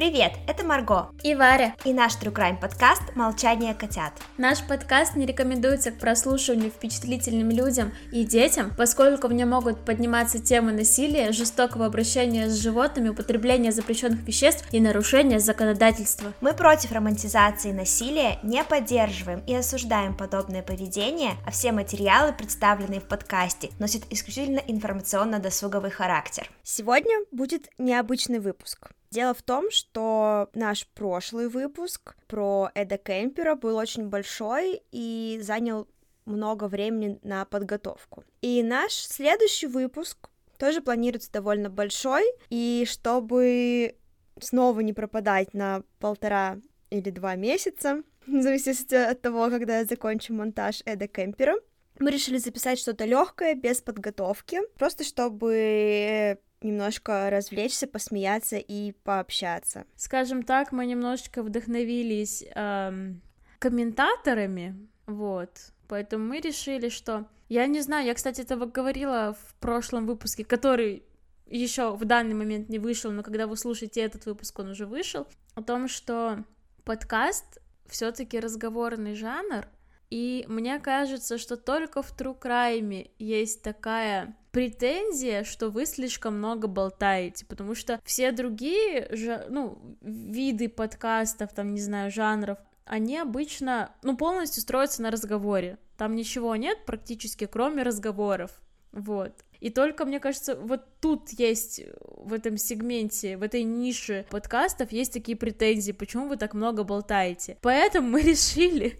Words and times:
Привет, 0.00 0.32
это 0.46 0.64
Марго 0.64 1.10
и 1.22 1.34
Варя 1.34 1.74
и 1.84 1.92
наш 1.92 2.14
True 2.14 2.32
Crime 2.32 2.58
подкаст 2.58 3.02
«Молчание 3.16 3.74
котят». 3.74 4.14
Наш 4.38 4.66
подкаст 4.66 5.14
не 5.14 5.26
рекомендуется 5.26 5.90
к 5.90 5.98
прослушиванию 5.98 6.70
впечатлительным 6.70 7.50
людям 7.50 7.92
и 8.10 8.24
детям, 8.24 8.72
поскольку 8.78 9.28
в 9.28 9.34
нем 9.34 9.50
могут 9.50 9.84
подниматься 9.84 10.38
темы 10.38 10.72
насилия, 10.72 11.32
жестокого 11.32 11.84
обращения 11.84 12.48
с 12.48 12.56
животными, 12.56 13.10
употребления 13.10 13.72
запрещенных 13.72 14.22
веществ 14.22 14.64
и 14.72 14.80
нарушения 14.80 15.38
законодательства. 15.38 16.32
Мы 16.40 16.54
против 16.54 16.92
романтизации 16.92 17.72
насилия, 17.72 18.38
не 18.42 18.64
поддерживаем 18.64 19.40
и 19.46 19.54
осуждаем 19.54 20.16
подобное 20.16 20.62
поведение, 20.62 21.32
а 21.44 21.50
все 21.50 21.72
материалы, 21.72 22.32
представленные 22.32 23.00
в 23.00 23.04
подкасте, 23.06 23.68
носят 23.78 24.04
исключительно 24.08 24.62
информационно-досуговый 24.66 25.90
характер. 25.90 26.48
Сегодня 26.62 27.18
будет 27.30 27.68
необычный 27.76 28.38
выпуск. 28.38 28.92
Дело 29.10 29.34
в 29.34 29.42
том, 29.42 29.72
что 29.72 30.50
наш 30.54 30.86
прошлый 30.86 31.48
выпуск 31.48 32.14
про 32.28 32.70
Эда 32.76 32.96
Кемпера 32.96 33.56
был 33.56 33.76
очень 33.76 34.08
большой 34.08 34.82
и 34.92 35.40
занял 35.42 35.88
много 36.26 36.68
времени 36.68 37.18
на 37.24 37.44
подготовку. 37.44 38.22
И 38.40 38.62
наш 38.62 38.92
следующий 38.92 39.66
выпуск 39.66 40.28
тоже 40.58 40.80
планируется 40.80 41.32
довольно 41.32 41.70
большой, 41.70 42.22
и 42.50 42.86
чтобы 42.88 43.96
снова 44.38 44.78
не 44.78 44.92
пропадать 44.92 45.54
на 45.54 45.82
полтора 45.98 46.58
или 46.90 47.10
два 47.10 47.34
месяца, 47.34 48.04
в 48.26 48.42
зависимости 48.42 48.94
от 48.94 49.20
того, 49.22 49.50
когда 49.50 49.78
я 49.78 49.86
закончу 49.86 50.34
монтаж 50.34 50.82
Эда 50.84 51.08
Кемпера, 51.08 51.56
мы 51.98 52.12
решили 52.12 52.38
записать 52.38 52.78
что-то 52.78 53.06
легкое, 53.06 53.54
без 53.54 53.80
подготовки, 53.80 54.60
просто 54.78 55.02
чтобы 55.02 56.38
немножко 56.62 57.30
развлечься, 57.30 57.86
посмеяться 57.86 58.56
и 58.56 58.92
пообщаться. 58.92 59.84
Скажем 59.96 60.42
так, 60.42 60.72
мы 60.72 60.86
немножечко 60.86 61.42
вдохновились 61.42 62.44
эм, 62.54 63.22
комментаторами, 63.58 64.88
вот, 65.06 65.50
поэтому 65.88 66.26
мы 66.26 66.40
решили, 66.40 66.88
что... 66.88 67.26
Я 67.48 67.66
не 67.66 67.80
знаю, 67.80 68.06
я, 68.06 68.14
кстати, 68.14 68.42
этого 68.42 68.66
говорила 68.66 69.34
в 69.34 69.54
прошлом 69.56 70.06
выпуске, 70.06 70.44
который 70.44 71.02
еще 71.46 71.96
в 71.96 72.04
данный 72.04 72.34
момент 72.34 72.68
не 72.68 72.78
вышел, 72.78 73.10
но 73.10 73.24
когда 73.24 73.48
вы 73.48 73.56
слушаете 73.56 74.02
этот 74.02 74.24
выпуск, 74.26 74.56
он 74.60 74.70
уже 74.70 74.86
вышел, 74.86 75.26
о 75.54 75.62
том, 75.62 75.88
что 75.88 76.44
подкаст 76.84 77.60
все-таки 77.86 78.38
разговорный 78.38 79.14
жанр, 79.14 79.66
и 80.10 80.44
мне 80.48 80.78
кажется, 80.78 81.38
что 81.38 81.56
только 81.56 82.02
в 82.02 82.16
True 82.16 82.38
Crime 82.38 83.10
есть 83.18 83.62
такая 83.62 84.36
претензия, 84.52 85.44
что 85.44 85.70
вы 85.70 85.86
слишком 85.86 86.38
много 86.38 86.66
болтаете, 86.68 87.46
потому 87.46 87.74
что 87.74 88.00
все 88.04 88.32
другие, 88.32 89.08
ну, 89.48 89.78
виды 90.00 90.68
подкастов, 90.68 91.52
там, 91.52 91.74
не 91.74 91.80
знаю, 91.80 92.10
жанров, 92.10 92.58
они 92.84 93.18
обычно, 93.18 93.94
ну, 94.02 94.16
полностью 94.16 94.62
строятся 94.62 95.02
на 95.02 95.10
разговоре. 95.10 95.78
Там 95.96 96.16
ничего 96.16 96.56
нет 96.56 96.84
практически, 96.86 97.46
кроме 97.46 97.82
разговоров. 97.82 98.50
Вот. 98.92 99.32
И 99.60 99.70
только, 99.70 100.04
мне 100.04 100.18
кажется, 100.18 100.56
вот 100.56 100.82
тут 101.00 101.30
есть, 101.30 101.82
в 102.00 102.32
этом 102.32 102.56
сегменте, 102.56 103.36
в 103.36 103.42
этой 103.42 103.62
нише 103.62 104.26
подкастов 104.30 104.90
есть 104.90 105.12
такие 105.12 105.36
претензии, 105.36 105.92
почему 105.92 106.28
вы 106.28 106.36
так 106.36 106.54
много 106.54 106.82
болтаете. 106.82 107.58
Поэтому 107.60 108.08
мы 108.08 108.22
решили 108.22 108.98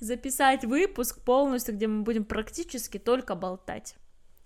записать 0.00 0.64
выпуск 0.64 1.22
полностью, 1.24 1.74
где 1.74 1.86
мы 1.86 2.02
будем 2.02 2.24
практически 2.24 2.98
только 2.98 3.34
болтать. 3.34 3.96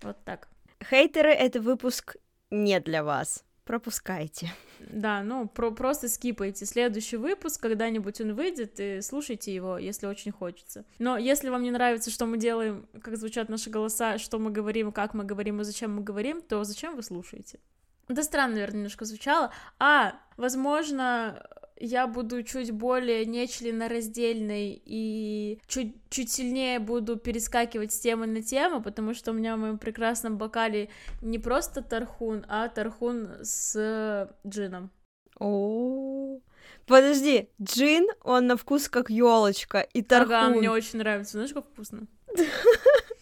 Вот 0.01 0.23
так. 0.23 0.47
Хейтеры, 0.83 1.31
это 1.31 1.59
выпуск 1.59 2.17
не 2.51 2.79
для 2.79 3.03
вас. 3.03 3.43
Пропускайте. 3.67 4.53
Да, 4.79 5.23
ну 5.23 5.47
про 5.47 5.71
просто 5.71 6.07
скипайте 6.07 6.65
следующий 6.65 7.17
выпуск, 7.17 7.61
когда-нибудь 7.61 8.21
он 8.21 8.33
выйдет, 8.33 8.79
и 8.79 9.01
слушайте 9.01 9.53
его, 9.53 9.77
если 9.77 10.07
очень 10.07 10.31
хочется. 10.31 10.85
Но 10.99 11.17
если 11.17 11.49
вам 11.49 11.63
не 11.63 11.71
нравится, 11.71 12.09
что 12.09 12.25
мы 12.25 12.37
делаем, 12.37 12.87
как 13.01 13.17
звучат 13.17 13.49
наши 13.49 13.69
голоса, 13.69 14.19
что 14.19 14.39
мы 14.39 14.51
говорим, 14.51 14.93
как 14.93 15.13
мы 15.13 15.25
говорим 15.25 15.59
и 15.59 15.65
зачем 15.65 15.95
мы 15.95 16.01
говорим, 16.01 16.41
то 16.41 16.63
зачем 16.63 16.95
вы 16.95 17.03
слушаете? 17.03 17.59
Это 18.07 18.23
странно, 18.23 18.53
наверное, 18.53 18.77
немножко 18.77 19.03
звучало. 19.03 19.51
А, 19.79 20.13
возможно, 20.37 21.45
я 21.79 22.07
буду 22.07 22.43
чуть 22.43 22.71
более 22.71 23.25
нечленораздельной 23.25 24.81
и 24.83 25.59
чуть, 25.67 25.95
чуть 26.09 26.31
сильнее 26.31 26.79
буду 26.79 27.17
перескакивать 27.17 27.93
с 27.93 27.99
темы 27.99 28.27
на 28.27 28.41
тему, 28.41 28.81
потому 28.81 29.13
что 29.13 29.31
у 29.31 29.33
меня 29.33 29.55
в 29.55 29.59
моем 29.59 29.77
прекрасном 29.77 30.37
бокале 30.37 30.89
не 31.21 31.39
просто 31.39 31.81
тархун, 31.81 32.45
а 32.47 32.67
тархун 32.69 33.29
с 33.41 34.29
джином. 34.45 34.91
О, 35.39 36.39
подожди, 36.85 37.49
джин, 37.61 38.07
он 38.23 38.47
на 38.47 38.57
вкус 38.57 38.89
как 38.89 39.09
елочка 39.09 39.81
и 39.81 40.01
тархун. 40.01 40.35
Ага, 40.35 40.55
мне 40.55 40.71
очень 40.71 40.99
нравится, 40.99 41.33
знаешь, 41.33 41.53
как 41.53 41.65
вкусно. 41.65 42.07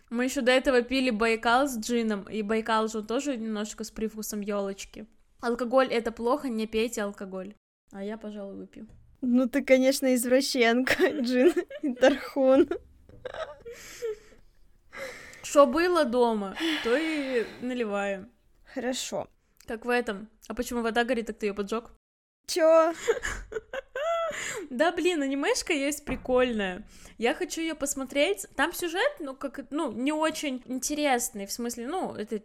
Мы 0.09 0.25
еще 0.25 0.41
до 0.41 0.51
этого 0.51 0.81
пили 0.81 1.09
Байкал 1.09 1.67
с 1.67 1.77
джином, 1.77 2.23
и 2.23 2.41
Байкал 2.41 2.87
же 2.87 3.03
тоже 3.03 3.35
немножко 3.35 3.83
с 3.83 3.91
привкусом 3.91 4.39
елочки. 4.39 5.07
Алкоголь 5.41 5.87
это 5.87 6.11
плохо, 6.11 6.47
не 6.47 6.67
пейте 6.67 7.01
алкоголь. 7.01 7.53
А 7.95 8.03
я, 8.03 8.17
пожалуй, 8.17 8.57
выпью. 8.57 8.87
Ну 9.21 9.47
ты, 9.47 9.63
конечно, 9.63 10.13
извращенка, 10.13 11.11
Джин 11.21 11.53
и 11.81 11.93
Тархун. 11.93 12.67
Что 15.41 15.65
было 15.65 16.03
дома, 16.03 16.57
то 16.83 16.97
и 16.97 17.45
наливаем. 17.61 18.29
Хорошо. 18.73 19.29
Как 19.65 19.85
в 19.85 19.89
этом. 19.89 20.27
А 20.49 20.53
почему 20.53 20.81
вода 20.81 21.05
горит, 21.05 21.27
так 21.27 21.37
ты 21.37 21.45
ее 21.45 21.53
поджег? 21.53 21.91
Чё? 22.47 22.93
Да, 24.69 24.91
блин, 24.91 25.21
анимешка 25.21 25.71
есть 25.71 26.03
прикольная. 26.03 26.85
Я 27.17 27.33
хочу 27.33 27.61
ее 27.61 27.75
посмотреть. 27.75 28.45
Там 28.57 28.73
сюжет, 28.73 29.09
ну, 29.19 29.35
как, 29.35 29.71
ну, 29.71 29.91
не 29.93 30.11
очень 30.11 30.61
интересный, 30.65 31.45
в 31.45 31.51
смысле, 31.51 31.87
ну, 31.87 32.13
это 32.13 32.41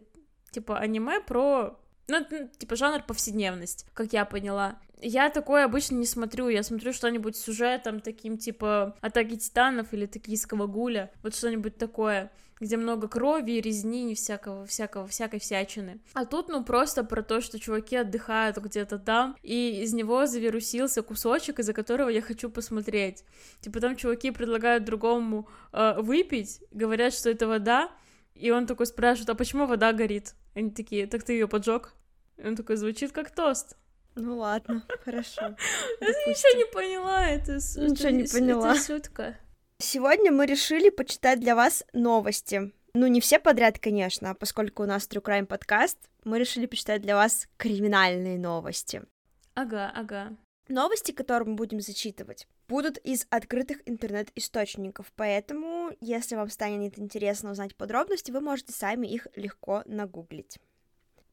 типа 0.51 0.77
аниме 0.77 1.19
про 1.19 1.77
ну, 2.11 2.17
это, 2.17 2.47
типа, 2.57 2.75
жанр 2.75 3.03
повседневность, 3.03 3.85
как 3.93 4.11
я 4.11 4.25
поняла. 4.25 4.77
Я 5.03 5.31
такое 5.31 5.65
обычно 5.65 5.95
не 5.95 6.05
смотрю, 6.05 6.47
я 6.49 6.61
смотрю 6.61 6.93
что-нибудь 6.93 7.35
с 7.35 7.41
сюжетом 7.41 8.01
таким, 8.01 8.37
типа, 8.37 8.95
Атаки 9.01 9.35
Титанов 9.35 9.93
или 9.93 10.05
Токийского 10.05 10.67
Гуля, 10.67 11.11
вот 11.23 11.35
что-нибудь 11.35 11.77
такое, 11.77 12.31
где 12.59 12.77
много 12.77 13.07
крови, 13.07 13.53
резни 13.53 14.11
и 14.11 14.15
всякого, 14.15 14.67
всякого, 14.67 15.07
всякой 15.07 15.39
всячины. 15.39 15.99
А 16.13 16.25
тут, 16.25 16.49
ну, 16.49 16.63
просто 16.63 17.03
про 17.03 17.23
то, 17.23 17.41
что 17.41 17.59
чуваки 17.59 17.95
отдыхают 17.95 18.57
где-то 18.57 18.99
там, 18.99 19.35
и 19.41 19.81
из 19.81 19.91
него 19.93 20.27
завирусился 20.27 21.01
кусочек, 21.01 21.57
из-за 21.57 21.73
которого 21.73 22.09
я 22.09 22.21
хочу 22.21 22.51
посмотреть. 22.51 23.23
Типа, 23.61 23.79
там 23.79 23.95
чуваки 23.95 24.29
предлагают 24.29 24.83
другому 24.83 25.49
э, 25.73 25.99
выпить, 25.99 26.61
говорят, 26.69 27.15
что 27.15 27.31
это 27.31 27.47
вода, 27.47 27.89
и 28.35 28.51
он 28.51 28.67
такой 28.67 28.85
спрашивает, 28.85 29.31
а 29.31 29.35
почему 29.35 29.65
вода 29.65 29.93
горит? 29.93 30.35
Они 30.53 30.69
такие, 30.69 31.07
так 31.07 31.23
ты 31.23 31.33
ее 31.33 31.47
поджег? 31.47 31.95
Он 32.37 32.55
такой, 32.55 32.75
звучит 32.75 33.11
как 33.11 33.33
тост. 33.33 33.77
Ну 34.15 34.37
ладно, 34.37 34.83
хорошо. 35.05 35.41
Я 36.01 36.07
ничего 36.07 36.57
не 36.57 36.65
поняла, 36.71 37.27
это 37.27 37.53
Ничего 37.53 38.09
не 38.09 38.23
поняла. 38.23 38.75
Шутка. 38.75 39.37
Сегодня 39.77 40.31
мы 40.31 40.45
решили 40.45 40.89
почитать 40.89 41.39
для 41.39 41.55
вас 41.55 41.83
новости. 41.93 42.71
Ну, 42.93 43.07
не 43.07 43.21
все 43.21 43.39
подряд, 43.39 43.79
конечно, 43.79 44.31
а 44.31 44.35
поскольку 44.35 44.83
у 44.83 44.85
нас 44.85 45.07
True 45.07 45.23
Crime 45.23 45.45
подкаст, 45.45 45.97
мы 46.25 46.39
решили 46.39 46.65
почитать 46.65 47.01
для 47.01 47.15
вас 47.15 47.47
криминальные 47.57 48.37
новости. 48.37 49.03
Ага, 49.53 49.91
ага. 49.95 50.35
Новости, 50.67 51.11
которые 51.11 51.49
мы 51.49 51.55
будем 51.55 51.79
зачитывать, 51.79 52.47
будут 52.67 52.97
из 52.97 53.27
открытых 53.29 53.79
интернет-источников, 53.85 55.11
поэтому, 55.15 55.91
если 55.99 56.35
вам 56.35 56.49
станет 56.49 56.99
интересно 56.99 57.51
узнать 57.51 57.75
подробности, 57.75 58.31
вы 58.31 58.41
можете 58.41 58.73
сами 58.73 59.07
их 59.07 59.27
легко 59.35 59.83
нагуглить. 59.85 60.59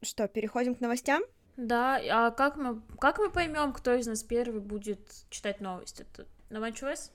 Что, 0.00 0.28
переходим 0.28 0.74
к 0.74 0.80
новостям? 0.80 1.22
Да, 1.58 2.00
а 2.08 2.30
как 2.30 2.56
мы, 2.56 2.80
как 3.00 3.18
мы 3.18 3.30
поймем, 3.30 3.72
кто 3.72 3.92
из 3.94 4.06
нас 4.06 4.22
первый 4.22 4.60
будет 4.60 5.00
читать 5.28 5.60
новости? 5.60 6.02
Это 6.02 6.24
choice? 6.50 7.10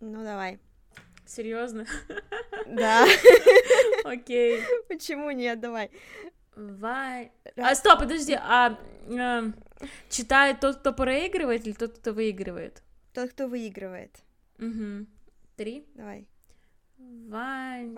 Ну, 0.00 0.22
давай. 0.22 0.60
Серьезно? 1.26 1.86
Да. 2.66 3.06
Окей. 4.04 4.60
Почему 4.86 5.30
нет? 5.30 5.60
Давай. 5.60 5.90
Вай. 6.54 7.32
А, 7.56 7.74
стоп, 7.74 8.00
подожди, 8.00 8.34
а 8.34 8.78
э, 9.08 9.52
читает 10.10 10.60
тот, 10.60 10.76
кто 10.76 10.92
проигрывает, 10.92 11.66
или 11.66 11.72
тот, 11.72 11.96
кто 11.98 12.12
выигрывает? 12.12 12.82
Тот, 13.14 13.30
кто 13.30 13.48
выигрывает. 13.48 14.14
Угу. 14.58 15.06
Три. 15.56 15.86
Давай. 15.94 16.26
Вань. 16.98 17.94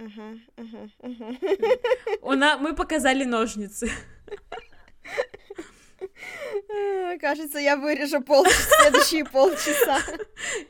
Ага, 0.00 0.38
ага, 0.56 0.88
ага. 1.02 1.36
У 2.22 2.32
нас 2.32 2.58
мы 2.58 2.74
показали 2.74 3.24
ножницы. 3.24 3.90
Кажется, 7.20 7.58
я 7.58 7.76
вырежу 7.76 8.22
пол 8.22 8.46
следующие 8.46 9.26
полчаса. 9.26 10.00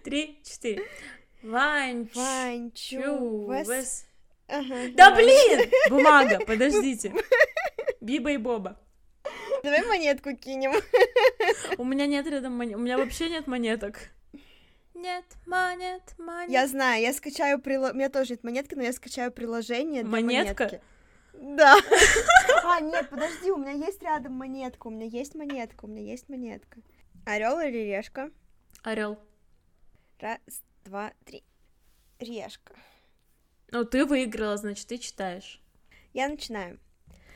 Три, 0.02 0.40
четыре. 0.42 0.82
Вань, 1.42 2.10
Вань, 2.12 2.72
Чу, 2.72 3.50
Вес. 3.52 4.04
Ага, 4.48 4.88
да 4.96 5.10
давай. 5.10 5.24
блин! 5.24 5.70
Бумага, 5.90 6.40
подождите. 6.44 7.14
Биба 8.00 8.32
и 8.32 8.36
Боба. 8.36 8.80
Давай 9.62 9.86
монетку 9.86 10.34
кинем. 10.34 10.72
У 11.78 11.84
меня 11.84 12.06
нет 12.06 12.26
рядом 12.26 12.54
монет, 12.54 12.76
у 12.76 12.80
меня 12.80 12.98
вообще 12.98 13.28
нет 13.28 13.46
монеток. 13.46 14.10
Нет 15.00 15.24
монет, 15.46 16.02
монет. 16.18 16.50
Я 16.50 16.66
знаю, 16.66 17.00
я 17.02 17.14
скачаю 17.14 17.58
приложение, 17.58 17.94
у 17.94 17.96
меня 17.96 18.10
тоже 18.10 18.32
нет 18.32 18.44
монетки, 18.44 18.74
но 18.74 18.82
я 18.82 18.92
скачаю 18.92 19.32
приложение 19.32 20.02
для 20.02 20.10
Монетка? 20.10 20.64
монетки. 20.64 20.80
Да. 21.32 21.76
А, 22.64 22.80
нет, 22.80 23.08
подожди, 23.08 23.50
у 23.50 23.56
меня 23.56 23.72
есть 23.72 24.02
рядом 24.02 24.34
монетка, 24.34 24.88
у 24.88 24.90
меня 24.90 25.06
есть 25.06 25.34
монетка, 25.34 25.86
у 25.86 25.88
меня 25.88 26.02
есть 26.02 26.28
монетка. 26.28 26.80
Орел 27.24 27.58
или 27.60 27.78
решка? 27.78 28.30
Орел. 28.82 29.18
Раз, 30.20 30.38
два, 30.84 31.12
три. 31.24 31.42
Решка. 32.18 32.74
Ну, 33.70 33.84
ты 33.84 34.04
выиграла, 34.04 34.56
значит, 34.58 34.86
ты 34.86 34.98
читаешь. 34.98 35.60
Я 36.12 36.28
начинаю. 36.28 36.78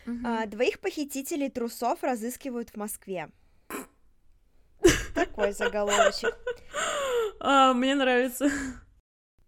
Мгм. 0.04 0.26
А, 0.26 0.46
двоих 0.46 0.80
похитителей 0.80 1.48
трусов 1.48 2.02
разыскивают 2.02 2.70
в 2.70 2.76
Москве. 2.76 3.30
Такой 5.14 5.52
заголовочек. 5.52 6.36
А, 7.40 7.74
мне 7.74 7.94
нравится. 7.94 8.50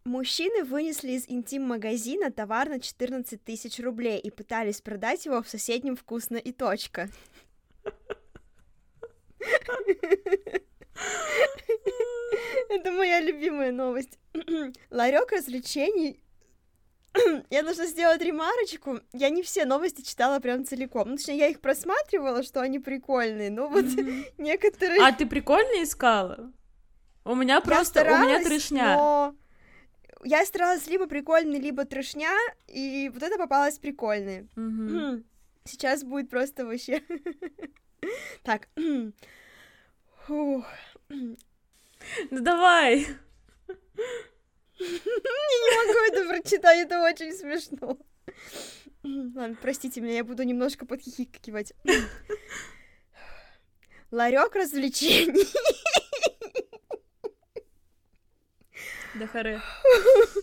Мужчины 0.05 0.63
вынесли 0.65 1.13
из 1.13 1.25
интим-магазина 1.29 2.31
товар 2.31 2.69
на 2.69 2.79
14 2.79 3.43
тысяч 3.43 3.81
рублей 3.81 4.21
и 4.21 4.31
пытались 4.31 4.81
продать 4.81 5.27
его 5.27 5.43
в 5.43 5.49
соседнем 5.49 5.97
«Вкусно 5.97 6.37
и 6.37 6.53
точка». 6.53 7.09
Это 12.69 12.93
моя 12.93 13.21
любимая 13.21 13.73
новость. 13.73 14.19
Ларек 14.91 15.33
развлечений. 15.33 16.21
Я 17.51 17.63
должна 17.63 17.87
сделать 17.87 18.21
ремарочку. 18.21 19.01
Я 19.13 19.31
не 19.31 19.43
все 19.43 19.65
новости 19.65 20.03
читала 20.03 20.39
прям 20.39 20.65
целиком. 20.65 21.11
Ну, 21.11 21.17
точнее, 21.17 21.39
я 21.39 21.49
их 21.49 21.61
просматривала, 21.61 22.43
что 22.43 22.61
они 22.61 22.79
прикольные, 22.79 23.51
но 23.51 23.69
вот 23.69 23.87
некоторые... 24.39 25.03
А 25.03 25.13
ты 25.13 25.27
прикольно 25.27 25.83
искала? 25.83 26.53
У 27.27 27.35
меня 27.35 27.55
Я 27.57 27.61
просто, 27.61 28.03
у 28.03 28.19
меня 28.23 28.41
трешня. 28.41 28.97
но 28.97 29.35
Я 30.23 30.47
старалась 30.47 30.87
либо 30.87 31.09
прикольный, 31.09 31.59
либо 31.59 31.85
трешня, 31.85 32.33
и 32.69 33.11
вот 33.13 33.21
это 33.21 33.37
попалось 33.37 33.79
прикольное. 33.81 34.47
Мгм. 34.55 35.25
Сейчас 35.65 36.05
будет 36.05 36.31
просто 36.31 36.65
вообще... 36.65 37.03
Так. 38.45 38.69
Ну 40.29 40.63
давай. 42.31 43.07
Не 44.79 45.87
могу 45.87 45.99
это 46.13 46.29
прочитать, 46.29 46.79
это 46.79 47.03
очень 47.03 47.33
смешно. 47.33 47.99
Ладно, 49.03 49.57
простите 49.61 50.01
меня, 50.01 50.15
я 50.15 50.25
буду 50.25 50.45
немножко 50.45 50.87
подхихикивать. 50.87 51.73
Ларек 54.13 54.55
развлечений. 54.55 55.49
Да 59.19 59.27
харе. 59.27 59.63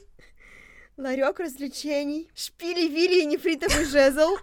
Ларек 0.97 1.39
развлечений. 1.39 2.31
Шпили, 2.35 2.87
вили 2.87 3.21
и 3.21 3.25
нефритовый 3.25 3.85
жезл. 3.85 4.35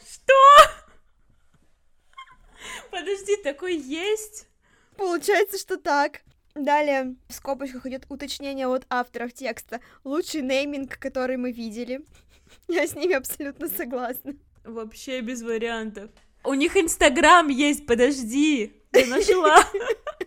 Что? 0.00 0.34
Подожди, 2.90 3.36
такой 3.44 3.76
есть? 3.76 4.48
Получается, 4.96 5.58
что 5.58 5.76
так. 5.76 6.22
Далее 6.56 7.14
в 7.28 7.32
скобочках 7.32 7.86
идет 7.86 8.06
уточнение 8.08 8.66
от 8.66 8.84
авторов 8.90 9.32
текста. 9.32 9.80
Лучший 10.02 10.42
нейминг, 10.42 10.98
который 10.98 11.36
мы 11.36 11.52
видели. 11.52 12.00
Я 12.66 12.84
с 12.84 12.96
ними 12.96 13.14
абсолютно 13.14 13.68
согласна. 13.68 14.34
Вообще 14.64 15.20
без 15.20 15.42
вариантов. 15.42 16.10
У 16.42 16.54
них 16.54 16.76
Инстаграм 16.76 17.46
есть, 17.46 17.86
подожди. 17.86 18.72
Я 18.92 19.06
нашла. 19.06 19.64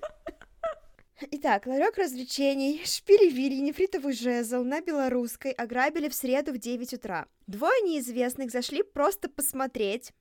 Итак, 1.34 1.66
ларек 1.66 1.98
развлечений, 1.98 2.82
шпили-вили, 2.86 3.62
нефритовый 3.62 4.12
жезл 4.12 4.64
на 4.64 4.82
белорусской 4.82 5.52
ограбили 5.52 6.10
в 6.10 6.14
среду 6.14 6.52
в 6.52 6.58
9 6.58 6.94
утра. 6.94 7.26
Двое 7.48 7.82
неизвестных 7.84 8.52
зашли 8.52 8.84
просто 8.84 9.30
посмотреть, 9.30 10.12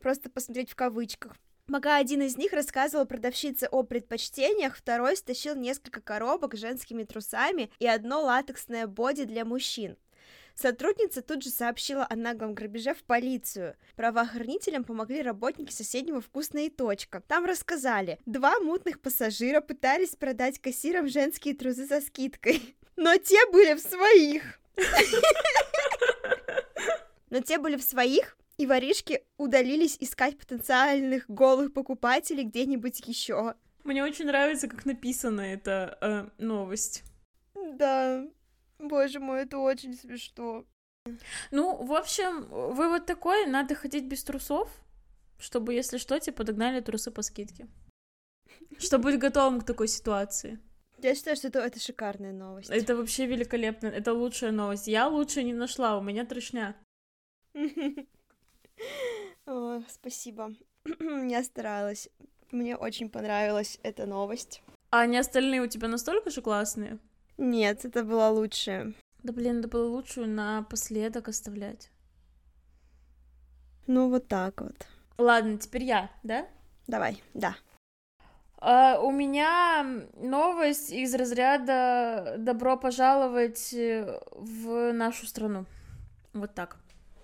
просто 0.00 0.30
посмотреть 0.30 0.70
в 0.70 0.76
кавычках. 0.76 1.36
Пока 1.66 1.98
один 1.98 2.22
из 2.22 2.38
них 2.38 2.54
рассказывал 2.54 3.04
продавщице 3.04 3.68
о 3.70 3.82
предпочтениях, 3.82 4.76
второй 4.76 5.14
стащил 5.18 5.54
несколько 5.56 6.00
коробок 6.00 6.54
с 6.54 6.58
женскими 6.58 7.04
трусами 7.04 7.70
и 7.78 7.86
одно 7.86 8.22
латексное 8.22 8.86
боди 8.86 9.24
для 9.24 9.44
мужчин. 9.44 9.98
Сотрудница 10.60 11.22
тут 11.22 11.42
же 11.42 11.48
сообщила 11.48 12.06
о 12.10 12.16
наглом 12.16 12.52
грабеже 12.52 12.92
в 12.92 13.02
полицию. 13.04 13.76
Правоохранителям 13.96 14.84
помогли 14.84 15.22
работники 15.22 15.72
соседнего 15.72 16.20
«Вкусная 16.20 16.64
и 16.64 16.68
точка». 16.68 17.22
Там 17.26 17.46
рассказали, 17.46 18.18
два 18.26 18.60
мутных 18.60 19.00
пассажира 19.00 19.62
пытались 19.62 20.16
продать 20.16 20.58
кассирам 20.58 21.08
женские 21.08 21.54
трусы 21.54 21.86
со 21.86 22.02
скидкой, 22.02 22.76
но 22.96 23.16
те 23.16 23.38
были 23.50 23.72
в 23.72 23.80
своих. 23.80 24.60
Но 27.30 27.40
те 27.40 27.56
были 27.56 27.76
в 27.76 27.82
своих, 27.82 28.36
и 28.58 28.66
воришки 28.66 29.24
удалились 29.38 29.96
искать 29.98 30.36
потенциальных 30.36 31.24
голых 31.30 31.72
покупателей 31.72 32.44
где-нибудь 32.44 33.00
еще. 33.06 33.54
Мне 33.82 34.04
очень 34.04 34.26
нравится, 34.26 34.68
как 34.68 34.84
написана 34.84 35.40
эта 35.40 35.96
э, 36.02 36.28
новость. 36.36 37.04
Да, 37.54 38.26
боже 38.80 39.20
мой, 39.20 39.42
это 39.42 39.58
очень 39.58 39.94
смешно. 39.94 40.64
Ну, 41.50 41.84
в 41.84 41.92
общем, 41.92 42.44
вывод 42.74 43.06
такой, 43.06 43.46
надо 43.46 43.74
ходить 43.74 44.04
без 44.04 44.22
трусов, 44.24 44.68
чтобы, 45.38 45.74
если 45.74 45.98
что, 45.98 46.18
тебе 46.18 46.34
подогнали 46.34 46.80
трусы 46.80 47.10
по 47.10 47.22
скидке. 47.22 47.68
Чтобы 48.78 49.04
быть 49.04 49.18
готовым 49.18 49.60
к 49.60 49.66
такой 49.66 49.88
ситуации. 49.88 50.58
Я 50.98 51.14
считаю, 51.14 51.36
что 51.36 51.48
это, 51.48 51.60
это 51.60 51.80
шикарная 51.80 52.32
новость. 52.32 52.70
Это 52.70 52.94
вообще 52.94 53.26
великолепно, 53.26 53.86
это 53.86 54.12
лучшая 54.12 54.52
новость. 54.52 54.86
Я 54.86 55.08
лучше 55.08 55.42
не 55.42 55.54
нашла, 55.54 55.96
у 55.96 56.02
меня 56.02 56.26
трешня. 56.26 56.76
Спасибо. 59.88 60.54
Я 61.28 61.42
старалась. 61.42 62.08
Мне 62.50 62.76
очень 62.76 63.08
понравилась 63.08 63.78
эта 63.82 64.06
новость. 64.06 64.62
А 64.90 65.00
они 65.00 65.18
остальные 65.18 65.62
у 65.62 65.66
тебя 65.66 65.88
настолько 65.88 66.30
же 66.30 66.42
классные? 66.42 66.98
Нет, 67.40 67.86
это 67.86 68.04
была 68.04 68.30
лучшая. 68.30 68.92
Да 69.22 69.32
блин, 69.32 69.56
надо 69.56 69.68
было 69.68 69.88
лучшую 69.88 70.28
напоследок 70.28 71.28
оставлять. 71.28 71.90
Ну, 73.86 74.10
вот 74.10 74.28
так 74.28 74.60
вот. 74.60 74.86
Ладно, 75.16 75.56
теперь 75.56 75.84
я, 75.84 76.10
да? 76.22 76.46
Давай, 76.86 77.22
да. 77.32 77.56
А, 78.58 79.00
у 79.00 79.10
меня 79.10 80.04
новость 80.16 80.92
из 80.92 81.14
разряда 81.14 82.34
«Добро 82.36 82.76
пожаловать 82.76 83.72
э, 83.72 84.20
в 84.32 84.92
нашу 84.92 85.26
страну». 85.26 85.64
Вот 86.34 86.54
так. 86.54 86.76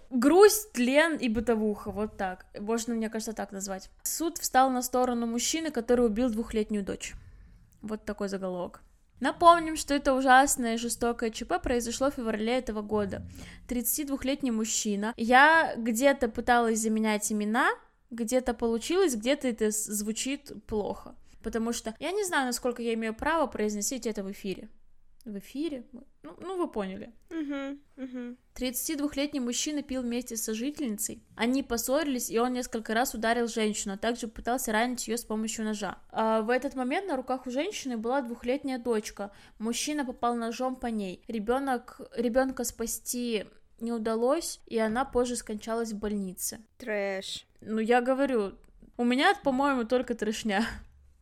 Грусть, 0.09 0.73
тлен 0.73 1.17
и 1.19 1.29
бытовуха, 1.29 1.91
вот 1.91 2.17
так. 2.17 2.47
Можно, 2.59 2.95
мне 2.95 3.11
кажется, 3.11 3.35
так 3.35 3.53
назвать. 3.53 3.91
Суд 4.03 4.39
встал 4.39 4.71
на 4.71 4.81
сторону 4.81 5.27
мужчины, 5.27 5.71
который 5.71 6.07
убил 6.07 6.31
двухлетнюю 6.31 6.83
дочь. 6.83 7.13
Вот 7.83 8.07
такой 8.07 8.31
заголовок. 8.31 8.81
Напомним, 9.21 9.77
что 9.77 9.95
это 9.95 10.15
ужасное 10.15 10.75
и 10.75 10.79
жестокое 10.79 11.31
ЧП 11.31 11.55
произошло 11.63 12.11
в 12.11 12.15
феврале 12.15 12.59
этого 12.59 12.83
года. 12.83 13.23
32-летний 13.69 14.51
мужчина. 14.51 15.15
Я 15.17 15.75
где-то 15.77 16.29
пыталась 16.29 16.81
заменять 16.81 17.33
имена, 17.33 17.71
где-то 18.11 18.53
получилось, 18.55 19.17
где-то 19.17 19.49
это 19.49 19.71
звучит 19.71 20.53
плохо. 20.67 21.15
Потому 21.43 21.73
что 21.73 21.95
я 21.99 22.13
не 22.13 22.25
знаю, 22.25 22.47
насколько 22.47 22.83
я 22.83 22.95
имею 22.95 23.15
право 23.15 23.47
произносить 23.47 24.07
это 24.07 24.23
в 24.23 24.31
эфире. 24.33 24.69
В 25.27 25.39
эфире? 25.39 25.85
Ну, 25.91 26.37
ну 26.39 26.57
вы 26.57 26.69
поняли. 26.69 27.13
Угу, 27.31 28.05
угу. 28.05 28.37
32-летний 28.55 29.41
мужчина 29.41 29.83
пил 29.83 30.03
вместе 30.03 30.37
с 30.37 30.45
сожительницей. 30.45 31.21
Они 31.35 31.65
поссорились, 31.65 32.31
и 32.31 32.39
он 32.39 32.53
несколько 32.53 32.95
раз 32.95 33.13
ударил 33.13 33.49
женщину, 33.49 33.95
а 33.95 33.99
также 33.99 34.29
пытался 34.29 34.71
ранить 34.71 35.09
ее 35.09 35.19
с 35.19 35.25
помощью 35.25 35.65
ножа. 35.65 35.99
А 36.11 36.43
в 36.43 36.51
этот 36.51 36.77
момент 36.77 37.09
на 37.09 37.17
руках 37.17 37.49
у 37.49 37.51
женщины 37.51 37.97
была 37.97 38.23
двухлетняя 38.23 38.79
дочка. 38.79 39.33
Мужчина 39.59 40.05
попал 40.05 40.37
ножом 40.37 40.77
по 40.77 40.87
ней. 40.87 41.25
Ребенок, 41.27 42.01
ребенка 42.17 42.63
спасти 42.63 43.47
не 43.81 43.93
удалось, 43.93 44.61
и 44.67 44.79
она 44.79 45.05
позже 45.05 45.35
скончалась 45.35 45.91
в 45.91 45.99
больнице. 45.99 46.61
Трэш. 46.79 47.49
Ну, 47.61 47.81
я 47.81 48.01
говорю, 48.01 48.53
у 48.97 49.03
меня, 49.03 49.35
по-моему, 49.43 49.83
только 49.83 50.15
трешня. 50.15 50.65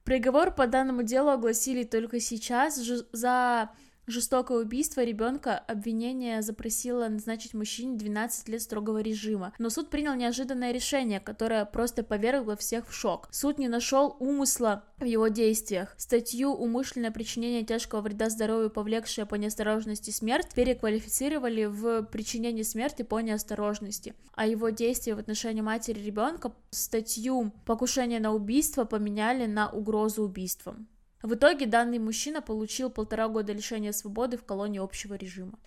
Приговор 0.04 0.54
по 0.54 0.66
данному 0.66 1.02
делу 1.02 1.30
огласили 1.30 1.84
только 1.84 2.20
сейчас. 2.20 2.76
За 3.12 3.70
жестокое 4.06 4.58
убийство 4.58 5.02
ребенка 5.02 5.58
обвинение 5.58 6.42
запросило 6.42 7.08
назначить 7.08 7.54
мужчине 7.54 7.96
12 7.96 8.48
лет 8.48 8.62
строгого 8.62 9.00
режима, 9.00 9.52
но 9.58 9.70
суд 9.70 9.90
принял 9.90 10.14
неожиданное 10.14 10.72
решение, 10.72 11.20
которое 11.20 11.64
просто 11.64 12.02
повергло 12.02 12.56
всех 12.56 12.88
в 12.88 12.94
шок. 12.94 13.28
Суд 13.30 13.58
не 13.58 13.68
нашел 13.68 14.16
умысла 14.20 14.84
в 14.98 15.04
его 15.04 15.28
действиях. 15.28 15.94
Статью 15.96 16.50
«Умышленное 16.50 17.10
причинение 17.10 17.64
тяжкого 17.64 18.00
вреда 18.00 18.30
здоровью, 18.30 18.70
повлекшее 18.70 19.26
по 19.26 19.34
неосторожности 19.34 20.10
смерть» 20.10 20.54
переквалифицировали 20.54 21.64
в 21.64 22.02
причинение 22.04 22.64
смерти 22.64 23.02
по 23.02 23.20
неосторожности, 23.20 24.14
а 24.34 24.46
его 24.46 24.70
действия 24.70 25.14
в 25.14 25.18
отношении 25.18 25.62
матери 25.62 26.00
ребенка 26.00 26.52
статью 26.70 27.52
«Покушение 27.66 28.20
на 28.20 28.32
убийство» 28.32 28.84
поменяли 28.84 29.46
на 29.46 29.68
«Угрозу 29.68 30.22
убийством». 30.22 30.88
В 31.24 31.36
итоге 31.36 31.64
данный 31.64 31.98
мужчина 31.98 32.42
получил 32.42 32.90
полтора 32.90 33.28
года 33.28 33.54
лишения 33.54 33.92
свободы 33.92 34.36
в 34.36 34.44
колонии 34.44 34.78
общего 34.78 35.14
режима. 35.14 35.58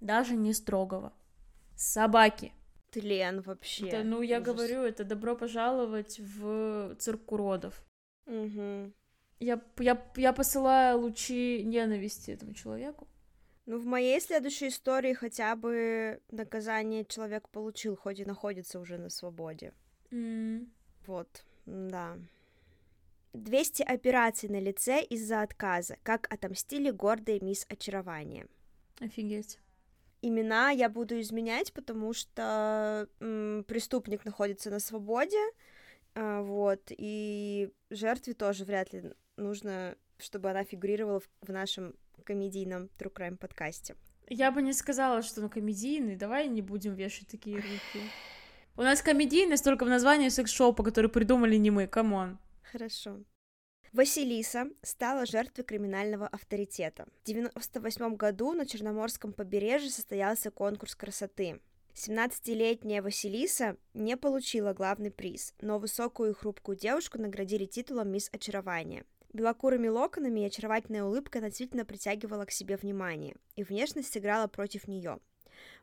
Даже 0.00 0.34
не 0.34 0.54
строгого. 0.54 1.12
Собаки. 1.76 2.54
Тлен 2.90 3.42
вообще. 3.42 3.88
Это, 3.88 4.02
ну, 4.02 4.22
я 4.22 4.40
Ужас. 4.40 4.46
говорю, 4.46 4.82
это 4.84 5.04
добро 5.04 5.36
пожаловать 5.36 6.18
в 6.18 6.96
цирк 6.98 7.30
уродов. 7.32 7.84
Угу. 8.24 8.94
Я, 9.40 9.60
я, 9.78 10.12
я 10.16 10.32
посылаю 10.32 11.00
лучи 11.00 11.62
ненависти 11.64 12.30
этому 12.30 12.54
человеку. 12.54 13.06
Ну, 13.66 13.78
в 13.78 13.84
моей 13.84 14.18
следующей 14.22 14.68
истории 14.68 15.12
хотя 15.12 15.54
бы 15.54 16.22
наказание 16.30 17.04
человек 17.04 17.46
получил, 17.50 17.94
хоть 17.94 18.20
и 18.20 18.24
находится 18.24 18.80
уже 18.80 18.96
на 18.96 19.10
свободе. 19.10 19.74
Mm. 20.10 20.66
Вот, 21.06 21.44
да. 21.66 22.16
200 23.32 23.82
операций 23.82 24.48
на 24.48 24.60
лице 24.60 25.02
из-за 25.02 25.42
отказа. 25.42 25.96
Как 26.02 26.32
отомстили 26.32 26.90
гордые 26.90 27.40
мисс 27.40 27.66
очарования. 27.68 28.46
Офигеть. 29.00 29.58
Имена 30.20 30.70
я 30.70 30.88
буду 30.88 31.20
изменять, 31.20 31.72
потому 31.72 32.12
что 32.12 33.08
м, 33.20 33.64
преступник 33.66 34.24
находится 34.24 34.70
на 34.70 34.78
свободе, 34.78 35.40
а, 36.14 36.42
вот, 36.42 36.80
и 36.90 37.70
жертве 37.90 38.34
тоже 38.34 38.64
вряд 38.64 38.92
ли 38.92 39.02
нужно, 39.36 39.96
чтобы 40.18 40.50
она 40.50 40.62
фигурировала 40.62 41.20
в, 41.20 41.28
в 41.40 41.50
нашем 41.50 41.94
комедийном 42.24 42.88
True 42.98 43.12
Crime 43.12 43.36
подкасте. 43.36 43.96
Я 44.28 44.52
бы 44.52 44.62
не 44.62 44.72
сказала, 44.72 45.22
что 45.22 45.42
он 45.42 45.48
комедийный, 45.48 46.16
давай 46.16 46.48
не 46.48 46.62
будем 46.62 46.94
вешать 46.94 47.28
такие 47.28 47.56
руки. 47.56 48.08
У 48.76 48.82
нас 48.82 49.02
комедийность 49.02 49.64
только 49.64 49.84
в 49.84 49.88
названии 49.88 50.28
секс-шоу, 50.28 50.72
по 50.72 50.82
которой 50.82 51.08
придумали 51.08 51.56
не 51.56 51.70
мы, 51.70 51.86
come 51.86 52.16
on. 52.16 52.38
Хорошо. 52.72 53.20
Василиса 53.92 54.70
стала 54.80 55.26
жертвой 55.26 55.66
криминального 55.66 56.26
авторитета. 56.26 57.04
В 57.04 57.28
1998 57.28 58.16
году 58.16 58.54
на 58.54 58.64
Черноморском 58.64 59.34
побережье 59.34 59.90
состоялся 59.90 60.50
конкурс 60.50 60.94
красоты. 60.96 61.60
17-летняя 61.94 63.02
Василиса 63.02 63.76
не 63.92 64.16
получила 64.16 64.72
главный 64.72 65.10
приз, 65.10 65.52
но 65.60 65.78
высокую 65.78 66.30
и 66.30 66.34
хрупкую 66.34 66.78
девушку 66.78 67.20
наградили 67.20 67.66
титулом 67.66 68.08
«Мисс 68.08 68.30
Очарование». 68.32 69.04
Белокурыми 69.34 69.88
локонами 69.88 70.40
и 70.40 70.46
очаровательной 70.46 71.02
улыбкой 71.02 71.42
она 71.42 71.48
действительно 71.48 71.84
притягивала 71.84 72.46
к 72.46 72.50
себе 72.50 72.78
внимание, 72.78 73.36
и 73.56 73.64
внешность 73.64 74.10
сыграла 74.10 74.46
против 74.46 74.88
нее. 74.88 75.18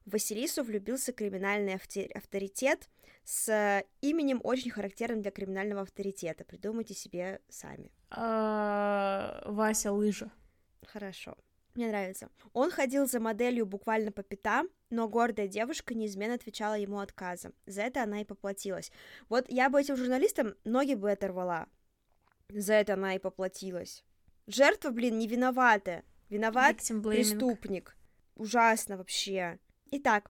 В 0.06 0.12
Василису 0.12 0.64
влюбился 0.64 1.14
криминальный 1.14 1.76
авторитет, 1.76 2.90
с 3.24 3.84
именем 4.02 4.42
очень 4.44 4.72
характерным 4.72 5.22
для 5.22 5.32
криминального 5.32 5.82
авторитета. 5.82 6.44
Придумайте 6.44 6.94
себе 6.96 7.42
сами. 7.50 7.92
А, 8.10 9.44
Вася 9.46 9.92
Лыжа. 9.92 10.32
Хорошо. 10.88 11.38
Мне 11.76 11.88
нравится. 11.88 12.30
Он 12.54 12.72
ходил 12.72 13.08
за 13.08 13.20
моделью 13.20 13.66
буквально 13.66 14.12
по 14.12 14.24
пятам, 14.24 14.68
но 14.90 15.08
гордая 15.08 15.48
девушка 15.48 15.94
неизменно 15.94 16.34
отвечала 16.34 16.74
ему 16.74 17.00
отказом. 17.00 17.54
За 17.68 17.84
это 17.84 18.02
она 18.04 18.22
и 18.22 18.26
поплатилась. 18.26 18.92
Вот 19.30 19.46
я 19.50 19.70
бы 19.70 19.80
этим 19.80 19.96
журналистам 19.96 20.56
ноги 20.64 20.96
бы 20.96 21.12
оторвала. 21.12 21.68
За 22.50 22.74
это 22.74 22.96
она 22.96 23.14
и 23.14 23.20
поплатилась. 23.20 24.04
Жертва, 24.48 24.90
блин, 24.90 25.20
не 25.20 25.28
виновата. 25.28 26.04
Виноват 26.30 26.78
преступник. 26.78 27.96
Ужасно 28.36 28.98
вообще. 28.98 29.60
Итак, 29.92 30.30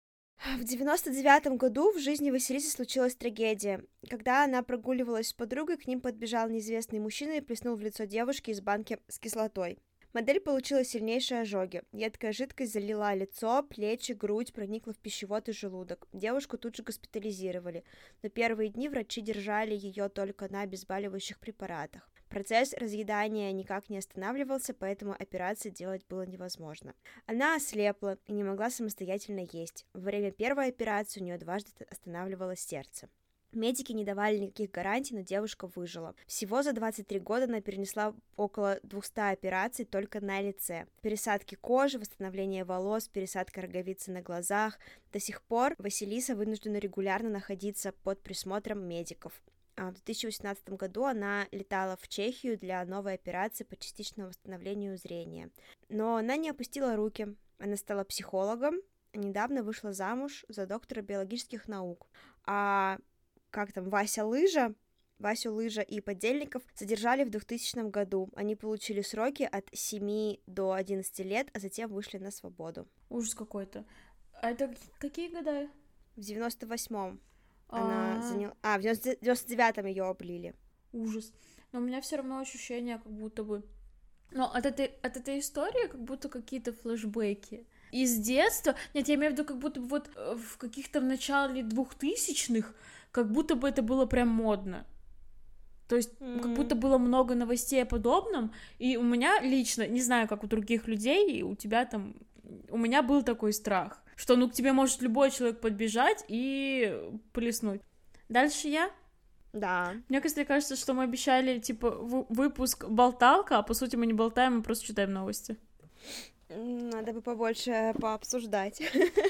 в 0.58 0.64
девяносто 0.64 1.12
девятом 1.12 1.58
году 1.58 1.92
в 1.92 2.00
жизни 2.00 2.32
Василисы 2.32 2.72
случилась 2.72 3.16
трагедия. 3.16 3.84
Когда 4.10 4.46
она 4.46 4.64
прогуливалась 4.64 5.28
с 5.28 5.34
подругой, 5.34 5.76
к 5.76 5.86
ним 5.86 6.00
подбежал 6.00 6.48
неизвестный 6.48 7.00
мужчина 7.00 7.34
и 7.34 7.42
плеснул 7.42 7.76
в 7.76 7.82
лицо 7.82 8.06
девушки 8.06 8.52
из 8.52 8.62
банки 8.62 9.00
с 9.10 9.20
кислотой. 9.20 9.78
Модель 10.14 10.40
получила 10.40 10.86
сильнейшие 10.86 11.42
ожоги. 11.42 11.84
Едкая 11.92 12.32
жидкость 12.32 12.72
залила 12.72 13.14
лицо, 13.14 13.62
плечи, 13.64 14.14
грудь, 14.14 14.54
проникла 14.54 14.94
в 14.94 14.98
пищевод 14.98 15.50
и 15.50 15.52
желудок. 15.52 16.08
Девушку 16.14 16.58
тут 16.58 16.78
же 16.78 16.84
госпитализировали, 16.84 17.84
но 18.24 18.30
первые 18.30 18.70
дни 18.70 18.88
врачи 18.88 19.20
держали 19.20 19.76
ее 19.76 20.08
только 20.08 20.50
на 20.50 20.62
обезболивающих 20.62 21.38
препаратах. 21.38 22.10
Процесс 22.30 22.74
разъедания 22.74 23.52
никак 23.52 23.90
не 23.90 23.98
останавливался, 23.98 24.76
поэтому 24.76 25.14
операции 25.14 25.72
делать 25.72 26.06
было 26.08 26.26
невозможно. 26.28 26.94
Она 27.26 27.56
ослепла 27.56 28.20
и 28.28 28.34
не 28.34 28.44
могла 28.44 28.70
самостоятельно 28.70 29.48
есть. 29.52 29.88
Во 29.94 30.02
время 30.02 30.32
первой 30.32 30.68
операции 30.68 31.22
у 31.22 31.24
нее 31.24 31.40
дважды 31.40 31.72
останавливалось 31.90 32.60
сердце. 32.60 33.10
Медики 33.52 33.94
не 33.94 34.06
давали 34.06 34.38
никаких 34.38 34.70
гарантий, 34.70 35.16
но 35.16 35.22
девушка 35.22 35.68
выжила. 35.74 36.14
Всего 36.28 36.62
за 36.62 36.72
23 36.72 37.20
года 37.20 37.46
она 37.46 37.62
перенесла 37.62 38.14
около 38.38 38.80
200 38.84 39.32
операций 39.32 39.86
только 39.86 40.22
на 40.24 40.40
лице. 40.40 40.86
Пересадки 41.02 41.56
кожи, 41.56 41.98
восстановление 41.98 42.64
волос, 42.64 43.08
пересадка 43.08 43.62
роговицы 43.62 44.12
на 44.12 44.22
глазах. 44.22 44.78
До 45.12 45.20
сих 45.20 45.42
пор 45.42 45.74
Василиса 45.80 46.36
вынуждена 46.36 46.78
регулярно 46.78 47.30
находиться 47.30 47.92
под 47.92 48.22
присмотром 48.22 48.88
медиков. 48.88 49.42
А, 49.80 49.92
в 49.92 49.94
2018 49.94 50.72
году 50.72 51.06
она 51.06 51.48
летала 51.52 51.96
в 51.96 52.10
Чехию 52.10 52.60
для 52.60 52.84
новой 52.84 53.14
операции 53.14 53.64
по 53.64 53.78
частичному 53.78 54.28
восстановлению 54.30 54.98
зрения. 54.98 55.52
Но 55.88 56.18
она 56.18 56.36
не 56.36 56.50
опустила 56.50 56.98
руки. 56.98 57.36
Она 57.60 57.78
стала 57.78 58.04
психологом, 58.04 58.82
недавно 59.14 59.64
вышла 59.64 59.94
замуж 59.94 60.44
за 60.50 60.66
доктора 60.66 61.02
биологических 61.02 61.70
наук. 61.70 62.08
А 62.46 62.98
как 63.52 63.72
там, 63.72 63.90
Вася 63.90 64.26
Лыжа, 64.26 64.76
Васю 65.18 65.54
Лыжа 65.54 65.82
и 65.82 66.02
подельников 66.02 66.62
задержали 66.76 67.24
в 67.24 67.30
2000 67.30 67.90
году. 67.90 68.30
Они 68.36 68.58
получили 68.58 69.02
сроки 69.02 69.44
от 69.44 69.70
7 69.72 70.38
до 70.46 70.74
11 70.74 71.20
лет, 71.20 71.48
а 71.54 71.60
затем 71.60 71.90
вышли 71.90 72.18
на 72.18 72.32
свободу. 72.32 72.86
Ужас 73.10 73.34
какой-то. 73.34 73.86
А 74.42 74.52
это 74.52 74.74
какие 75.00 75.30
года? 75.30 75.70
В 76.18 76.20
98-м. 76.20 77.22
Она 77.70 78.18
а. 78.18 78.22
заняла... 78.22 78.54
А, 78.62 78.78
в 78.78 78.82
99-м 78.82 79.86
ее 79.86 80.04
облили. 80.04 80.56
Ужас. 80.92 81.32
Но 81.72 81.80
у 81.80 81.84
меня 81.84 82.02
все 82.02 82.18
равно 82.18 82.40
ощущение, 82.40 82.98
как 82.98 83.12
будто 83.12 83.44
бы... 83.44 83.64
Но 84.32 84.52
от 84.52 84.66
этой, 84.66 84.88
от 85.02 85.18
этой 85.18 85.40
истории 85.40 85.88
как 85.88 86.04
будто 86.04 86.30
какие-то 86.30 86.74
флешбеки. 86.74 87.66
Из 87.92 88.18
детства... 88.18 88.76
Нет, 88.94 89.08
я 89.08 89.16
имею 89.16 89.32
в 89.32 89.34
виду, 89.34 89.46
как 89.46 89.58
будто 89.60 89.80
бы 89.80 89.88
вот 89.88 90.10
э, 90.16 90.36
в 90.36 90.58
каких-то 90.58 91.00
в 91.00 91.04
начале 91.04 91.64
двухтысячных, 91.64 92.76
как 93.12 93.32
будто 93.32 93.56
бы 93.56 93.70
это 93.70 93.82
было 93.82 94.06
прям 94.06 94.30
модно. 94.30 94.86
То 95.88 95.96
есть, 95.96 96.14
mm-hmm. 96.20 96.42
как 96.42 96.54
будто 96.54 96.76
было 96.76 97.00
много 97.00 97.34
новостей 97.34 97.82
о 97.82 97.86
подобном, 97.86 98.54
и 98.78 98.98
у 98.98 99.04
меня 99.04 99.42
лично, 99.42 99.88
не 99.88 100.02
знаю, 100.02 100.28
как 100.28 100.44
у 100.44 100.48
других 100.48 100.88
людей, 100.88 101.42
у 101.42 101.56
тебя 101.56 101.86
там, 101.86 102.16
у 102.70 102.78
меня 102.78 103.02
был 103.02 103.24
такой 103.24 103.54
страх 103.54 104.04
что 104.20 104.36
ну 104.36 104.50
к 104.50 104.54
тебе 104.54 104.74
может 104.74 105.02
любой 105.02 105.32
человек 105.32 105.62
подбежать 105.62 106.26
и 106.28 107.10
плеснуть. 107.32 107.82
Дальше 108.28 108.68
я. 108.68 108.92
Да. 109.54 109.94
Мне, 110.10 110.20
кстати, 110.20 110.46
кажется, 110.46 110.76
что 110.76 110.94
мы 110.94 111.04
обещали, 111.04 111.60
типа, 111.60 111.90
выпуск 111.90 112.86
болталка, 112.90 113.58
а 113.58 113.64
по 113.64 113.74
сути 113.74 113.96
мы 113.96 114.06
не 114.06 114.14
болтаем, 114.14 114.58
мы 114.58 114.62
просто 114.62 114.86
читаем 114.86 115.14
новости. 115.14 115.56
Надо 116.50 117.14
бы 117.14 117.22
побольше 117.22 117.94
пообсуждать. 118.00 118.82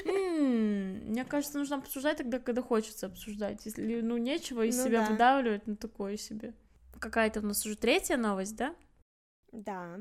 Мне 0.04 1.24
кажется, 1.24 1.58
нужно 1.58 1.76
обсуждать 1.76 2.18
тогда, 2.18 2.40
когда 2.40 2.60
хочется 2.60 3.06
обсуждать. 3.06 3.64
Если, 3.66 4.00
ну, 4.00 4.16
нечего 4.16 4.66
из 4.66 4.76
ну, 4.76 4.84
себя 4.84 5.02
да. 5.02 5.12
выдавливать, 5.12 5.66
ну, 5.68 5.76
такое 5.76 6.16
себе. 6.16 6.52
Какая-то 6.98 7.40
у 7.40 7.46
нас 7.46 7.64
уже 7.64 7.76
третья 7.76 8.16
новость, 8.16 8.56
да? 8.56 8.74
Да. 9.52 10.00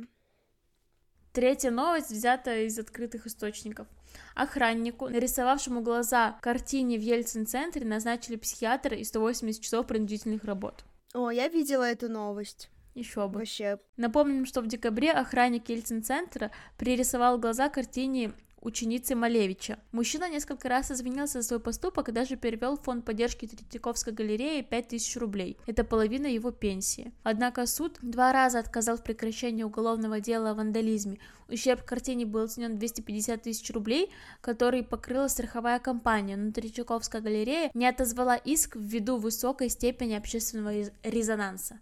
Третья 1.39 1.71
новость 1.71 2.11
взята 2.11 2.65
из 2.65 2.77
открытых 2.77 3.25
источников. 3.25 3.87
Охраннику, 4.35 5.07
нарисовавшему 5.07 5.79
глаза 5.79 6.37
картине 6.41 6.97
в 6.97 7.01
Ельцин-центре, 7.01 7.85
назначили 7.85 8.35
психиатра 8.35 8.97
и 8.97 9.05
180 9.05 9.63
часов 9.63 9.87
принудительных 9.87 10.43
работ. 10.43 10.83
О, 11.13 11.29
я 11.29 11.47
видела 11.47 11.85
эту 11.85 12.09
новость. 12.09 12.69
Еще 12.93 13.25
бы. 13.29 13.39
Вообще. 13.39 13.79
Напомним, 13.95 14.45
что 14.45 14.59
в 14.59 14.67
декабре 14.67 15.13
охранник 15.13 15.69
Ельцин-центра 15.69 16.51
пририсовал 16.77 17.37
глаза 17.37 17.69
картине 17.69 18.33
ученицы 18.61 19.15
Малевича. 19.15 19.79
Мужчина 19.91 20.29
несколько 20.29 20.69
раз 20.69 20.91
извинился 20.91 21.41
за 21.41 21.47
свой 21.47 21.59
поступок 21.59 22.09
и 22.09 22.11
даже 22.11 22.35
перевел 22.35 22.77
в 22.77 22.81
фонд 22.81 23.05
поддержки 23.05 23.47
Третьяковской 23.47 24.13
галереи 24.13 24.61
5000 24.61 25.17
рублей. 25.17 25.57
Это 25.67 25.83
половина 25.83 26.27
его 26.27 26.51
пенсии. 26.51 27.13
Однако 27.23 27.65
суд 27.65 27.97
два 28.01 28.31
раза 28.33 28.59
отказал 28.59 28.97
в 28.97 29.03
прекращении 29.03 29.63
уголовного 29.63 30.19
дела 30.19 30.51
о 30.51 30.55
вандализме. 30.55 31.19
Ущерб 31.47 31.83
картине 31.83 32.25
был 32.25 32.43
оценен 32.43 32.77
250 32.77 33.41
тысяч 33.41 33.71
рублей, 33.71 34.11
который 34.41 34.83
покрыла 34.83 35.27
страховая 35.27 35.79
компания, 35.79 36.37
но 36.37 36.51
Третьяковская 36.51 37.21
галерея 37.21 37.71
не 37.73 37.87
отозвала 37.87 38.35
иск 38.35 38.75
ввиду 38.75 39.17
высокой 39.17 39.69
степени 39.69 40.13
общественного 40.13 40.91
резонанса. 41.03 41.79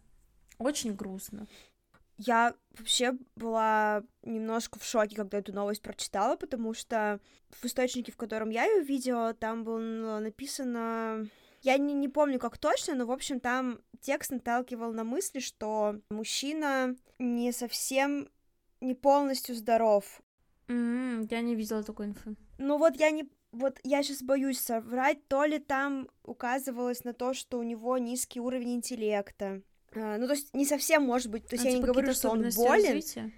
Очень 0.58 0.96
грустно. 0.96 1.48
Я 2.18 2.56
вообще 2.78 3.14
была 3.36 4.04
немножко 4.24 4.80
в 4.80 4.84
шоке, 4.84 5.16
когда 5.16 5.38
эту 5.38 5.54
новость 5.54 5.82
прочитала, 5.82 6.36
потому 6.36 6.74
что 6.74 7.20
в 7.50 7.66
источнике, 7.66 8.12
в 8.12 8.18
котором 8.18 8.50
я 8.50 8.66
ее 8.66 8.84
видела, 8.84 9.34
там 9.34 9.64
было 9.64 10.20
написано... 10.20 11.28
Я 11.64 11.78
не, 11.78 11.94
не 11.94 12.08
помню, 12.08 12.40
как 12.40 12.58
точно, 12.58 12.94
но, 12.94 13.06
в 13.06 13.12
общем, 13.12 13.40
там 13.40 13.80
текст 14.00 14.32
наталкивал 14.32 14.94
на 14.94 15.04
мысли, 15.04 15.40
что 15.40 16.00
мужчина 16.10 16.96
не 17.20 17.52
совсем, 17.52 18.30
не 18.80 18.94
полностью 18.94 19.56
здоров. 19.56 20.22
Mm, 20.68 21.28
я 21.30 21.42
не 21.42 21.56
видела 21.56 21.84
такой 21.84 22.08
инфы. 22.08 22.36
Ну 22.58 22.78
вот 22.78 22.96
я 22.98 23.12
не... 23.12 23.30
Вот 23.52 23.80
я 23.84 24.04
сейчас 24.04 24.22
боюсь 24.22 24.60
соврать, 24.60 25.28
то 25.28 25.46
ли 25.46 25.58
там 25.58 26.10
указывалось 26.24 27.04
на 27.04 27.14
то, 27.14 27.34
что 27.34 27.58
у 27.58 27.64
него 27.64 27.98
низкий 27.98 28.40
уровень 28.40 28.76
интеллекта, 28.76 29.62
ну, 29.98 30.28
то 30.28 30.34
есть 30.34 30.54
не 30.54 30.66
совсем 30.66 31.04
может 31.04 31.32
быть, 31.32 31.48
то 31.48 31.56
есть 31.56 31.66
а, 31.66 31.70
я 31.70 31.76
типа 31.76 31.86
не 31.86 31.92
говорю, 31.92 32.14
что 32.14 32.30
он 32.30 32.42
болен. 32.56 32.94
Развития? 32.94 33.32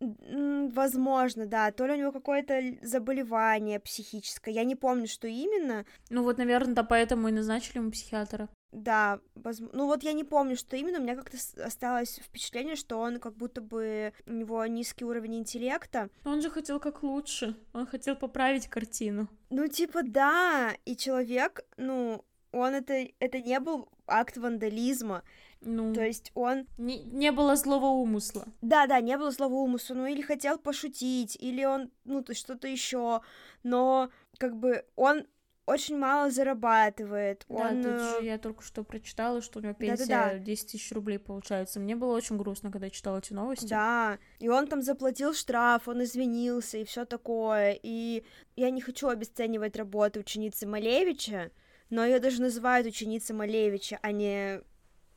Возможно, 0.00 1.44
да. 1.44 1.70
То 1.72 1.86
ли 1.86 1.92
у 1.92 1.96
него 1.96 2.12
какое-то 2.12 2.58
заболевание 2.80 3.78
психическое. 3.80 4.50
Я 4.50 4.64
не 4.64 4.74
помню, 4.74 5.06
что 5.06 5.28
именно. 5.28 5.84
Ну 6.08 6.22
вот, 6.22 6.38
наверное, 6.38 6.74
да, 6.74 6.84
поэтому 6.84 7.28
и 7.28 7.32
назначили 7.32 7.78
ему 7.78 7.90
психиатра. 7.90 8.48
Да, 8.72 9.18
воз... 9.34 9.58
ну 9.72 9.86
вот 9.86 10.04
я 10.04 10.12
не 10.12 10.22
помню, 10.22 10.56
что 10.56 10.76
именно, 10.76 10.98
у 10.98 11.02
меня 11.02 11.16
как-то 11.16 11.36
осталось 11.64 12.20
впечатление, 12.22 12.76
что 12.76 13.00
он 13.00 13.18
как 13.18 13.36
будто 13.36 13.60
бы 13.60 14.12
у 14.26 14.32
него 14.32 14.64
низкий 14.66 15.04
уровень 15.04 15.38
интеллекта. 15.38 16.08
Он 16.24 16.40
же 16.40 16.50
хотел 16.50 16.78
как 16.78 17.02
лучше, 17.02 17.56
он 17.72 17.86
хотел 17.86 18.14
поправить 18.14 18.68
картину. 18.68 19.28
Ну 19.50 19.66
типа 19.66 20.02
да, 20.04 20.72
и 20.84 20.96
человек, 20.96 21.62
ну 21.76 22.24
он 22.52 22.74
это 22.74 23.08
это 23.18 23.40
не 23.40 23.58
был 23.60 23.88
акт 24.06 24.36
вандализма, 24.36 25.22
ну, 25.60 25.92
то 25.92 26.04
есть 26.04 26.32
он... 26.34 26.66
Не, 26.78 26.98
не 27.02 27.32
было 27.32 27.54
злого 27.54 27.86
умысла. 27.86 28.46
Да-да, 28.62 29.00
не 29.00 29.16
было 29.18 29.30
злого 29.30 29.54
умысла, 29.54 29.94
ну 29.94 30.06
или 30.06 30.22
хотел 30.22 30.58
пошутить, 30.58 31.36
или 31.38 31.64
он, 31.64 31.90
ну, 32.04 32.22
то 32.22 32.34
что-то 32.34 32.66
еще, 32.66 33.20
но 33.62 34.10
как 34.38 34.56
бы 34.56 34.84
он 34.96 35.26
очень 35.66 35.96
мало 35.96 36.30
зарабатывает. 36.30 37.44
Да, 37.48 37.54
он... 37.54 37.82
тут 37.82 38.00
же 38.00 38.24
я 38.24 38.38
только 38.38 38.62
что 38.62 38.82
прочитала, 38.82 39.40
что 39.40 39.58
у 39.58 39.62
него 39.62 39.74
пенсия 39.74 40.06
Да-да-да. 40.06 40.38
10 40.38 40.72
тысяч 40.72 40.90
рублей 40.92 41.18
получается. 41.18 41.78
Мне 41.78 41.94
было 41.94 42.16
очень 42.16 42.38
грустно, 42.38 42.72
когда 42.72 42.86
я 42.86 42.90
читала 42.90 43.18
эти 43.18 43.32
новости. 43.32 43.68
Да, 43.68 44.18
и 44.40 44.48
он 44.48 44.66
там 44.66 44.82
заплатил 44.82 45.32
штраф, 45.34 45.86
он 45.86 46.02
извинился 46.02 46.78
и 46.78 46.84
все 46.84 47.04
такое. 47.04 47.78
И 47.82 48.24
я 48.56 48.70
не 48.70 48.80
хочу 48.80 49.08
обесценивать 49.08 49.76
работу 49.76 50.20
ученицы 50.20 50.66
Малевича, 50.66 51.52
но 51.90 52.04
ее 52.04 52.20
даже 52.20 52.40
называют 52.40 52.86
ученицей 52.86 53.34
Малевича, 53.34 53.98
а 54.02 54.12
не 54.12 54.60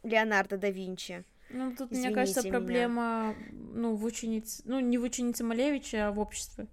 Леонардо 0.04 0.58
да 0.58 0.70
Винчи. 0.70 1.24
Ну, 1.50 1.72
тут, 1.76 1.92
Извините 1.92 2.08
мне 2.08 2.16
кажется, 2.16 2.50
проблема, 2.50 3.36
меня. 3.38 3.72
ну, 3.76 3.96
в 3.96 4.04
ученице, 4.04 4.64
ну, 4.66 4.80
не 4.80 4.98
в 4.98 5.04
ученице 5.04 5.44
Малевича, 5.44 6.08
а 6.08 6.12
в 6.12 6.20
обществе. 6.20 6.68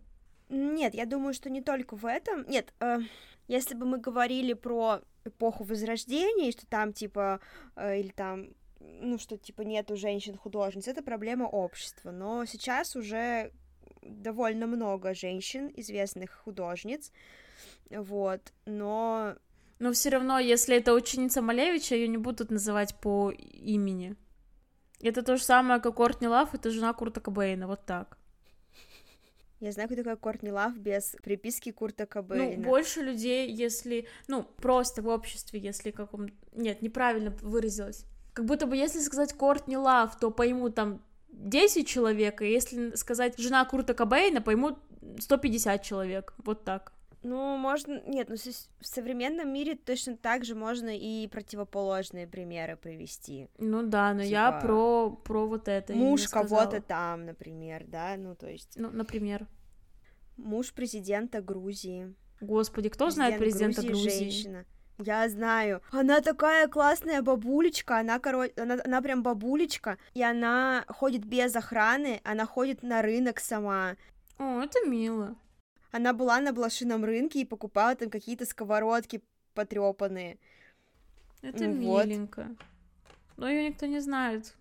Нет, 0.48 0.94
я 0.94 1.06
думаю, 1.06 1.34
что 1.34 1.50
не 1.50 1.60
только 1.60 1.96
в 1.96 2.06
этом. 2.06 2.48
Нет, 2.48 2.72
э, 2.80 2.98
если 3.46 3.74
бы 3.74 3.84
мы 3.84 3.98
говорили 3.98 4.54
про 4.54 5.02
эпоху 5.24 5.64
Возрождения, 5.64 6.48
и 6.48 6.52
что 6.52 6.66
там, 6.66 6.92
типа, 6.92 7.40
э, 7.76 8.00
или 8.00 8.08
там, 8.08 8.48
ну, 8.80 9.18
что, 9.18 9.36
типа, 9.36 9.62
нету 9.62 9.96
женщин-художниц, 9.96 10.88
это 10.88 11.02
проблема 11.02 11.44
общества. 11.44 12.10
Но 12.10 12.46
сейчас 12.46 12.96
уже 12.96 13.52
довольно 14.02 14.66
много 14.66 15.14
женщин, 15.14 15.70
известных 15.76 16.32
художниц, 16.32 17.12
вот, 17.90 18.52
но 18.64 19.36
но 19.80 19.92
все 19.92 20.10
равно, 20.10 20.38
если 20.38 20.76
это 20.76 20.94
ученица 20.94 21.42
Малевича, 21.42 21.94
ее 21.96 22.06
не 22.06 22.18
будут 22.18 22.50
называть 22.50 22.94
по 23.00 23.30
имени. 23.30 24.14
Это 25.00 25.22
то 25.22 25.36
же 25.36 25.42
самое, 25.42 25.80
как 25.80 25.96
Кортни 25.96 26.28
Лав, 26.28 26.54
это 26.54 26.70
жена 26.70 26.92
Курта 26.92 27.20
Кобейна, 27.20 27.66
вот 27.66 27.86
так. 27.86 28.18
Я 29.58 29.72
знаю, 29.72 29.88
кто 29.88 29.96
такой 29.96 30.16
Кортни 30.16 30.52
Лав 30.52 30.76
без 30.76 31.16
приписки 31.22 31.72
Курта 31.72 32.06
Кобейна. 32.06 32.56
Ну, 32.56 32.62
больше 32.62 33.00
людей, 33.00 33.50
если... 33.50 34.06
Ну, 34.28 34.42
просто 34.42 35.02
в 35.02 35.08
обществе, 35.08 35.58
если 35.58 35.90
каком... 35.90 36.28
Нет, 36.52 36.82
неправильно 36.82 37.30
выразилась. 37.40 38.04
Как 38.34 38.44
будто 38.44 38.66
бы, 38.66 38.76
если 38.76 39.00
сказать 39.00 39.32
Кортни 39.32 39.78
Лав, 39.78 40.18
то 40.18 40.30
поймут 40.30 40.74
там 40.74 41.02
10 41.30 41.86
человек, 41.86 42.42
и 42.42 42.50
если 42.50 42.94
сказать 42.96 43.38
жена 43.38 43.64
Курта 43.64 43.94
Кобейна, 43.94 44.42
поймут 44.42 44.78
150 45.18 45.82
человек. 45.82 46.34
Вот 46.44 46.64
так. 46.64 46.92
Ну, 47.22 47.56
можно... 47.56 48.00
Нет, 48.06 48.28
ну, 48.30 48.36
в 48.36 48.86
современном 48.86 49.52
мире 49.52 49.76
точно 49.76 50.16
так 50.16 50.44
же 50.44 50.54
можно 50.54 50.96
и 50.96 51.28
противоположные 51.28 52.26
примеры 52.26 52.76
привести. 52.76 53.48
Ну 53.58 53.82
да, 53.82 54.14
но 54.14 54.22
типа... 54.22 54.30
я 54.30 54.52
про, 54.52 55.10
про 55.10 55.46
вот 55.46 55.68
это. 55.68 55.92
Муж 55.92 56.28
кого-то 56.28 56.80
там, 56.80 57.26
например, 57.26 57.84
да, 57.86 58.16
ну, 58.16 58.34
то 58.34 58.48
есть... 58.48 58.72
Ну, 58.76 58.90
например. 58.90 59.46
Муж 60.36 60.72
президента 60.72 61.42
Грузии. 61.42 62.14
Господи, 62.40 62.88
кто 62.88 63.06
Президент 63.06 63.14
знает 63.14 63.38
президента 63.38 63.82
Грузии? 63.82 64.02
Грузии? 64.02 64.18
Женщина. 64.18 64.64
Я 64.98 65.28
знаю. 65.28 65.82
Она 65.92 66.20
такая 66.20 66.68
классная 66.68 67.22
бабулечка, 67.22 67.98
она, 67.98 68.18
короче, 68.18 68.52
она, 68.56 68.78
она 68.84 69.00
прям 69.02 69.22
бабулечка, 69.22 69.98
и 70.14 70.22
она 70.22 70.84
ходит 70.88 71.24
без 71.24 71.54
охраны, 71.56 72.20
она 72.24 72.46
ходит 72.46 72.82
на 72.82 73.02
рынок 73.02 73.40
сама. 73.40 73.96
О, 74.38 74.60
это 74.62 74.86
мило. 74.86 75.36
Она 75.90 76.12
была 76.12 76.40
на 76.40 76.52
блошином 76.52 77.04
рынке 77.04 77.40
и 77.40 77.44
покупала 77.44 77.94
там 77.94 78.10
какие-то 78.10 78.46
сковородки 78.46 79.22
потрепанные. 79.54 80.38
Это 81.42 81.68
вот. 81.68 82.06
миленько. 82.06 82.54
Но 83.36 83.48
ее 83.48 83.68
никто 83.68 83.86
не 83.86 84.00
знает 84.00 84.54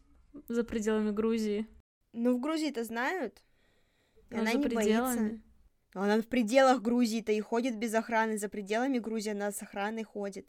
за 0.48 0.64
пределами 0.64 1.12
Грузии. 1.12 1.68
Ну, 2.14 2.36
в 2.36 2.40
Грузии-то 2.40 2.84
знают. 2.84 3.42
Но 4.30 4.40
она 4.40 4.54
не 4.54 4.64
пределами. 4.64 5.18
боится. 5.18 5.42
Но 5.94 6.04
она 6.04 6.22
в 6.22 6.28
пределах 6.28 6.82
Грузии-то 6.82 7.32
и 7.32 7.42
ходит 7.42 7.78
без 7.78 7.94
охраны. 7.94 8.38
За 8.38 8.50
пределами 8.50 9.00
Грузии 9.00 9.32
она 9.32 9.52
с 9.52 9.62
охраной 9.62 10.04
ходит. 10.04 10.48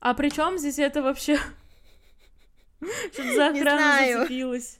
А 0.00 0.14
при 0.14 0.30
чем 0.30 0.58
здесь 0.58 0.78
это 0.78 1.02
вообще? 1.02 1.38
Что 3.12 3.34
за 3.34 3.48
охрана 3.48 4.12
зацепилась? 4.12 4.78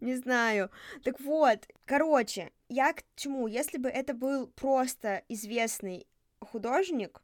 Не 0.00 0.16
знаю. 0.16 0.70
Так 1.02 1.20
вот, 1.20 1.66
короче, 1.84 2.50
я 2.74 2.92
к 2.92 3.04
чему? 3.14 3.46
Если 3.46 3.78
бы 3.78 3.88
это 3.88 4.14
был 4.14 4.48
просто 4.48 5.22
известный 5.28 6.06
художник, 6.40 7.22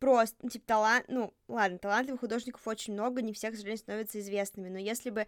просто, 0.00 0.36
ну, 0.42 0.48
типа, 0.48 0.66
талант, 0.66 1.04
ну, 1.08 1.32
ладно, 1.46 1.78
талантливых 1.78 2.20
художников 2.20 2.66
очень 2.66 2.94
много, 2.94 3.22
не 3.22 3.32
все, 3.32 3.50
к 3.50 3.54
сожалению, 3.54 3.78
становятся 3.78 4.18
известными, 4.18 4.68
но 4.68 4.78
если 4.78 5.10
бы 5.10 5.26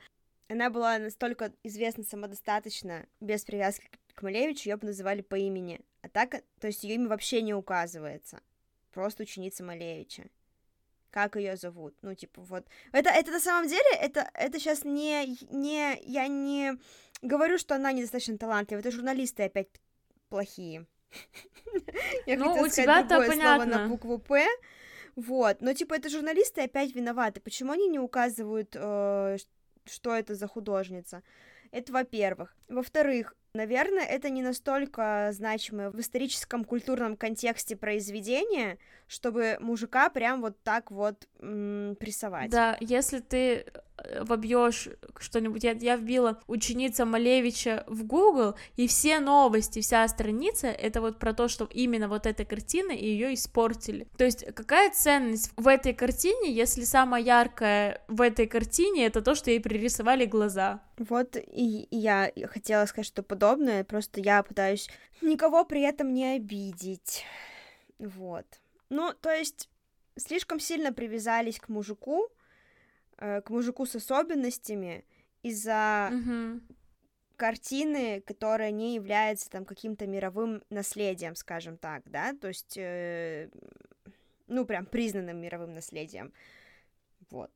она 0.48 0.68
была 0.68 0.98
настолько 0.98 1.53
известна 1.62 2.03
самодостаточно, 2.03 3.07
без 3.20 3.44
привязки 3.44 3.88
к 4.14 4.22
Малевичу, 4.22 4.68
ее 4.68 4.77
бы 4.77 4.87
называли 4.87 5.22
по 5.22 5.37
имени. 5.37 5.81
А 6.03 6.09
так, 6.09 6.42
то 6.61 6.66
есть 6.66 6.83
ее 6.83 6.96
имя 6.96 7.09
вообще 7.09 7.40
не 7.40 7.55
указывается. 7.55 8.40
Просто 8.90 9.22
ученица 9.22 9.62
Малевича. 9.62 10.25
Как 11.11 11.37
ее 11.37 11.57
зовут? 11.57 11.94
Ну, 12.03 12.14
типа, 12.14 12.42
вот. 12.42 12.66
Это, 12.90 13.11
это 13.11 13.31
на 13.31 13.40
самом 13.40 13.68
деле, 13.68 13.88
это, 14.01 14.31
это 14.35 14.59
сейчас 14.59 14.85
не, 14.85 15.38
не, 15.51 15.98
я 16.05 16.27
не 16.27 16.79
говорю, 17.23 17.59
что 17.59 17.75
она 17.75 17.93
недостаточно 17.93 18.37
талантлива, 18.37 18.81
это 18.81 18.91
журналисты 18.91 19.45
опять 19.45 19.69
плохие. 20.29 20.87
Я 22.27 22.37
ну, 22.39 22.53
у 22.55 22.69
тебя-то 22.69 23.19
понятно. 23.27 23.67
на 23.67 23.89
букву 23.89 24.19
П. 24.19 24.47
Вот, 25.15 25.61
но 25.61 25.75
типа 25.75 25.95
это 25.95 26.09
журналисты 26.09 26.63
опять 26.63 26.95
виноваты. 26.95 27.41
Почему 27.41 27.73
они 27.73 27.87
не 27.89 27.99
указывают, 27.99 28.75
э, 28.75 29.37
что 29.85 30.15
это 30.15 30.35
за 30.35 30.47
художница? 30.47 31.23
Это 31.71 31.93
во-первых. 31.93 32.57
Во-вторых, 32.69 33.35
наверное, 33.55 34.05
это 34.05 34.31
не 34.31 34.43
настолько 34.43 35.31
значимое 35.33 35.91
в 35.91 36.01
историческом 36.01 36.65
культурном 36.65 37.17
контексте 37.17 37.77
произведение, 37.77 38.79
чтобы 39.07 39.59
мужика 39.61 40.09
прям 40.09 40.41
вот 40.41 40.57
так 40.62 40.91
вот 40.91 41.29
м- 41.38 41.97
прессовать. 41.97 42.51
Да, 42.51 42.79
если 42.81 43.19
ты 43.19 43.67
э, 43.99 44.25
вобьешь 44.25 44.88
что-нибудь, 45.19 45.65
я, 45.65 45.73
я 45.73 45.97
вбила 45.97 46.41
ученица 46.47 47.05
Малевича 47.05 47.85
в 47.87 48.05
Google, 48.05 48.55
и 48.77 48.87
все 48.88 49.21
новости, 49.21 49.83
вся 49.83 50.09
страница, 50.09 50.69
это 50.69 51.03
вот 51.03 51.19
про 51.19 51.35
то, 51.35 51.49
что 51.49 51.69
именно 51.71 52.09
вот 52.09 52.25
эта 52.27 52.47
картина 52.47 52.93
и 52.93 53.05
ее 53.05 53.35
испортили. 53.35 54.09
То 54.17 54.25
есть 54.25 54.47
какая 54.55 54.91
ценность 54.91 55.53
в 55.57 55.69
этой 55.69 55.93
картине, 55.93 56.51
если 56.51 56.85
самое 56.85 57.23
яркое 57.23 58.01
в 58.09 58.23
этой 58.23 58.47
картине 58.47 59.07
это 59.07 59.21
то, 59.21 59.35
что 59.35 59.51
ей 59.51 59.61
пририсовали 59.61 60.25
глаза? 60.25 60.81
Вот 60.97 61.37
и, 61.37 61.83
и 61.91 61.97
я 61.97 62.33
хотела 62.47 62.87
сказать, 62.87 63.07
что 63.07 63.23
по 63.23 63.35
подобное, 63.42 63.83
просто 63.83 64.20
я 64.20 64.42
пытаюсь 64.42 64.88
никого 65.20 65.64
при 65.64 65.83
этом 65.83 66.14
не 66.14 66.37
обидеть. 66.37 67.24
Вот. 67.98 68.46
Ну, 68.88 69.12
то 69.20 69.31
есть, 69.31 69.68
слишком 70.16 70.61
сильно 70.61 70.92
привязались 70.92 71.59
к 71.59 71.68
мужику, 71.68 72.28
э, 73.18 73.40
к 73.40 73.50
мужику 73.50 73.85
с 73.85 73.96
особенностями 73.96 75.05
из-за 75.42 76.11
Мгм. 76.12 76.62
картины, 77.37 78.20
которая 78.20 78.70
не 78.70 78.94
является 78.94 79.50
там 79.50 79.64
каким-то 79.64 80.07
мировым 80.07 80.62
наследием, 80.70 81.35
скажем 81.35 81.78
так, 81.78 82.02
да, 82.07 82.35
то 82.35 82.48
есть, 82.48 82.76
э, 82.76 83.48
ну, 84.46 84.64
прям 84.64 84.87
признанным 84.87 85.40
мировым 85.40 85.74
наследием. 85.74 86.33
Вот. 87.31 87.50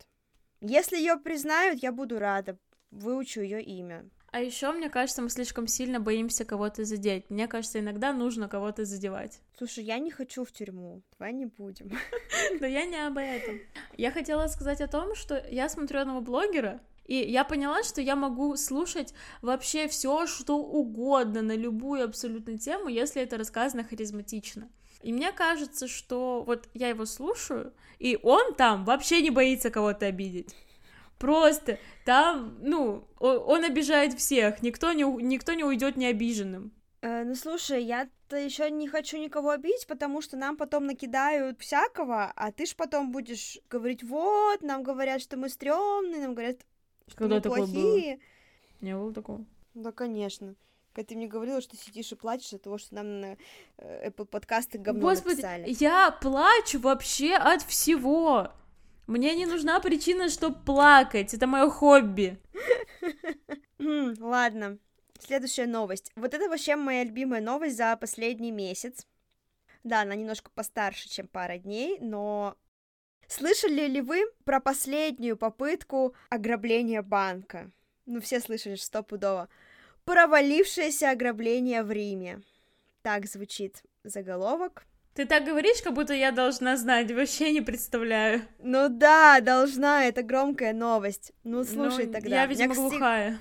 Если 0.61 0.97
ее 0.97 1.17
признают, 1.17 1.81
я 1.81 1.93
буду 1.93 2.19
рада, 2.19 2.59
выучу 2.91 3.41
ее 3.41 3.63
имя. 3.63 4.05
А 4.37 4.41
еще, 4.41 4.71
мне 4.71 4.91
кажется, 4.91 5.23
мы 5.23 5.31
слишком 5.31 5.67
сильно 5.67 5.99
боимся 5.99 6.45
кого-то 6.45 6.85
задеть. 6.85 7.31
Мне 7.31 7.49
кажется, 7.49 7.79
иногда 7.79 8.13
нужно 8.13 8.51
кого-то 8.51 8.85
задевать. 8.85 9.41
Слушай, 9.57 9.85
я 9.85 9.99
не 9.99 10.11
хочу 10.11 10.45
в 10.45 10.53
тюрьму, 10.53 11.01
давай 11.19 11.33
не 11.33 11.47
будем. 11.47 11.91
Но 12.61 12.67
я 12.67 12.85
не 12.85 12.97
об 13.07 13.17
этом. 13.17 13.61
Я 13.97 14.11
хотела 14.11 14.47
сказать 14.49 14.83
о 14.83 14.89
том, 14.89 15.15
что 15.15 15.43
я 15.51 15.71
смотрю 15.71 16.01
одного 16.01 16.21
блогера, 16.21 16.83
и 17.07 17.15
я 17.15 17.45
поняла, 17.45 17.83
что 17.83 18.03
я 18.03 18.15
могу 18.15 18.59
слушать 18.59 19.15
вообще 19.41 19.89
все, 19.89 20.27
что 20.27 20.59
угодно, 20.59 21.41
на 21.41 21.57
любую 21.57 22.05
абсолютно 22.05 22.59
тему, 22.59 22.89
если 22.89 23.23
это 23.23 23.39
рассказано 23.39 23.85
харизматично. 23.85 24.69
И 25.01 25.15
мне 25.15 25.33
кажется, 25.33 25.89
что 25.89 26.45
вот 26.47 26.69
я 26.75 26.89
его 26.89 27.07
слушаю, 27.07 27.73
и 27.99 28.19
он 28.23 28.55
там 28.55 28.85
вообще 28.85 29.23
не 29.23 29.31
боится 29.31 29.71
кого-то 29.71 30.05
обидеть. 30.05 30.55
Просто 31.19 31.79
там, 32.05 32.59
ну, 32.61 33.09
он 33.19 33.65
обижает 33.65 34.15
всех, 34.15 34.63
никто 34.63 34.93
не, 34.93 35.03
никто 35.23 35.55
не 35.55 35.65
уйдет 35.65 35.97
необиженным. 35.97 36.73
Э, 37.01 37.25
ну 37.25 37.35
слушай, 37.35 37.83
я-то 37.83 38.37
еще 38.37 38.71
не 38.71 38.89
хочу 38.89 39.17
никого 39.19 39.51
обидеть, 39.51 39.87
потому 39.87 40.21
что 40.21 40.37
нам 40.37 40.57
потом 40.57 40.87
накидают 40.87 41.61
всякого, 41.61 42.33
а 42.35 42.53
ты 42.53 42.67
ж 42.67 42.75
потом 42.77 43.13
будешь 43.13 43.59
говорить, 43.71 44.03
вот, 44.03 44.63
нам 44.63 44.83
говорят, 44.83 45.23
что 45.23 45.37
мы 45.37 45.49
стрёмные, 45.49 46.21
нам 46.21 46.35
говорят, 46.35 46.59
что 47.07 47.17
Когда 47.19 47.37
мы 47.37 47.41
такое 47.41 47.61
было? 47.61 47.67
плохие. 47.73 48.21
Не 48.81 48.95
было 48.97 49.13
такого. 49.15 49.45
Да, 49.75 49.93
конечно. 49.93 50.55
Когда 50.93 51.09
ты 51.09 51.17
мне 51.17 51.29
говорила, 51.29 51.61
что 51.61 51.77
сидишь 51.77 52.13
и 52.13 52.17
плачешь 52.17 52.55
от 52.55 52.63
того, 52.63 52.79
что 52.79 52.95
нам 52.95 53.21
на 53.21 53.37
э, 53.79 54.09
Apple 54.09 54.25
подкасты 54.25 54.79
говно 54.79 55.01
Господи, 55.01 55.43
написали. 55.43 55.77
я 55.79 56.11
плачу 56.11 56.81
вообще 56.81 57.35
от 57.35 57.63
всего. 57.63 58.51
Мне 59.07 59.37
не 59.37 59.47
нужна 59.47 59.79
причина, 59.81 60.29
чтобы 60.29 60.63
плакать. 60.65 61.33
Это 61.33 61.47
мое 61.47 61.71
хобби. 61.71 62.39
Хм, 63.79 64.15
Ладно, 64.19 64.79
следующая 65.21 65.67
новость. 65.67 66.11
Вот 66.17 66.35
это 66.35 66.49
вообще 66.49 66.77
моя 66.77 67.05
любимая 67.05 67.41
новость 67.41 67.77
за 67.77 67.97
последний 67.97 68.51
месяц. 68.51 69.07
Да, 69.85 70.01
она 70.01 70.17
немножко 70.17 70.51
постарше, 70.51 71.09
чем 71.09 71.29
пара 71.29 71.59
дней, 71.59 71.99
но... 72.01 72.57
Слышали 73.29 73.87
ли 73.87 74.01
вы 74.01 74.25
про 74.45 74.61
последнюю 74.61 75.37
попытку 75.37 76.15
ограбления 76.29 77.03
банка? 77.03 77.71
Ну, 78.05 78.21
все 78.21 78.41
слышали, 78.41 78.77
что 78.77 78.87
стопудово. 78.87 79.49
Провалившееся 80.05 81.11
ограбление 81.11 81.83
в 81.83 81.91
Риме. 81.91 82.43
Так 83.03 83.27
звучит 83.27 83.83
заголовок. 84.05 84.87
Ты 85.17 85.25
так 85.25 85.47
говоришь, 85.47 85.81
как 85.83 85.95
будто 85.95 86.13
я 86.13 86.31
должна 86.31 86.77
знать. 86.77 87.11
Вообще 87.11 87.51
не 87.51 87.63
представляю. 87.63 88.43
Ну 88.59 88.91
да, 88.91 89.41
должна, 89.41 90.05
это 90.05 90.23
громкая 90.23 90.75
новость. 90.75 91.33
Ну, 91.43 91.65
слушай 91.65 92.05
Ну, 92.05 92.13
тогда. 92.13 92.43
Я, 92.43 92.47
видимо, 92.47 92.75
глухая. 92.75 93.39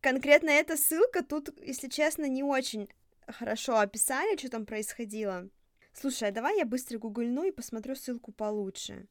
конкретно 0.00 0.50
эта 0.50 0.76
ссылка 0.76 1.24
тут, 1.24 1.48
если 1.60 1.88
честно, 1.88 2.28
не 2.28 2.44
очень 2.44 2.88
хорошо 3.26 3.76
описали, 3.80 4.36
что 4.36 4.50
там 4.50 4.66
происходило. 4.66 5.48
Слушай, 5.92 6.28
а 6.28 6.32
давай 6.32 6.58
я 6.58 6.64
быстро 6.64 6.98
гугльну 6.98 7.42
и 7.42 7.50
посмотрю 7.50 7.96
ссылку 7.96 8.30
получше. 8.30 9.08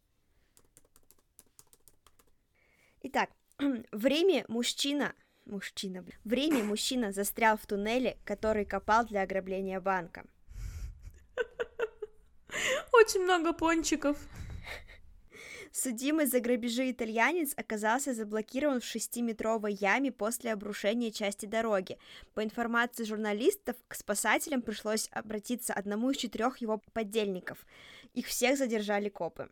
Итак, 3.04 3.30
в 3.92 4.06
Риме 4.06 4.46
мужчина, 4.48 5.14
мужчина, 5.46 6.02
блин, 6.02 6.18
в 6.24 6.32
Риме 6.32 6.64
мужчина 6.64 7.12
застрял 7.12 7.58
в 7.58 7.66
туннеле, 7.66 8.16
который 8.24 8.64
копал 8.64 9.06
для 9.06 9.24
ограбления 9.24 9.82
банка. 9.82 10.24
Очень 12.94 13.24
много 13.24 13.54
пончиков. 13.54 14.18
Судимый 15.72 16.26
за 16.26 16.40
грабежи 16.40 16.90
итальянец 16.90 17.54
оказался 17.58 18.14
заблокирован 18.14 18.80
в 18.80 18.86
шестиметровой 18.86 19.74
яме 19.74 20.10
после 20.10 20.54
обрушения 20.54 21.12
части 21.12 21.46
дороги. 21.46 21.98
По 22.34 22.46
информации 22.46 23.04
журналистов, 23.04 23.76
к 23.90 23.96
спасателям 23.96 24.62
пришлось 24.62 25.10
обратиться 25.12 25.74
одному 25.74 26.12
из 26.12 26.18
четырех 26.18 26.60
его 26.60 26.82
подельников. 26.94 27.66
Их 28.14 28.28
всех 28.28 28.58
задержали 28.58 29.10
копы. 29.10 29.50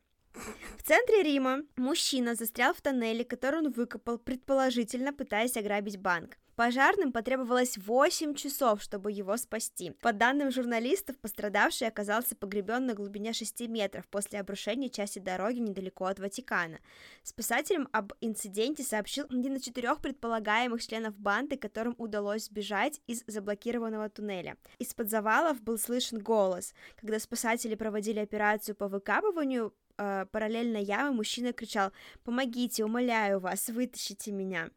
В 0.77 0.83
центре 0.83 1.23
Рима 1.23 1.63
мужчина 1.75 2.35
застрял 2.35 2.73
в 2.73 2.81
тоннеле, 2.81 3.25
который 3.25 3.59
он 3.59 3.71
выкопал, 3.71 4.17
предположительно 4.17 5.11
пытаясь 5.11 5.57
ограбить 5.57 5.97
банк. 5.97 6.37
Пожарным 6.55 7.11
потребовалось 7.11 7.77
8 7.77 8.35
часов, 8.35 8.81
чтобы 8.81 9.11
его 9.11 9.37
спасти. 9.37 9.91
По 10.01 10.13
данным 10.13 10.51
журналистов, 10.51 11.17
пострадавший 11.17 11.87
оказался 11.87 12.35
погребен 12.35 12.85
на 12.85 12.93
глубине 12.93 13.33
6 13.33 13.61
метров 13.67 14.07
после 14.07 14.39
обрушения 14.39 14.89
части 14.89 15.17
дороги 15.17 15.57
недалеко 15.57 16.05
от 16.05 16.19
Ватикана. 16.19 16.79
Спасателям 17.23 17.89
об 17.91 18.13
инциденте 18.21 18.83
сообщил 18.83 19.25
один 19.29 19.55
из 19.55 19.63
четырех 19.63 19.99
предполагаемых 19.99 20.85
членов 20.85 21.17
банды, 21.17 21.57
которым 21.57 21.95
удалось 21.97 22.45
сбежать 22.45 23.01
из 23.07 23.23
заблокированного 23.25 24.09
туннеля. 24.09 24.57
Из-под 24.77 25.09
завалов 25.09 25.59
был 25.61 25.79
слышен 25.79 26.19
голос. 26.19 26.75
Когда 26.97 27.17
спасатели 27.19 27.73
проводили 27.73 28.19
операцию 28.19 28.75
по 28.75 28.87
выкапыванию 28.87 29.73
э, 29.97 30.27
параллельно 30.31 30.77
ямы, 30.77 31.13
мужчина 31.15 31.51
кричал 31.51 31.91
«Помогите, 32.23 32.85
умоляю 32.85 33.39
вас, 33.39 33.69
вытащите 33.69 34.31
меня!» 34.31 34.69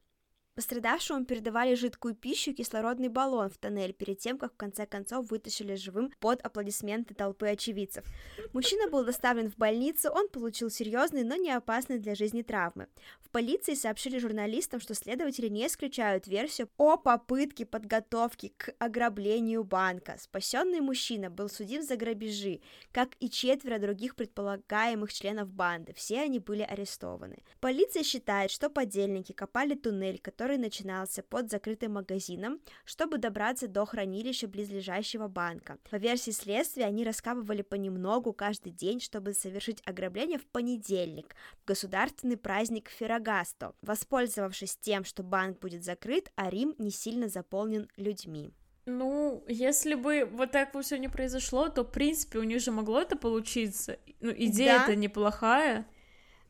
Пострадавшему 0.56 1.26
передавали 1.26 1.74
жидкую 1.74 2.14
пищу 2.14 2.50
и 2.50 2.54
кислородный 2.54 3.08
баллон 3.08 3.50
в 3.50 3.58
тоннель 3.58 3.92
перед 3.92 4.20
тем, 4.20 4.38
как 4.38 4.54
в 4.54 4.56
конце 4.56 4.86
концов 4.86 5.30
вытащили 5.30 5.74
живым 5.74 6.10
под 6.18 6.40
аплодисменты 6.40 7.12
толпы 7.14 7.48
очевидцев. 7.48 8.06
Мужчина 8.54 8.88
был 8.88 9.04
доставлен 9.04 9.50
в 9.50 9.56
больницу, 9.58 10.08
он 10.10 10.30
получил 10.30 10.70
серьезные, 10.70 11.26
но 11.26 11.36
не 11.36 11.50
опасные 11.50 11.98
для 11.98 12.14
жизни 12.14 12.40
травмы. 12.40 12.88
В 13.20 13.28
полиции 13.28 13.74
сообщили 13.74 14.16
журналистам, 14.16 14.80
что 14.80 14.94
следователи 14.94 15.48
не 15.48 15.66
исключают 15.66 16.26
версию 16.26 16.70
о 16.78 16.96
попытке 16.96 17.66
подготовки 17.66 18.54
к 18.56 18.74
ограблению 18.78 19.62
банка. 19.62 20.16
Спасенный 20.18 20.80
мужчина 20.80 21.28
был 21.28 21.50
судим 21.50 21.82
за 21.82 21.96
грабежи, 21.96 22.60
как 22.92 23.10
и 23.20 23.28
четверо 23.28 23.78
других 23.78 24.16
предполагаемых 24.16 25.12
членов 25.12 25.50
банды. 25.50 25.92
Все 25.92 26.22
они 26.22 26.38
были 26.38 26.62
арестованы. 26.62 27.42
Полиция 27.60 28.04
считает, 28.04 28.50
что 28.50 28.70
подельники 28.70 29.32
копали 29.32 29.74
туннель, 29.74 30.18
который 30.18 30.45
начинался 30.54 31.22
под 31.24 31.50
закрытым 31.50 31.94
магазином, 31.94 32.61
чтобы 32.85 33.18
добраться 33.18 33.66
до 33.66 33.85
хранилища 33.85 34.46
близлежащего 34.46 35.26
банка. 35.28 35.78
По 35.90 35.96
версии 35.96 36.30
следствия, 36.30 36.85
они 36.85 37.04
раскапывали 37.04 37.62
понемногу 37.62 38.32
каждый 38.32 38.70
день, 38.70 39.00
чтобы 39.00 39.35
совершить 39.35 39.82
ограбление 39.85 40.38
в 40.38 40.46
понедельник, 40.46 41.35
в 41.62 41.66
государственный 41.66 42.37
праздник 42.37 42.88
Феррагасто, 42.88 43.74
воспользовавшись 43.82 44.76
тем, 44.76 45.04
что 45.04 45.22
банк 45.24 45.59
будет 45.59 45.82
закрыт, 45.82 46.30
а 46.37 46.48
Рим 46.48 46.74
не 46.78 46.90
сильно 46.90 47.28
заполнен 47.28 47.88
людьми. 47.96 48.52
Ну, 48.88 49.44
если 49.48 49.94
бы 49.94 50.28
вот 50.30 50.52
так 50.52 50.72
вот 50.72 50.85
все 50.85 50.96
не 50.96 51.09
произошло, 51.09 51.68
то, 51.68 51.82
в 51.82 51.90
принципе, 51.90 52.38
у 52.38 52.44
них 52.44 52.61
же 52.61 52.70
могло 52.70 53.00
это 53.00 53.16
получиться. 53.16 53.98
Ну, 54.20 54.30
идея-то 54.32 54.92
Да. 54.92 54.94
неплохая. 54.94 55.87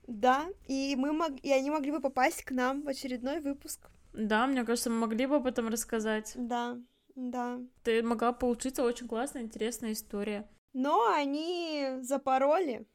Да, 0.06 0.46
и 0.66 0.94
мы 0.96 1.12
мог... 1.12 1.30
и 1.42 1.52
они 1.52 1.70
могли 1.70 1.90
бы 1.90 2.00
попасть 2.00 2.44
к 2.44 2.50
нам 2.50 2.82
в 2.82 2.88
очередной 2.88 3.40
выпуск. 3.40 3.88
Да, 4.12 4.46
мне 4.46 4.64
кажется, 4.64 4.90
мы 4.90 4.96
могли 4.96 5.26
бы 5.26 5.36
об 5.36 5.46
этом 5.46 5.68
рассказать. 5.68 6.32
Да, 6.36 6.78
да. 7.14 7.60
Ты 7.82 8.02
могла 8.02 8.32
получиться 8.32 8.82
очень 8.82 9.08
классная, 9.08 9.42
интересная 9.42 9.92
история. 9.92 10.48
Но 10.72 11.12
они 11.12 11.98
запороли 12.02 12.86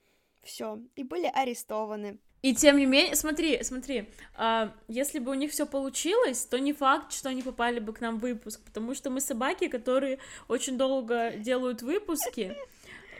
все 0.43 0.79
и 0.95 1.03
были 1.03 1.29
арестованы. 1.33 2.19
И 2.41 2.55
тем 2.55 2.77
не 2.77 2.87
менее, 2.87 3.15
смотри, 3.15 3.63
смотри, 3.63 4.09
а, 4.35 4.73
если 4.87 5.19
бы 5.19 5.29
у 5.29 5.35
них 5.35 5.51
все 5.51 5.67
получилось, 5.67 6.43
то 6.45 6.59
не 6.59 6.73
факт, 6.73 7.13
что 7.13 7.29
они 7.29 7.43
попали 7.43 7.79
бы 7.79 7.93
к 7.93 8.01
нам 8.01 8.17
в 8.17 8.21
выпуск, 8.21 8.61
потому 8.65 8.95
что 8.95 9.11
мы 9.11 9.21
собаки, 9.21 9.67
которые 9.67 10.17
очень 10.47 10.75
долго 10.75 11.33
делают 11.37 11.83
выпуски, 11.83 12.57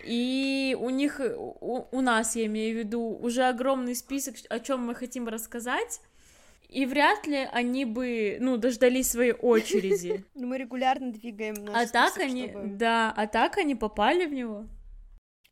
и 0.04 0.76
у 0.80 0.90
них, 0.90 1.20
у, 1.20 1.86
у 1.92 2.02
нас, 2.02 2.36
я 2.36 2.46
имею 2.46 2.76
в 2.76 2.80
виду, 2.80 3.02
уже 3.22 3.44
огромный 3.44 3.96
список, 3.96 4.36
о 4.50 4.60
чем 4.60 4.86
мы 4.86 4.96
хотим 4.96 5.28
рассказать, 5.28 6.02
и 6.70 6.86
вряд 6.86 7.28
ли 7.28 7.48
они 7.52 7.86
бы, 7.86 8.38
ну, 8.40 8.58
дождались 8.58 9.12
своей 9.12 9.34
очереди. 9.34 10.24
Но 10.36 10.48
мы 10.48 10.58
регулярно 10.58 11.12
двигаем 11.12 11.56
наш 11.56 11.90
А 11.90 11.92
так 11.92 12.18
они, 12.18 12.52
да, 12.56 13.14
а 13.16 13.28
так 13.28 13.58
они 13.58 13.76
попали 13.76 14.26
в 14.26 14.34
него. 14.34 14.66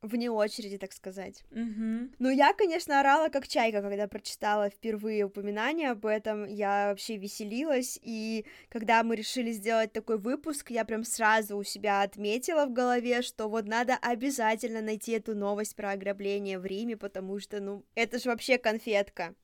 Вне 0.02 0.32
очереди, 0.32 0.78
так 0.78 0.94
сказать. 0.94 1.44
Угу. 1.52 2.10
Ну, 2.20 2.30
я, 2.30 2.54
конечно, 2.54 3.02
орала 3.02 3.28
как 3.28 3.48
чайка, 3.48 3.82
когда 3.82 4.08
прочитала 4.08 4.70
впервые 4.70 5.26
упоминание 5.26 5.92
об 5.92 6.06
этом. 6.06 6.46
Я 6.46 6.90
вообще 6.90 7.18
веселилась, 7.18 8.00
и 8.02 8.46
когда 8.70 9.04
мы 9.04 9.18
решили 9.18 9.52
сделать 9.52 9.92
такой 9.92 10.18
выпуск, 10.18 10.72
я 10.72 10.86
прям 10.86 11.04
сразу 11.04 11.58
у 11.58 11.64
себя 11.64 12.02
отметила 12.02 12.66
в 12.66 12.72
голове, 12.72 13.22
что 13.22 13.50
вот 13.50 13.66
надо 13.66 13.98
обязательно 14.02 14.82
найти 14.82 15.12
эту 15.12 15.36
новость 15.36 15.76
про 15.76 15.92
ограбление 15.92 16.60
в 16.60 16.66
Риме, 16.66 16.96
потому 16.96 17.40
что, 17.40 17.60
ну, 17.60 17.84
это 17.96 18.20
же 18.20 18.30
вообще 18.30 18.58
конфетка. 18.58 19.36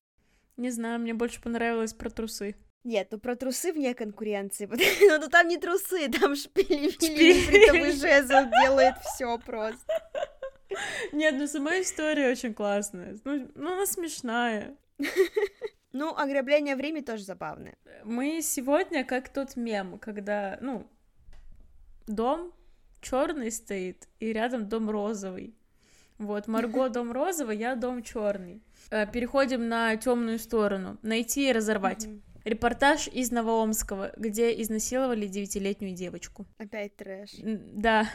Не 0.55 0.69
знаю, 0.69 1.01
мне 1.01 1.13
больше 1.13 1.41
понравилось 1.41 1.93
про 1.93 2.09
трусы. 2.09 2.55
Нет, 2.85 3.07
ну 3.09 3.17
про 3.17 3.35
трусы 3.35 3.73
вне 3.73 3.95
конкуренции. 3.95 4.69
Ну, 5.01 5.17
ну 5.19 5.27
там 5.27 5.47
не 5.47 5.57
трусы, 5.57 6.07
там 6.07 6.35
шпили 6.35 6.91
нефритовый 7.01 7.91
жезл 7.91 8.47
делает 8.61 8.95
все 8.99 9.37
просто. 9.39 9.93
Нет, 11.11 11.35
ну 11.37 11.47
сама 11.47 11.79
история 11.79 12.29
очень 12.31 12.53
классная. 12.53 13.17
Ну, 13.23 13.49
ну 13.55 13.73
она 13.73 13.85
смешная. 13.85 14.75
Ну, 15.97 16.13
ограбление 16.13 16.75
в 16.75 16.81
Риме 16.81 17.01
тоже 17.01 17.23
забавное. 17.23 17.77
Мы 18.03 18.41
сегодня 18.41 19.05
как 19.05 19.29
тот 19.29 19.55
мем, 19.55 19.97
когда, 19.97 20.57
ну, 20.59 20.85
дом 22.05 22.51
черный 22.99 23.49
стоит, 23.49 24.09
и 24.19 24.33
рядом 24.33 24.67
дом 24.67 24.89
розовый. 24.89 25.55
Вот, 26.17 26.47
Марго 26.47 26.89
дом 26.89 27.13
розовый, 27.13 27.57
я 27.57 27.75
дом 27.75 28.03
черный. 28.03 28.61
Э, 28.89 29.07
переходим 29.09 29.69
на 29.69 29.95
темную 29.95 30.37
сторону. 30.37 30.97
Найти 31.01 31.49
и 31.49 31.53
разорвать. 31.53 32.09
Репортаж 32.43 33.07
из 33.07 33.31
Новоомского, 33.31 34.11
где 34.17 34.61
изнасиловали 34.61 35.27
девятилетнюю 35.27 35.95
девочку. 35.95 36.45
Опять 36.57 36.95
трэш. 36.97 37.31
Да, 37.41 38.09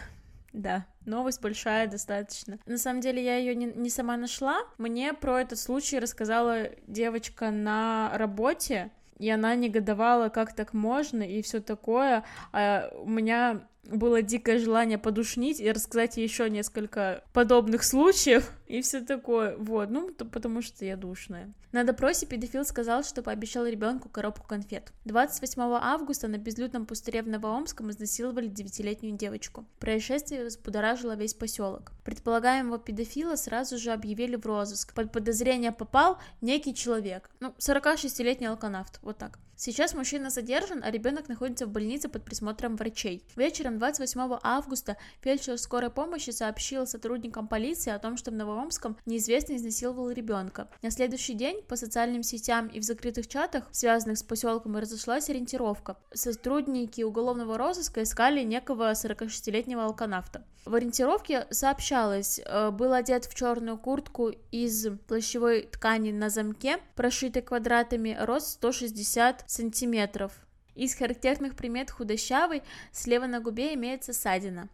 да, 0.52 0.86
новость 1.06 1.40
большая 1.40 1.86
достаточно. 1.86 2.58
На 2.66 2.78
самом 2.78 3.00
деле 3.00 3.24
я 3.24 3.36
ее 3.36 3.54
не, 3.54 3.66
не 3.66 3.90
сама 3.90 4.16
нашла. 4.16 4.58
Мне 4.78 5.12
про 5.12 5.40
этот 5.40 5.58
случай 5.58 5.98
рассказала 5.98 6.70
девочка 6.86 7.50
на 7.50 8.10
работе, 8.14 8.90
и 9.18 9.28
она 9.30 9.54
негодовала, 9.54 10.28
как 10.28 10.54
так 10.54 10.72
можно, 10.72 11.22
и 11.22 11.42
все 11.42 11.60
такое. 11.60 12.24
А 12.52 12.90
у 12.94 13.08
меня 13.08 13.60
было 13.90 14.22
дикое 14.22 14.59
желание 14.59 14.98
подушнить 14.98 15.61
и 15.61 15.70
рассказать 15.70 16.16
еще 16.16 16.48
несколько 16.48 17.24
подобных 17.33 17.83
случаев 17.83 18.50
и 18.66 18.83
все 18.83 19.00
такое. 19.00 19.57
Вот, 19.57 19.90
ну, 19.90 20.11
потому 20.11 20.62
что 20.62 20.85
я 20.85 20.96
душная. 20.96 21.53
На 21.72 21.85
допросе 21.85 22.26
педофил 22.26 22.64
сказал, 22.64 23.05
что 23.05 23.22
пообещал 23.22 23.66
ребенку 23.66 24.09
коробку 24.09 24.46
конфет. 24.46 24.92
28 25.05 25.62
августа 25.62 26.26
на 26.26 26.37
безлюдном 26.37 26.85
пустыре 26.85 27.22
в 27.22 27.29
Новоомском 27.29 27.90
изнасиловали 27.90 28.48
девятилетнюю 28.48 29.16
девочку. 29.16 29.64
Происшествие 29.79 30.46
взбудоражило 30.46 31.14
весь 31.14 31.35
поселок. 31.35 31.92
Предполагаемого 32.05 32.79
педофила 32.79 33.37
сразу 33.37 33.79
же 33.79 33.92
объявили 33.92 34.37
в 34.37 34.46
розыск. 34.46 34.94
Под 34.94 35.12
подозрение 35.12 35.70
попал 35.70 36.18
некий 36.40 36.74
человек. 36.74 37.31
Ну, 37.40 37.55
46-летний 37.59 38.46
алканавт, 38.46 38.98
вот 39.03 39.18
так. 39.18 39.38
Сейчас 39.62 39.92
мужчина 39.92 40.31
задержан, 40.31 40.83
а 40.83 40.90
ребенок 40.90 41.29
находится 41.29 41.66
в 41.66 41.70
больнице 41.70 42.09
под 42.09 42.24
присмотром 42.24 42.76
врачей. 42.76 43.22
Вечером 43.37 43.79
28 43.80 44.38
августа 44.42 44.98
фельдшер 45.22 45.58
скорой 45.58 45.90
помощи 45.90 46.30
сообщил 46.30 46.86
сотрудникам 46.86 47.48
полиции 47.48 47.90
о 47.90 47.98
том, 47.98 48.18
что 48.18 48.30
в 48.30 48.34
Новоомском 48.34 48.98
неизвестный 49.06 49.56
изнасиловал 49.56 50.10
ребенка. 50.10 50.68
На 50.82 50.90
следующий 50.90 51.32
день 51.32 51.62
по 51.62 51.76
социальным 51.76 52.22
сетям 52.22 52.68
и 52.68 52.78
в 52.78 52.82
закрытых 52.82 53.26
чатах, 53.26 53.64
связанных 53.72 54.18
с 54.18 54.22
поселком, 54.22 54.76
разошлась 54.76 55.30
ориентировка. 55.30 55.96
Сотрудники 56.12 57.00
уголовного 57.00 57.56
розыска 57.56 58.02
искали 58.02 58.42
некого 58.42 58.92
46-летнего 58.92 59.84
алканавта. 59.84 60.44
В 60.66 60.74
ориентировке 60.74 61.46
сообщалось, 61.50 62.38
э, 62.44 62.70
был 62.70 62.92
одет 62.92 63.24
в 63.24 63.34
черную 63.34 63.78
куртку 63.78 64.30
из 64.50 64.88
плащевой 65.08 65.62
ткани 65.62 66.12
на 66.12 66.28
замке, 66.28 66.78
прошитой 66.96 67.40
квадратами, 67.40 68.14
рост 68.20 68.50
160 68.50 69.44
сантиметров. 69.46 70.32
Из 70.80 70.94
характерных 70.94 71.56
примет 71.56 71.90
худощавый, 71.90 72.62
слева 72.90 73.26
на 73.26 73.40
губе 73.40 73.74
имеется 73.74 74.14
ссадина. 74.14 74.70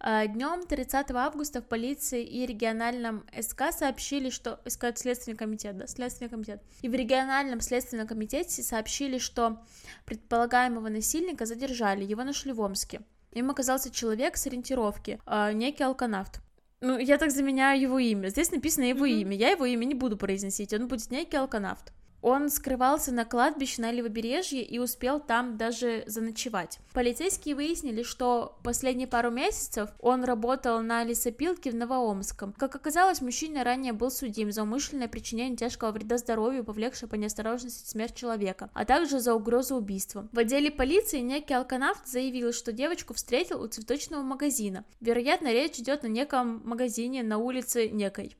А, 0.00 0.26
Днем 0.26 0.66
30 0.66 1.10
августа 1.10 1.60
в 1.60 1.66
полиции 1.66 2.24
и 2.24 2.46
региональном 2.46 3.22
СК 3.38 3.64
сообщили, 3.70 4.30
что 4.30 4.58
СК 4.66 4.86
Следственный 4.96 5.36
комитет, 5.36 5.76
да, 5.76 5.86
Следственный 5.86 6.30
комитет. 6.30 6.62
И 6.80 6.88
в 6.88 6.94
региональном 6.94 7.60
следственном 7.60 8.06
комитете 8.06 8.62
сообщили, 8.62 9.18
что 9.18 9.62
предполагаемого 10.06 10.88
насильника 10.88 11.44
задержали, 11.44 12.02
его 12.02 12.24
нашли 12.24 12.52
в 12.52 12.60
Омске. 12.62 13.02
Им 13.32 13.50
оказался 13.50 13.90
человек 13.90 14.38
с 14.38 14.46
ориентировки, 14.46 15.20
э, 15.26 15.52
некий 15.52 15.84
алканавт. 15.84 16.40
Ну, 16.80 16.96
я 16.96 17.18
так 17.18 17.30
заменяю 17.30 17.78
его 17.78 17.98
имя. 17.98 18.28
Здесь 18.28 18.52
написано 18.52 18.84
его 18.84 19.04
mm-hmm. 19.04 19.20
имя. 19.20 19.36
Я 19.36 19.50
его 19.50 19.66
имя 19.66 19.84
не 19.84 19.94
буду 19.94 20.16
произносить. 20.16 20.72
Он 20.72 20.88
будет 20.88 21.10
некий 21.10 21.36
алканавт. 21.36 21.92
Он 22.22 22.48
скрывался 22.48 23.12
на 23.12 23.24
кладбище 23.24 23.82
на 23.82 23.92
левобережье 23.92 24.62
и 24.62 24.78
успел 24.78 25.20
там 25.20 25.56
даже 25.56 26.04
заночевать. 26.06 26.78
Полицейские 26.92 27.54
выяснили, 27.54 28.02
что 28.02 28.58
последние 28.62 29.06
пару 29.06 29.30
месяцев 29.30 29.90
он 30.00 30.24
работал 30.24 30.80
на 30.82 31.04
лесопилке 31.04 31.70
в 31.70 31.74
Новоомском. 31.74 32.52
Как 32.54 32.74
оказалось, 32.74 33.20
мужчина 33.20 33.64
ранее 33.64 33.92
был 33.92 34.10
судим 34.10 34.50
за 34.50 34.62
умышленное 34.62 35.08
причинение 35.08 35.56
тяжкого 35.56 35.92
вреда 35.92 36.18
здоровью, 36.18 36.64
повлекшее 36.64 37.08
по 37.08 37.14
неосторожности 37.14 37.88
смерть 37.88 38.14
человека, 38.14 38.70
а 38.72 38.84
также 38.84 39.20
за 39.20 39.34
угрозу 39.34 39.76
убийства. 39.76 40.28
В 40.32 40.38
отделе 40.38 40.70
полиции 40.70 41.20
некий 41.20 41.54
алканавт 41.54 42.06
заявил, 42.06 42.52
что 42.52 42.72
девочку 42.72 43.14
встретил 43.14 43.62
у 43.62 43.66
цветочного 43.66 44.22
магазина. 44.22 44.84
Вероятно, 45.00 45.52
речь 45.52 45.78
идет 45.78 46.04
о 46.04 46.08
неком 46.08 46.62
магазине 46.64 47.22
на 47.22 47.38
улице 47.38 47.88
некой. 47.88 48.36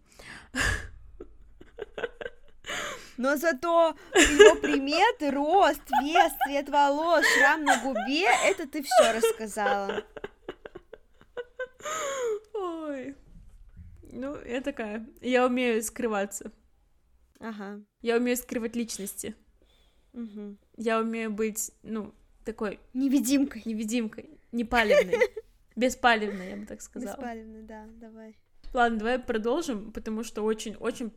но 3.17 3.37
зато 3.37 3.97
его 4.15 4.61
приметы, 4.61 5.31
рост, 5.31 5.83
вес, 6.03 6.33
цвет 6.45 6.69
волос, 6.69 7.25
шрам 7.37 7.63
на 7.65 7.83
губе, 7.83 8.27
это 8.45 8.67
ты 8.69 8.83
все 8.83 9.13
рассказала. 9.13 10.05
Ой. 12.55 13.15
Ну, 14.13 14.37
я 14.45 14.61
такая. 14.61 15.07
Я 15.21 15.47
умею 15.47 15.83
скрываться. 15.83 16.51
Ага. 17.39 17.83
Я 18.01 18.17
умею 18.17 18.37
скрывать 18.37 18.77
личности. 18.77 19.35
Угу. 20.15 20.57
Я 20.79 20.99
умею 21.01 21.31
быть, 21.31 21.71
ну, 21.83 22.15
такой... 22.45 22.81
Невидимкой. 22.95 23.63
Невидимкой. 23.65 24.31
Непалевной. 24.53 25.19
Беспалевной, 25.77 26.51
я 26.51 26.57
бы 26.57 26.67
так 26.67 26.81
сказала. 26.81 27.15
Беспалевной, 27.17 27.63
да, 27.63 27.87
давай. 28.01 28.35
Ладно, 28.73 28.99
давай 28.99 29.19
продолжим, 29.19 29.93
потому 29.93 30.25
что 30.25 30.43
очень-очень 30.43 31.13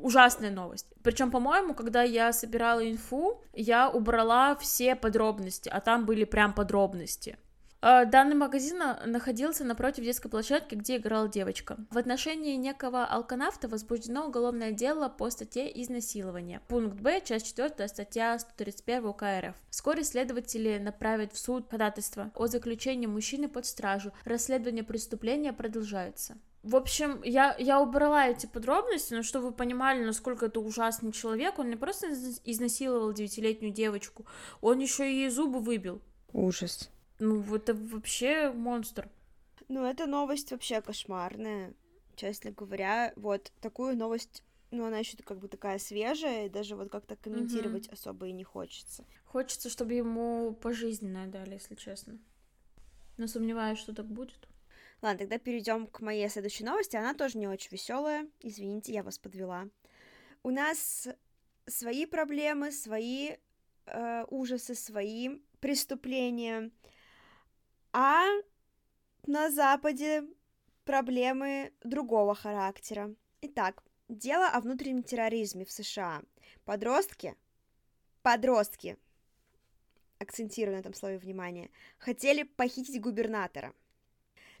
ужасная 0.00 0.50
новость. 0.50 0.86
Причем, 1.02 1.30
по-моему, 1.30 1.74
когда 1.74 2.02
я 2.02 2.32
собирала 2.32 2.88
инфу, 2.88 3.42
я 3.52 3.90
убрала 3.90 4.56
все 4.56 4.94
подробности, 4.94 5.68
а 5.68 5.80
там 5.80 6.06
были 6.06 6.24
прям 6.24 6.52
подробности. 6.52 7.36
А, 7.86 8.06
данный 8.06 8.34
магазин 8.34 8.80
находился 9.04 9.62
напротив 9.62 10.04
детской 10.04 10.30
площадки, 10.30 10.74
где 10.74 10.96
играла 10.96 11.28
девочка. 11.28 11.76
В 11.90 11.98
отношении 11.98 12.56
некого 12.56 13.04
алканавта 13.04 13.68
возбуждено 13.68 14.26
уголовное 14.26 14.72
дело 14.72 15.10
по 15.10 15.28
статье 15.28 15.70
изнасилования. 15.82 16.62
Пункт 16.68 16.98
Б, 16.98 17.20
часть 17.22 17.46
4, 17.48 17.86
статья 17.88 18.38
131 18.38 19.04
УК 19.04 19.24
РФ. 19.40 19.54
Вскоре 19.68 20.02
следователи 20.02 20.78
направят 20.78 21.34
в 21.34 21.38
суд 21.38 21.68
ходатайство 21.70 22.30
о 22.34 22.46
заключении 22.46 23.06
мужчины 23.06 23.50
под 23.50 23.66
стражу. 23.66 24.12
Расследование 24.24 24.82
преступления 24.82 25.52
продолжается. 25.52 26.38
В 26.64 26.76
общем, 26.76 27.20
я, 27.22 27.54
я 27.58 27.78
убрала 27.78 28.26
эти 28.26 28.46
подробности, 28.46 29.12
но 29.12 29.22
чтобы 29.22 29.48
вы 29.48 29.52
понимали, 29.52 30.02
насколько 30.02 30.46
это 30.46 30.60
ужасный 30.60 31.12
человек, 31.12 31.58
он 31.58 31.68
не 31.68 31.76
просто 31.76 32.10
изнасиловал 32.44 33.12
девятилетнюю 33.12 33.70
девочку, 33.70 34.24
он 34.62 34.78
еще 34.78 35.12
и 35.12 35.28
зубы 35.28 35.60
выбил. 35.60 36.00
Ужас. 36.32 36.90
Ну, 37.18 37.42
это 37.54 37.74
вообще 37.74 38.50
монстр. 38.50 39.10
Ну, 39.68 39.84
эта 39.84 40.06
новость 40.06 40.52
вообще 40.52 40.80
кошмарная, 40.80 41.74
честно 42.16 42.50
говоря. 42.50 43.12
Вот 43.16 43.52
такую 43.60 43.94
новость, 43.94 44.42
ну, 44.70 44.86
она 44.86 45.00
еще 45.00 45.18
как 45.18 45.40
бы 45.40 45.48
такая 45.48 45.78
свежая, 45.78 46.46
и 46.46 46.50
даже 46.50 46.76
вот 46.76 46.90
как-то 46.90 47.16
комментировать 47.16 47.88
угу. 47.88 47.92
особо 47.92 48.28
и 48.28 48.32
не 48.32 48.44
хочется. 48.44 49.04
Хочется, 49.26 49.68
чтобы 49.68 49.92
ему 49.92 50.54
пожизненное 50.62 51.26
дали, 51.26 51.52
если 51.52 51.74
честно. 51.74 52.16
Но 53.18 53.26
сомневаюсь, 53.26 53.78
что 53.78 53.94
так 53.94 54.06
будет. 54.06 54.48
Ладно, 55.04 55.18
тогда 55.18 55.36
перейдем 55.36 55.86
к 55.86 56.00
моей 56.00 56.30
следующей 56.30 56.64
новости. 56.64 56.96
Она 56.96 57.12
тоже 57.12 57.36
не 57.36 57.46
очень 57.46 57.68
веселая. 57.70 58.26
Извините, 58.40 58.94
я 58.94 59.02
вас 59.02 59.18
подвела. 59.18 59.68
У 60.42 60.48
нас 60.48 61.06
свои 61.66 62.06
проблемы, 62.06 62.72
свои 62.72 63.32
э, 63.84 64.24
ужасы, 64.30 64.74
свои 64.74 65.40
преступления. 65.60 66.70
А 67.92 68.24
на 69.26 69.50
Западе 69.50 70.24
проблемы 70.86 71.74
другого 71.82 72.34
характера. 72.34 73.14
Итак, 73.42 73.82
дело 74.08 74.48
о 74.48 74.58
внутреннем 74.62 75.02
терроризме 75.02 75.66
в 75.66 75.70
США. 75.70 76.22
Подростки, 76.64 77.36
подростки, 78.22 78.96
акцентирую 80.18 80.76
на 80.76 80.80
этом 80.80 80.94
слове 80.94 81.18
внимание, 81.18 81.70
хотели 81.98 82.44
похитить 82.44 83.02
губернатора– 83.02 83.74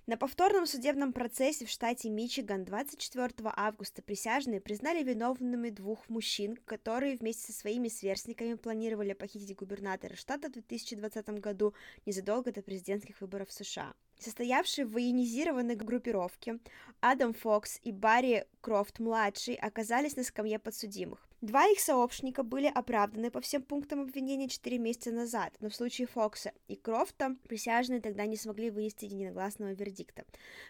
На 0.06 0.18
повторном 0.18 0.66
судебном 0.66 1.14
процессе 1.14 1.64
в 1.64 1.70
штате 1.70 2.10
Мичиган 2.10 2.66
24 2.66 3.32
августа 3.56 4.02
присяжные 4.02 4.60
признали 4.60 5.02
виновными 5.02 5.70
двух 5.70 6.10
мужчин, 6.10 6.58
которые 6.66 7.16
вместе 7.16 7.50
со 7.50 7.58
своими 7.58 7.88
сверстниками 7.88 8.52
планировали 8.52 9.14
похитить 9.14 9.56
губернатора 9.56 10.14
штата 10.14 10.50
в 10.50 10.52
2020 10.52 11.40
году 11.40 11.72
незадолго 12.04 12.52
до 12.52 12.60
президентских 12.60 13.22
выборов 13.22 13.48
в 13.48 13.52
США 13.54 13.94
состоявшие 14.18 14.86
в 14.86 14.92
военизированной 14.92 15.74
группировке, 15.74 16.58
Адам 17.00 17.34
Фокс 17.34 17.78
и 17.82 17.92
Барри 17.92 18.46
Крофт-младший 18.60 19.54
оказались 19.54 20.16
на 20.16 20.24
скамье 20.24 20.58
подсудимых. 20.58 21.28
Два 21.44 21.66
их 21.66 21.78
сообщника 21.78 22.42
были 22.42 22.72
оправданы 22.74 23.30
по 23.30 23.42
всем 23.42 23.62
пунктам 23.62 24.00
обвинения 24.00 24.48
4 24.48 24.78
месяца 24.78 25.12
назад, 25.12 25.52
но 25.60 25.68
в 25.68 25.74
случае 25.74 26.06
Фокса 26.06 26.52
и 26.68 26.74
Крофта 26.74 27.36
присяжные 27.46 28.00
тогда 28.00 28.24
не 28.24 28.38
смогли 28.38 28.70
вынести 28.70 29.04
единогласного 29.04 29.74
вердикта. 29.74 30.24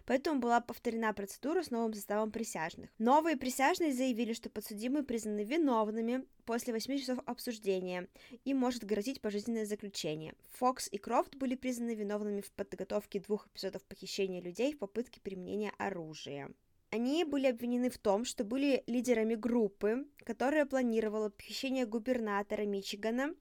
Поэтому 0.04 0.40
была 0.40 0.60
повторена 0.60 1.12
процедура 1.12 1.62
с 1.62 1.70
новым 1.70 1.94
составом 1.94 2.32
присяжных. 2.32 2.90
Новые 2.98 3.36
присяжные 3.36 3.92
заявили, 3.92 4.32
что 4.32 4.50
подсудимые 4.50 5.04
признаны 5.04 5.44
виновными 5.44 6.24
после 6.44 6.72
8 6.72 6.98
часов 6.98 7.20
обсуждения 7.24 8.08
и 8.44 8.52
может 8.52 8.82
грозить 8.82 9.20
пожизненное 9.20 9.66
заключение. 9.66 10.34
Фокс 10.54 10.88
и 10.90 10.98
Крофт 10.98 11.36
были 11.36 11.54
признаны 11.54 11.94
виновными 11.94 12.40
в 12.40 12.50
подготовке 12.50 13.20
двух 13.20 13.46
эпизодов 13.46 13.84
похищения 13.84 14.40
людей 14.40 14.74
в 14.74 14.78
попытке 14.78 15.20
применения 15.20 15.72
оружия. 15.78 16.50
Они 16.94 17.24
были 17.24 17.48
обвинены 17.48 17.90
в 17.90 17.98
том, 17.98 18.24
что 18.24 18.44
были 18.44 18.84
лидерами 18.86 19.34
группы, 19.34 20.06
которая 20.24 20.64
планировала 20.64 21.28
похищение 21.28 21.86
губернатора 21.86 22.62
Мичигана 22.66 23.34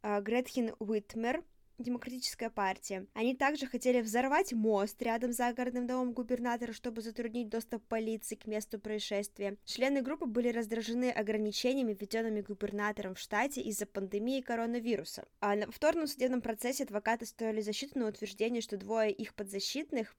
а, 0.00 0.20
Гретхен 0.20 0.76
Уитмер, 0.78 1.42
Демократическая 1.78 2.50
партия. 2.50 3.08
Они 3.14 3.34
также 3.34 3.66
хотели 3.66 4.00
взорвать 4.00 4.52
мост 4.52 5.02
рядом 5.02 5.32
с 5.32 5.38
загородным 5.38 5.88
домом 5.88 6.12
губернатора, 6.12 6.72
чтобы 6.72 7.02
затруднить 7.02 7.48
доступ 7.48 7.82
полиции 7.88 8.36
к 8.36 8.46
месту 8.46 8.78
происшествия. 8.78 9.56
Члены 9.64 10.02
группы 10.02 10.26
были 10.26 10.50
раздражены 10.50 11.10
ограничениями, 11.10 11.96
введенными 11.98 12.42
губернатором 12.42 13.16
в 13.16 13.18
штате 13.18 13.60
из-за 13.62 13.86
пандемии 13.86 14.40
коронавируса. 14.40 15.26
А 15.40 15.56
на 15.56 15.66
повторном 15.66 16.06
судебном 16.06 16.42
процессе 16.42 16.84
адвокаты 16.84 17.26
стояли 17.26 17.60
защиту 17.60 17.98
на 17.98 18.06
утверждение, 18.06 18.62
что 18.62 18.76
двое 18.76 19.10
их 19.10 19.34
подзащитных 19.34 20.14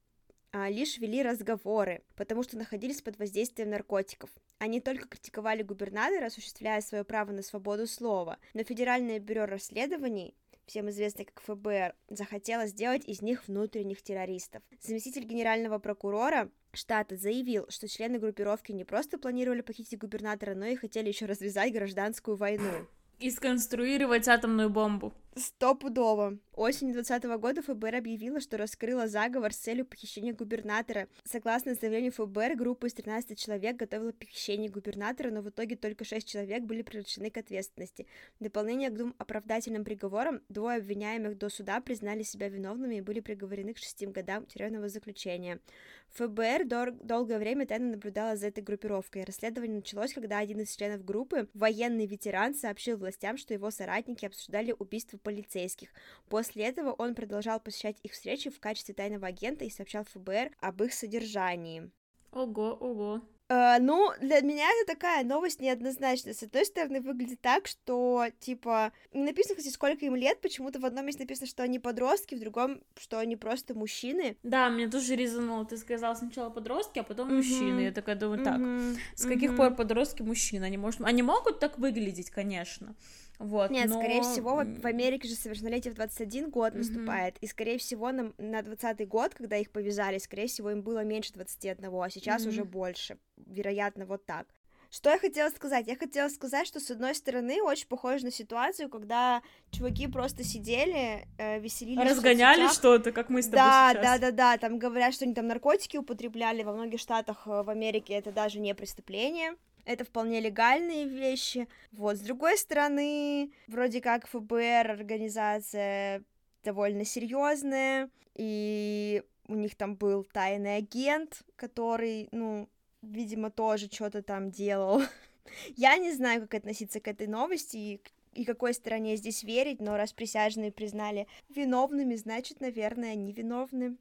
а, 0.51 0.69
лишь 0.69 0.97
вели 0.97 1.23
разговоры, 1.23 2.03
потому 2.15 2.43
что 2.43 2.57
находились 2.57 3.01
под 3.01 3.17
воздействием 3.17 3.69
наркотиков. 3.69 4.29
Они 4.59 4.79
только 4.79 5.07
критиковали 5.07 5.63
губернатора, 5.63 6.27
осуществляя 6.27 6.81
свое 6.81 7.03
право 7.03 7.31
на 7.31 7.41
свободу 7.41 7.87
слова, 7.87 8.37
но 8.53 8.63
Федеральное 8.63 9.19
бюро 9.19 9.45
расследований 9.45 10.35
всем 10.71 10.89
известный 10.89 11.25
как 11.25 11.41
ФБР, 11.41 11.93
захотело 12.09 12.65
сделать 12.65 13.03
из 13.05 13.21
них 13.21 13.47
внутренних 13.47 14.01
террористов. 14.01 14.63
Заместитель 14.81 15.25
генерального 15.25 15.79
прокурора 15.79 16.49
штата 16.71 17.17
заявил, 17.17 17.65
что 17.69 17.89
члены 17.89 18.19
группировки 18.19 18.71
не 18.71 18.85
просто 18.85 19.17
планировали 19.17 19.61
похитить 19.61 19.99
губернатора, 19.99 20.55
но 20.55 20.65
и 20.65 20.77
хотели 20.77 21.09
еще 21.09 21.25
развязать 21.25 21.73
гражданскую 21.73 22.37
войну. 22.37 22.87
И 23.19 23.29
сконструировать 23.29 24.29
атомную 24.29 24.69
бомбу. 24.69 25.13
Стопудово. 25.35 26.39
Осенью 26.53 26.93
2020 26.93 27.39
года 27.39 27.61
ФБР 27.61 27.95
объявила, 27.95 28.41
что 28.41 28.57
раскрыла 28.57 29.07
заговор 29.07 29.53
с 29.53 29.57
целью 29.57 29.85
похищения 29.85 30.33
губернатора. 30.33 31.07
Согласно 31.23 31.73
заявлению 31.73 32.11
ФБР, 32.11 32.57
группа 32.57 32.87
из 32.87 32.93
13 32.93 33.39
человек 33.39 33.77
готовила 33.77 34.11
похищение 34.11 34.69
губернатора, 34.69 35.31
но 35.31 35.41
в 35.41 35.49
итоге 35.49 35.77
только 35.77 36.03
6 36.03 36.27
человек 36.27 36.63
были 36.63 36.81
привлечены 36.81 37.31
к 37.31 37.37
ответственности. 37.37 38.07
В 38.39 38.43
дополнение 38.43 38.89
к 38.89 38.95
двум 38.95 39.15
оправдательным 39.17 39.85
приговорам, 39.85 40.41
двое 40.49 40.79
обвиняемых 40.79 41.37
до 41.37 41.47
суда 41.47 41.79
признали 41.79 42.23
себя 42.23 42.49
виновными 42.49 42.95
и 42.95 43.01
были 43.01 43.21
приговорены 43.21 43.73
к 43.73 43.77
6 43.77 44.07
годам 44.07 44.45
тюремного 44.47 44.89
заключения. 44.89 45.61
ФБР 46.09 46.65
дор- 46.65 46.91
долгое 46.91 47.39
время 47.39 47.65
тайно 47.65 47.91
наблюдала 47.91 48.35
за 48.35 48.47
этой 48.47 48.61
группировкой. 48.61 49.23
Расследование 49.23 49.77
началось, 49.77 50.13
когда 50.13 50.39
один 50.39 50.59
из 50.59 50.75
членов 50.75 51.05
группы, 51.05 51.47
военный 51.53 52.05
ветеран, 52.05 52.53
сообщил 52.53 52.97
властям, 52.97 53.37
что 53.37 53.53
его 53.53 53.71
соратники 53.71 54.25
обсуждали 54.25 54.75
убийство 54.77 55.17
полицейских. 55.21 55.89
После 56.29 56.65
этого 56.65 56.91
он 56.93 57.15
продолжал 57.15 57.59
посещать 57.59 57.97
их 58.03 58.13
встречи 58.13 58.49
в 58.49 58.59
качестве 58.59 58.93
тайного 58.93 59.27
агента 59.27 59.65
и 59.65 59.69
сообщал 59.69 60.03
ФБР 60.05 60.51
об 60.59 60.83
их 60.83 60.93
содержании. 60.93 61.89
Ого, 62.31 62.73
ого. 62.73 63.21
Uh, 63.51 63.79
ну, 63.81 64.13
для 64.21 64.39
меня 64.39 64.63
это 64.63 64.93
такая 64.93 65.25
новость 65.25 65.59
неоднозначная. 65.59 66.33
С 66.33 66.41
одной 66.41 66.65
стороны, 66.65 67.01
выглядит 67.01 67.41
так, 67.41 67.67
что, 67.67 68.27
типа, 68.39 68.93
не 69.11 69.23
написано, 69.23 69.55
кстати, 69.55 69.73
сколько 69.73 70.05
им 70.05 70.15
лет, 70.15 70.39
почему-то 70.39 70.79
в 70.79 70.85
одном 70.85 71.05
месте 71.05 71.23
написано, 71.23 71.47
что 71.47 71.61
они 71.61 71.77
подростки, 71.77 72.33
в 72.35 72.39
другом, 72.39 72.81
что 72.97 73.19
они 73.19 73.35
просто 73.35 73.73
мужчины. 73.73 74.37
Да, 74.43 74.69
мне 74.69 74.87
тоже 74.87 75.17
резануло. 75.17 75.65
Ты 75.65 75.75
сказала 75.75 76.15
сначала 76.15 76.49
подростки, 76.49 76.99
а 76.99 77.03
потом 77.03 77.29
mm-hmm. 77.29 77.35
мужчины. 77.35 77.79
Я 77.81 77.91
такая 77.91 78.15
думаю, 78.15 78.41
так, 78.41 78.57
mm-hmm. 78.57 78.97
с 79.15 79.25
каких 79.25 79.51
mm-hmm. 79.51 79.57
пор 79.57 79.75
подростки 79.75 80.21
мужчины? 80.21 80.63
Они, 80.63 80.77
может... 80.77 81.01
они 81.01 81.21
могут 81.21 81.59
так 81.59 81.77
выглядеть, 81.77 82.29
конечно, 82.29 82.95
вот, 83.39 83.71
Нет, 83.71 83.89
но... 83.89 83.99
скорее 83.99 84.21
всего, 84.21 84.63
в 84.63 84.85
Америке 84.85 85.27
же 85.27 85.35
совершеннолетие 85.35 85.91
в 85.91 85.95
21 85.95 86.49
год 86.49 86.75
наступает, 86.75 87.35
mm-hmm. 87.35 87.41
и, 87.41 87.47
скорее 87.47 87.77
всего, 87.77 88.11
на, 88.11 88.33
на 88.37 88.61
20 88.61 89.07
год, 89.07 89.33
когда 89.33 89.57
их 89.57 89.71
повязали, 89.71 90.19
скорее 90.19 90.47
всего, 90.47 90.69
им 90.71 90.81
было 90.81 91.03
меньше 91.03 91.33
21, 91.33 91.89
а 91.91 92.09
сейчас 92.09 92.43
mm-hmm. 92.43 92.49
уже 92.49 92.63
больше, 92.63 93.17
вероятно, 93.37 94.05
вот 94.05 94.25
так. 94.25 94.47
Что 94.91 95.09
я 95.09 95.17
хотела 95.17 95.49
сказать? 95.49 95.87
Я 95.87 95.95
хотела 95.95 96.27
сказать, 96.27 96.67
что, 96.67 96.81
с 96.81 96.91
одной 96.91 97.15
стороны, 97.15 97.63
очень 97.63 97.87
похоже 97.87 98.25
на 98.25 98.31
ситуацию, 98.31 98.89
когда 98.89 99.41
чуваки 99.71 100.05
просто 100.07 100.43
сидели, 100.43 101.25
э, 101.37 101.59
веселились 101.61 102.09
Разгоняли 102.09 102.67
что-то, 102.67 103.13
как 103.13 103.29
мы 103.29 103.41
с 103.41 103.45
тобой 103.45 103.59
да, 103.59 103.91
сейчас. 103.93 104.03
Да, 104.03 104.17
да, 104.17 104.31
да, 104.31 104.57
там 104.57 104.77
говорят, 104.77 105.13
что 105.13 105.23
они 105.23 105.33
там 105.33 105.47
наркотики 105.47 105.95
употребляли, 105.95 106.63
во 106.63 106.73
многих 106.73 106.99
штатах 106.99 107.47
э, 107.47 107.63
в 107.63 107.69
Америке 107.69 108.15
это 108.15 108.33
даже 108.33 108.59
не 108.59 108.75
преступление, 108.75 109.55
это 109.85 110.03
вполне 110.03 110.39
легальные 110.39 111.05
вещи. 111.05 111.67
Вот, 111.91 112.17
с 112.17 112.21
другой 112.21 112.57
стороны, 112.57 113.51
вроде 113.67 114.01
как 114.01 114.27
ФБР 114.27 114.91
организация 114.91 116.23
довольно 116.63 117.05
серьезная, 117.05 118.09
и 118.35 119.23
у 119.47 119.55
них 119.55 119.75
там 119.75 119.95
был 119.95 120.23
тайный 120.23 120.77
агент, 120.77 121.43
который, 121.55 122.29
ну, 122.31 122.69
видимо, 123.01 123.49
тоже 123.51 123.87
что-то 123.91 124.21
там 124.21 124.51
делал. 124.51 125.01
Я 125.75 125.97
не 125.97 126.11
знаю, 126.11 126.41
как 126.41 126.55
относиться 126.55 126.99
к 126.99 127.07
этой 127.07 127.27
новости 127.27 127.77
и, 127.77 128.01
и 128.33 128.45
какой 128.45 128.73
стороне 128.73 129.15
здесь 129.15 129.43
верить, 129.43 129.81
но 129.81 129.97
раз 129.97 130.13
присяжные 130.13 130.71
признали 130.71 131.27
виновными, 131.49 132.15
значит, 132.15 132.61
наверное, 132.61 133.11
они 133.13 133.33
виновны. 133.33 133.97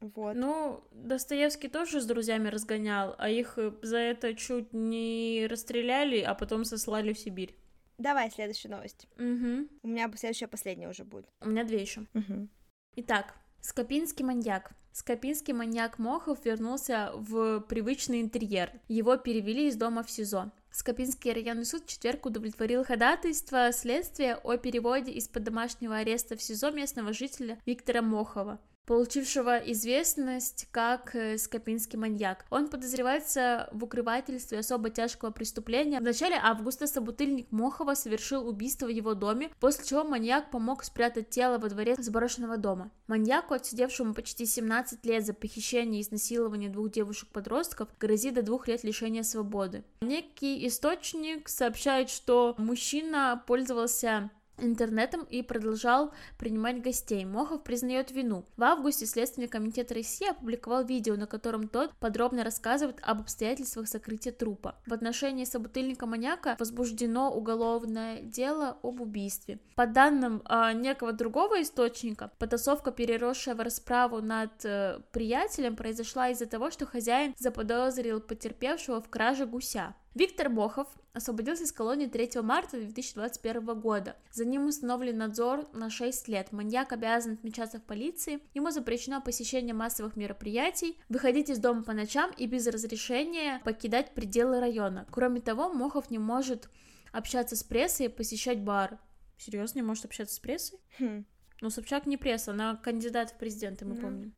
Вот. 0.00 0.34
Ну, 0.34 0.82
Достоевский 0.92 1.68
тоже 1.68 2.00
с 2.00 2.06
друзьями 2.06 2.48
разгонял, 2.48 3.14
а 3.18 3.28
их 3.28 3.58
э, 3.58 3.72
за 3.82 3.98
это 3.98 4.34
чуть 4.34 4.72
не 4.72 5.46
расстреляли, 5.48 6.20
а 6.20 6.34
потом 6.34 6.64
сослали 6.64 7.12
в 7.12 7.18
Сибирь. 7.18 7.54
Давай 7.98 8.30
следующую 8.30 8.72
новость. 8.72 9.06
Угу. 9.16 9.68
У 9.82 9.88
меня 9.88 10.10
следующая 10.16 10.48
последняя 10.48 10.88
уже 10.88 11.04
будет. 11.04 11.28
У 11.42 11.50
меня 11.50 11.64
две 11.64 11.82
еще. 11.82 12.06
Угу. 12.14 12.48
Итак, 12.96 13.34
Скопинский 13.60 14.24
маньяк. 14.24 14.72
Скопинский 14.92 15.52
маньяк 15.52 15.98
Мохов 15.98 16.44
вернулся 16.44 17.12
в 17.14 17.60
привычный 17.60 18.22
интерьер. 18.22 18.72
Его 18.88 19.16
перевели 19.16 19.68
из 19.68 19.76
дома 19.76 20.02
в 20.02 20.10
СИЗО. 20.10 20.50
Скопинский 20.70 21.32
районный 21.32 21.66
суд 21.66 21.84
в 21.84 21.88
четверг 21.88 22.26
удовлетворил 22.26 22.84
ходатайство 22.84 23.70
следствия 23.72 24.36
о 24.36 24.56
переводе 24.56 25.12
из-под 25.12 25.44
домашнего 25.44 25.96
ареста 25.96 26.36
в 26.36 26.42
СИЗО 26.42 26.70
местного 26.70 27.12
жителя 27.12 27.58
Виктора 27.66 28.02
Мохова 28.02 28.58
получившего 28.86 29.58
известность 29.58 30.66
как 30.70 31.14
э, 31.14 31.38
Скопинский 31.38 31.98
маньяк. 31.98 32.44
Он 32.50 32.68
подозревается 32.68 33.68
в 33.72 33.84
укрывательстве 33.84 34.58
особо 34.58 34.90
тяжкого 34.90 35.30
преступления. 35.30 36.00
В 36.00 36.02
начале 36.02 36.36
августа 36.42 36.86
собутыльник 36.86 37.50
Мохова 37.52 37.94
совершил 37.94 38.48
убийство 38.48 38.86
в 38.86 38.90
его 38.90 39.14
доме, 39.14 39.50
после 39.60 39.84
чего 39.84 40.04
маньяк 40.04 40.50
помог 40.50 40.82
спрятать 40.82 41.30
тело 41.30 41.58
во 41.58 41.68
дворе 41.68 41.94
заброшенного 41.98 42.56
дома. 42.56 42.90
Маньяку, 43.06 43.54
отсидевшему 43.54 44.14
почти 44.14 44.46
17 44.46 45.04
лет 45.06 45.24
за 45.24 45.34
похищение 45.34 46.00
и 46.00 46.04
изнасилование 46.04 46.68
двух 46.68 46.90
девушек-подростков, 46.90 47.88
грозит 47.98 48.34
до 48.34 48.42
двух 48.42 48.68
лет 48.68 48.82
лишения 48.84 49.22
свободы. 49.22 49.84
Некий 50.00 50.66
источник 50.66 51.48
сообщает, 51.48 52.10
что 52.10 52.54
мужчина 52.58 53.42
пользовался 53.46 54.30
интернетом 54.60 55.24
и 55.24 55.42
продолжал 55.42 56.12
принимать 56.38 56.82
гостей. 56.82 57.24
Мохов 57.24 57.62
признает 57.62 58.10
вину. 58.10 58.44
В 58.56 58.62
августе 58.62 59.06
Следственный 59.06 59.48
комитет 59.48 59.92
России 59.92 60.28
опубликовал 60.30 60.84
видео, 60.84 61.16
на 61.16 61.26
котором 61.26 61.68
тот 61.68 61.94
подробно 61.96 62.44
рассказывает 62.44 62.98
об 63.02 63.20
обстоятельствах 63.20 63.88
сокрытия 63.88 64.32
трупа. 64.32 64.76
В 64.86 64.92
отношении 64.92 65.44
собутыльника-маньяка 65.44 66.56
возбуждено 66.58 67.30
уголовное 67.30 68.20
дело 68.22 68.78
об 68.82 69.00
убийстве. 69.00 69.58
По 69.76 69.86
данным 69.86 70.42
э, 70.48 70.72
некого 70.74 71.12
другого 71.12 71.62
источника, 71.62 72.30
потасовка, 72.38 72.90
переросшая 72.90 73.54
в 73.54 73.60
расправу 73.60 74.20
над 74.20 74.64
э, 74.64 75.00
приятелем, 75.12 75.76
произошла 75.76 76.28
из-за 76.30 76.46
того, 76.46 76.70
что 76.70 76.86
хозяин 76.86 77.34
заподозрил 77.38 78.20
потерпевшего 78.20 79.00
в 79.00 79.08
краже 79.08 79.46
гуся. 79.46 79.94
Виктор 80.14 80.48
Бохов 80.48 80.88
освободился 81.12 81.64
из 81.64 81.72
колонии 81.72 82.06
3 82.06 82.40
марта 82.42 82.78
2021 82.78 83.80
года. 83.80 84.16
За 84.32 84.44
ним 84.44 84.66
установлен 84.66 85.18
надзор 85.18 85.68
на 85.72 85.88
6 85.88 86.26
лет. 86.26 86.50
Маньяк 86.50 86.92
обязан 86.92 87.34
отмечаться 87.34 87.78
в 87.78 87.84
полиции. 87.84 88.40
Ему 88.52 88.70
запрещено 88.72 89.20
посещение 89.20 89.72
массовых 89.72 90.16
мероприятий, 90.16 90.98
выходить 91.08 91.48
из 91.48 91.58
дома 91.58 91.84
по 91.84 91.92
ночам 91.92 92.32
и 92.36 92.46
без 92.46 92.66
разрешения 92.66 93.60
покидать 93.64 94.12
пределы 94.12 94.58
района. 94.58 95.06
Кроме 95.12 95.40
того, 95.40 95.72
Мохов 95.72 96.10
не 96.10 96.18
может 96.18 96.68
общаться 97.12 97.54
с 97.54 97.62
прессой 97.62 98.06
и 98.06 98.08
посещать 98.08 98.60
бар. 98.60 98.98
Серьезно, 99.38 99.78
не 99.78 99.84
может 99.84 100.04
общаться 100.04 100.34
с 100.34 100.40
прессой? 100.40 100.80
Хм. 100.98 101.24
Но 101.60 101.70
Собчак 101.70 102.06
не 102.06 102.16
пресса, 102.16 102.50
она 102.50 102.74
кандидат 102.76 103.30
в 103.30 103.38
президенты, 103.38 103.84
мы 103.84 103.94
помним 103.94 104.34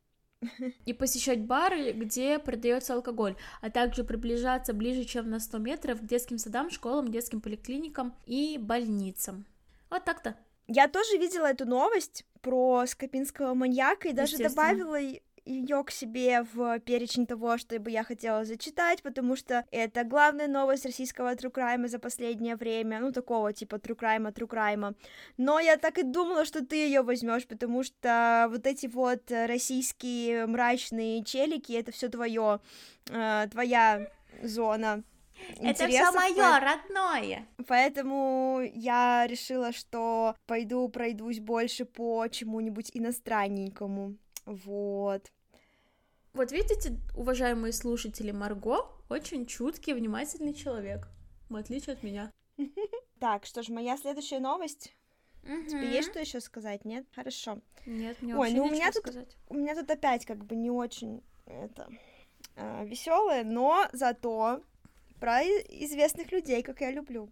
и 0.85 0.93
посещать 0.93 1.41
бары, 1.41 1.91
где 1.91 2.39
продается 2.39 2.93
алкоголь, 2.93 3.35
а 3.61 3.69
также 3.69 4.03
приближаться 4.03 4.73
ближе, 4.73 5.03
чем 5.03 5.29
на 5.29 5.39
100 5.39 5.57
метров 5.59 6.01
к 6.01 6.05
детским 6.05 6.37
садам, 6.37 6.69
школам, 6.69 7.11
детским 7.11 7.41
поликлиникам 7.41 8.13
и 8.25 8.57
больницам. 8.57 9.45
Вот 9.89 10.03
так-то. 10.03 10.35
Я 10.67 10.87
тоже 10.87 11.17
видела 11.17 11.47
эту 11.47 11.65
новость 11.65 12.25
про 12.41 12.85
скопинского 12.87 13.53
маньяка 13.53 14.09
и 14.09 14.13
даже 14.13 14.37
добавила 14.37 14.97
ее 15.45 15.83
к 15.83 15.91
себе 15.91 16.43
в 16.53 16.79
перечень 16.79 17.25
того, 17.25 17.57
что 17.57 17.79
бы 17.79 17.91
я 17.91 18.03
хотела 18.03 18.45
зачитать, 18.45 19.01
потому 19.01 19.35
что 19.35 19.65
это 19.71 20.03
главная 20.03 20.47
новость 20.47 20.85
российского 20.85 21.33
true 21.35 21.51
crime 21.51 21.87
за 21.87 21.99
последнее 21.99 22.55
время, 22.55 22.99
ну, 22.99 23.11
такого 23.11 23.53
типа 23.53 23.75
true 23.75 23.97
crime, 23.97 24.33
true 24.33 24.47
crime. 24.47 24.95
Но 25.37 25.59
я 25.59 25.77
так 25.77 25.97
и 25.97 26.03
думала, 26.03 26.45
что 26.45 26.65
ты 26.65 26.75
ее 26.75 27.01
возьмешь, 27.01 27.47
потому 27.47 27.83
что 27.83 28.47
вот 28.49 28.65
эти 28.65 28.87
вот 28.87 29.23
российские 29.29 30.45
мрачные 30.45 31.23
челики, 31.23 31.73
это 31.73 31.91
все 31.91 32.09
твое, 32.09 32.59
э, 33.09 33.47
твоя 33.51 34.07
зона 34.41 35.03
это 35.59 35.87
все 35.87 36.11
мое 36.11 36.59
родное. 36.59 37.45
Поэтому 37.67 38.61
я 38.73 39.25
решила, 39.27 39.71
что 39.71 40.35
пойду 40.45 40.87
пройдусь 40.89 41.39
больше 41.39 41.85
по 41.85 42.27
чему-нибудь 42.27 42.91
иностранненькому. 42.93 44.15
Вот. 44.45 45.31
Вот 46.33 46.51
видите, 46.51 46.97
уважаемые 47.15 47.73
слушатели, 47.73 48.31
Марго 48.31 48.87
очень 49.09 49.45
чуткий, 49.45 49.93
внимательный 49.93 50.53
человек, 50.53 51.07
в 51.49 51.55
отличие 51.55 51.93
от 51.93 52.03
меня. 52.03 52.31
Так, 53.19 53.45
что 53.45 53.63
ж, 53.63 53.69
моя 53.69 53.95
следующая 53.95 54.39
новость. 54.39 54.93
Угу. 55.43 55.69
Тебе 55.69 55.91
есть 55.93 56.09
что 56.09 56.19
еще 56.19 56.41
сказать, 56.41 56.83
нет? 56.83 57.05
Хорошо. 57.15 57.61
Нет, 57.85 58.21
мне 58.21 58.35
Ой, 58.35 58.51
ну 58.51 58.65
у 58.65 58.69
меня 58.69 58.91
тут, 58.91 59.03
сказать. 59.03 59.37
у 59.47 59.53
меня 59.53 59.75
тут 59.75 59.89
опять 59.89 60.25
как 60.25 60.43
бы 60.43 60.57
не 60.57 60.69
очень 60.69 61.23
это 61.45 61.87
э, 62.57 62.85
веселое, 62.85 63.45
но 63.45 63.87
зато 63.93 64.61
про 65.21 65.41
известных 65.41 66.33
людей, 66.33 66.63
как 66.63 66.81
я 66.81 66.91
люблю. 66.91 67.29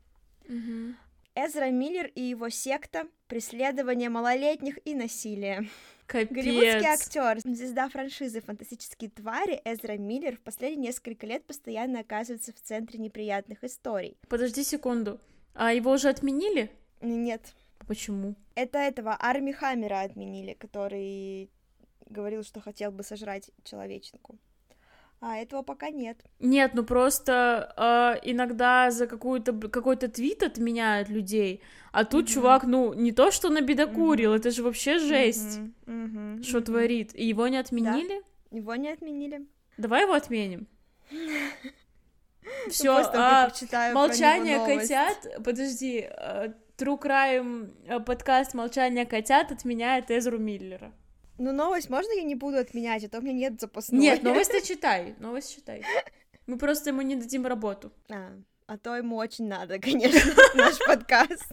Угу. 0.48 0.96
Эзра 1.36 1.72
Миллер 1.72 2.08
и 2.08 2.22
его 2.22 2.50
секта, 2.50 3.08
преследование 3.28 4.10
малолетних 4.10 4.80
и 4.86 4.94
насилие. 4.94 5.70
Капец. 6.12 6.30
Голливудский 6.30 6.88
актер, 6.88 7.40
звезда 7.40 7.88
франшизы 7.88 8.42
«Фантастические 8.42 9.10
твари» 9.10 9.62
Эзра 9.64 9.94
Миллер 9.98 10.36
в 10.36 10.42
последние 10.42 10.88
несколько 10.88 11.26
лет 11.26 11.46
постоянно 11.46 12.02
оказывается 12.02 12.52
в 12.52 12.60
центре 12.60 13.00
неприятных 13.00 13.64
историй. 13.64 14.18
Подожди 14.28 14.62
секунду, 14.66 15.22
а 15.54 15.72
его 15.72 15.92
уже 15.92 16.10
отменили? 16.10 16.70
Нет. 17.00 17.54
Почему? 17.88 18.36
Это 18.56 18.80
этого 18.80 19.16
Арми 19.18 19.54
Хаммера 19.54 20.02
отменили, 20.02 20.54
который 20.54 21.50
говорил, 22.10 22.44
что 22.44 22.60
хотел 22.60 22.92
бы 22.92 23.04
сожрать 23.04 23.50
человеченку. 23.64 24.38
А 25.22 25.38
этого 25.38 25.62
пока 25.62 25.92
нет. 25.92 26.18
Нет, 26.40 26.72
ну 26.74 26.84
просто 26.84 27.72
э, 27.78 28.32
иногда 28.32 28.90
за 28.90 29.06
какую-то 29.06 29.54
какой-то 29.54 30.08
твит 30.08 30.42
отменяют 30.42 31.10
людей, 31.10 31.62
а 31.92 32.06
тут 32.06 32.26
mm-hmm. 32.26 32.34
чувак, 32.34 32.64
ну 32.64 32.94
не 32.96 33.12
то 33.12 33.30
что 33.30 33.50
набедокурил, 33.50 34.34
mm-hmm. 34.34 34.38
это 34.38 34.50
же 34.50 34.64
вообще 34.64 34.98
жесть, 34.98 35.60
mm-hmm. 35.86 36.42
что 36.42 36.58
mm-hmm. 36.58 36.64
творит. 36.64 37.12
И 37.14 37.28
его 37.28 37.48
не 37.48 37.58
отменили? 37.58 38.24
Да, 38.50 38.58
его 38.58 38.76
не 38.76 38.90
отменили. 38.90 39.46
Давай 39.78 40.04
его 40.04 40.14
отменим. 40.14 40.68
Все, 42.70 42.92
а, 42.92 43.52
молчание 43.94 44.66
котят. 44.66 45.44
Подожди, 45.46 46.00
uh, 46.00 46.52
True 46.78 47.00
Crime 47.00 48.00
подкаст 48.04 48.56
Молчание 48.56 49.06
котят 49.06 49.52
отменяет 49.52 50.10
Эзру 50.10 50.40
Миллера. 50.40 50.92
Ну, 51.42 51.54
новость 51.54 51.90
можно 51.90 52.12
я 52.12 52.22
не 52.22 52.36
буду 52.36 52.58
отменять, 52.58 53.04
а 53.04 53.10
то 53.10 53.18
у 53.18 53.22
меня 53.22 53.34
нет 53.34 53.60
запасной. 53.60 54.00
Нет, 54.00 54.22
новость 54.22 54.52
ты 54.52 54.62
читай, 54.68 55.16
новость 55.18 55.56
читай. 55.56 55.84
Мы 56.46 56.60
просто 56.60 56.92
ему 56.92 57.02
не 57.02 57.16
дадим 57.16 57.48
работу. 57.48 57.92
А, 58.12 58.38
а 58.68 58.78
то 58.78 58.96
ему 58.96 59.16
очень 59.16 59.48
надо, 59.48 59.80
конечно, 59.80 60.20
наш 60.54 60.78
подкаст. 60.86 61.52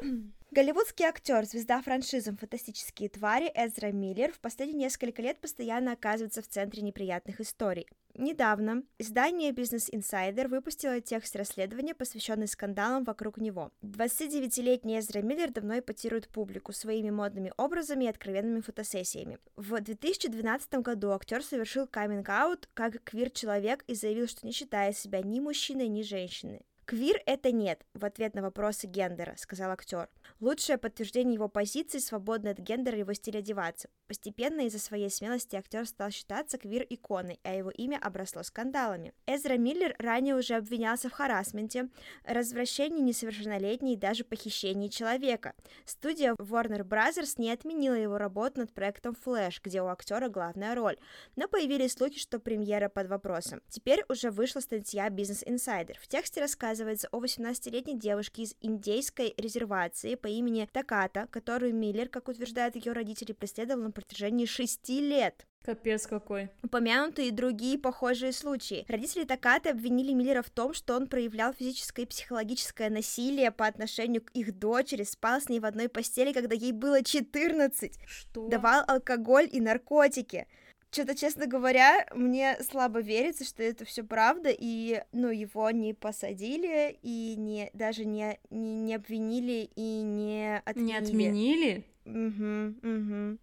Голливудский 0.52 1.04
актер, 1.04 1.44
звезда 1.44 1.80
франшизы 1.80 2.36
«Фантастические 2.36 3.08
твари» 3.08 3.52
Эзра 3.54 3.92
Миллер 3.92 4.32
в 4.32 4.40
последние 4.40 4.86
несколько 4.86 5.22
лет 5.22 5.40
постоянно 5.40 5.92
оказывается 5.92 6.42
в 6.42 6.48
центре 6.48 6.82
неприятных 6.82 7.40
историй. 7.40 7.86
Недавно 8.14 8.82
издание 8.98 9.52
Business 9.52 9.88
Insider 9.92 10.48
выпустило 10.48 11.00
текст 11.00 11.36
расследования, 11.36 11.94
посвященный 11.94 12.48
скандалам 12.48 13.04
вокруг 13.04 13.38
него. 13.38 13.70
29-летний 13.82 14.98
Эзра 14.98 15.22
Миллер 15.22 15.52
давно 15.52 15.78
эпатирует 15.78 16.28
публику 16.28 16.72
своими 16.72 17.10
модными 17.10 17.52
образами 17.56 18.06
и 18.06 18.08
откровенными 18.08 18.60
фотосессиями. 18.60 19.38
В 19.54 19.80
2012 19.80 20.74
году 20.80 21.12
актер 21.12 21.44
совершил 21.44 21.86
каминг-аут 21.86 22.68
как 22.74 23.04
квир-человек 23.04 23.84
и 23.86 23.94
заявил, 23.94 24.26
что 24.26 24.44
не 24.44 24.52
считает 24.52 24.98
себя 24.98 25.22
ни 25.22 25.38
мужчиной, 25.38 25.86
ни 25.86 26.02
женщиной. 26.02 26.62
Квир— 26.90 27.22
это 27.26 27.52
нет, 27.52 27.86
в 27.94 28.04
ответ 28.04 28.34
на 28.34 28.42
вопросы 28.42 28.88
гендера, 28.88 29.36
сказал 29.36 29.70
актер. 29.70 30.08
Лучшее 30.40 30.76
подтверждение 30.76 31.34
его 31.34 31.48
позиции— 31.48 31.98
свободный 32.00 32.50
от 32.50 32.58
гендера 32.58 32.98
его 32.98 33.12
стиль 33.12 33.38
одеваться. 33.38 33.88
Постепенно 34.08 34.62
из-за 34.62 34.80
своей 34.80 35.08
смелости 35.08 35.54
актер 35.54 35.86
стал 35.86 36.10
считаться 36.10 36.58
квир-иконой, 36.58 37.38
а 37.44 37.54
его 37.54 37.70
имя 37.70 37.96
обросло 38.02 38.42
скандалами. 38.42 39.12
Эзра 39.28 39.56
Миллер 39.56 39.94
ранее 40.00 40.34
уже 40.34 40.56
обвинялся 40.56 41.08
в 41.08 41.12
харасменте, 41.12 41.90
развращении 42.24 43.02
несовершеннолетней 43.02 43.92
и 43.92 43.96
даже 43.96 44.24
похищении 44.24 44.88
человека. 44.88 45.54
Студия 45.84 46.32
Warner 46.32 46.82
Bros. 46.82 47.34
не 47.36 47.52
отменила 47.52 47.94
его 47.94 48.18
работу 48.18 48.62
над 48.62 48.72
проектом 48.72 49.16
Flash, 49.24 49.60
где 49.62 49.80
у 49.80 49.86
актера 49.86 50.28
главная 50.28 50.74
роль, 50.74 50.96
но 51.36 51.46
появились 51.46 51.92
слухи, 51.92 52.18
что 52.18 52.40
премьера 52.40 52.88
под 52.88 53.06
вопросом. 53.06 53.62
Теперь 53.68 54.02
уже 54.08 54.32
вышла 54.32 54.58
статья 54.58 55.06
Business 55.06 55.46
Insider. 55.46 55.94
В 56.00 56.08
тексте 56.08 56.40
рассказывается, 56.40 56.79
рассказывается 56.80 57.08
о 57.12 57.20
18-летней 57.20 57.98
девушке 57.98 58.42
из 58.42 58.54
индейской 58.60 59.34
резервации 59.36 60.14
по 60.14 60.26
имени 60.26 60.68
Таката, 60.72 61.26
которую 61.30 61.74
Миллер, 61.74 62.08
как 62.08 62.28
утверждают 62.28 62.76
ее 62.76 62.92
родители, 62.92 63.32
преследовал 63.32 63.82
на 63.82 63.90
протяжении 63.90 64.46
шести 64.46 65.00
лет. 65.00 65.46
Капец 65.62 66.06
какой. 66.06 66.48
Упомянуты 66.62 67.28
и 67.28 67.30
другие 67.30 67.78
похожие 67.78 68.32
случаи. 68.32 68.86
Родители 68.88 69.24
Такаты 69.24 69.70
обвинили 69.70 70.14
Миллера 70.14 70.42
в 70.42 70.48
том, 70.48 70.72
что 70.72 70.96
он 70.96 71.06
проявлял 71.06 71.52
физическое 71.52 72.02
и 72.02 72.06
психологическое 72.06 72.88
насилие 72.88 73.50
по 73.50 73.66
отношению 73.66 74.22
к 74.22 74.30
их 74.30 74.58
дочери, 74.58 75.02
спал 75.02 75.40
с 75.40 75.48
ней 75.50 75.60
в 75.60 75.66
одной 75.66 75.88
постели, 75.88 76.32
когда 76.32 76.54
ей 76.54 76.72
было 76.72 77.02
14. 77.02 77.92
Что? 78.06 78.48
Давал 78.48 78.84
алкоголь 78.86 79.48
и 79.52 79.60
наркотики 79.60 80.46
что-то, 80.90 81.14
честно 81.14 81.46
говоря, 81.46 82.06
мне 82.14 82.58
слабо 82.68 83.00
верится, 83.00 83.44
что 83.44 83.62
это 83.62 83.84
все 83.84 84.02
правда, 84.02 84.50
и, 84.56 85.02
ну, 85.12 85.30
его 85.30 85.70
не 85.70 85.94
посадили, 85.94 86.98
и 87.02 87.34
не, 87.36 87.70
даже 87.74 88.04
не, 88.04 88.38
не, 88.50 88.80
не 88.80 88.94
обвинили, 88.94 89.70
и 89.76 90.02
не 90.02 90.60
отменили. 90.64 90.92
Не 90.92 90.96
отменили? 90.96 91.84
Угу, 92.06 92.88
угу. 92.88 93.38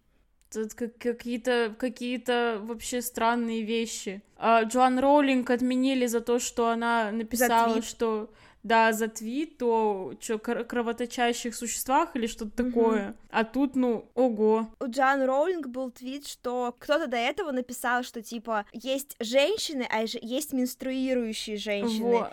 Тут 0.50 0.74
какие-то 0.74 1.74
какие-то 1.78 2.60
вообще 2.62 3.02
странные 3.02 3.62
вещи. 3.62 4.22
А 4.36 4.62
Джоан 4.62 4.98
Роулинг 4.98 5.50
отменили 5.50 6.06
за 6.06 6.20
то, 6.20 6.38
что 6.38 6.70
она 6.70 7.10
написала, 7.12 7.82
что 7.82 8.30
да, 8.62 8.92
за 8.92 9.08
твит 9.08 9.62
о 9.62 10.14
чё, 10.20 10.38
кровоточащих 10.38 11.54
существах 11.54 12.14
или 12.14 12.26
что-то 12.26 12.62
mm-hmm. 12.62 12.66
такое. 12.66 13.14
А 13.30 13.44
тут, 13.44 13.76
ну, 13.76 14.06
ого. 14.14 14.68
У 14.80 14.86
Джан 14.86 15.22
Роулинг 15.22 15.68
был 15.68 15.90
твит, 15.90 16.26
что 16.26 16.74
кто-то 16.78 17.06
до 17.06 17.16
этого 17.16 17.52
написал, 17.52 18.02
что, 18.02 18.22
типа, 18.22 18.66
есть 18.72 19.16
женщины, 19.20 19.86
а 19.88 20.02
есть 20.02 20.52
менструирующие 20.52 21.56
женщины. 21.56 22.04
Вот. 22.04 22.32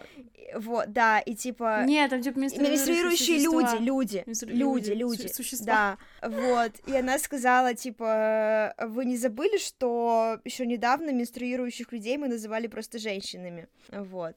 Вот, 0.53 0.93
да, 0.93 1.19
и 1.19 1.33
типа... 1.33 1.83
Нет, 1.85 2.11
там 2.11 2.21
типа 2.21 2.37
менструирующие, 2.37 3.39
менструирующие 3.39 3.39
люди, 3.39 3.83
люди, 3.83 4.23
Менстру... 4.27 4.49
люди, 4.49 4.91
люди, 4.91 5.21
люди, 5.23 5.33
существа. 5.33 5.97
Да, 6.21 6.29
вот, 6.29 6.71
и 6.85 6.95
она 6.95 7.17
сказала, 7.17 7.73
типа, 7.73 8.75
вы 8.79 9.05
не 9.05 9.17
забыли, 9.17 9.57
что 9.57 10.39
еще 10.45 10.67
недавно 10.67 11.11
менструирующих 11.11 11.91
людей 11.91 12.17
мы 12.17 12.27
называли 12.27 12.67
просто 12.67 12.99
женщинами, 12.99 13.67
вот. 13.89 14.35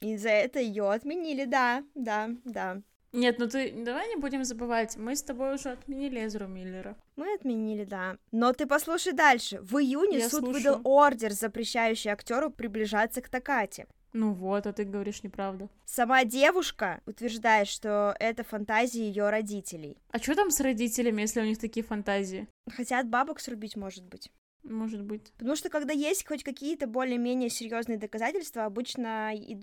И 0.00 0.16
за 0.16 0.30
это 0.30 0.60
ее 0.60 0.90
отменили, 0.90 1.44
да, 1.44 1.84
да, 1.94 2.30
да. 2.44 2.82
Нет, 3.12 3.38
ну 3.38 3.48
ты 3.48 3.72
давай 3.72 4.08
не 4.08 4.16
будем 4.16 4.44
забывать, 4.44 4.96
мы 4.96 5.16
с 5.16 5.22
тобой 5.22 5.54
уже 5.54 5.70
отменили 5.70 6.26
Эзру 6.26 6.46
Миллера. 6.46 6.96
Мы 7.16 7.32
отменили, 7.34 7.84
да. 7.84 8.18
Но 8.30 8.52
ты 8.52 8.66
послушай 8.66 9.14
дальше. 9.14 9.58
В 9.62 9.78
июне 9.78 10.18
Я 10.18 10.28
суд 10.28 10.40
слушаю. 10.40 10.52
выдал 10.52 10.80
ордер, 10.84 11.32
запрещающий 11.32 12.10
актеру 12.10 12.50
приближаться 12.50 13.22
к 13.22 13.30
Такате. 13.30 13.86
Ну 14.12 14.32
вот, 14.32 14.66
а 14.66 14.72
ты 14.72 14.84
говоришь 14.84 15.22
неправду. 15.22 15.70
Сама 15.84 16.24
девушка 16.24 17.00
утверждает, 17.06 17.68
что 17.68 18.14
это 18.18 18.44
фантазии 18.44 19.02
ее 19.02 19.30
родителей. 19.30 19.96
А 20.10 20.18
что 20.18 20.34
там 20.34 20.50
с 20.50 20.60
родителями, 20.60 21.22
если 21.22 21.40
у 21.40 21.44
них 21.44 21.58
такие 21.58 21.84
фантазии? 21.84 22.48
Хотят 22.70 23.08
бабок 23.08 23.40
срубить, 23.40 23.76
может 23.76 24.04
быть. 24.04 24.30
Может 24.62 25.02
быть. 25.02 25.32
Потому 25.38 25.54
что 25.54 25.68
когда 25.68 25.92
есть 25.92 26.26
хоть 26.26 26.42
какие-то 26.42 26.86
более-менее 26.86 27.50
серьезные 27.50 27.98
доказательства, 27.98 28.64
обычно 28.64 29.32
и 29.34 29.58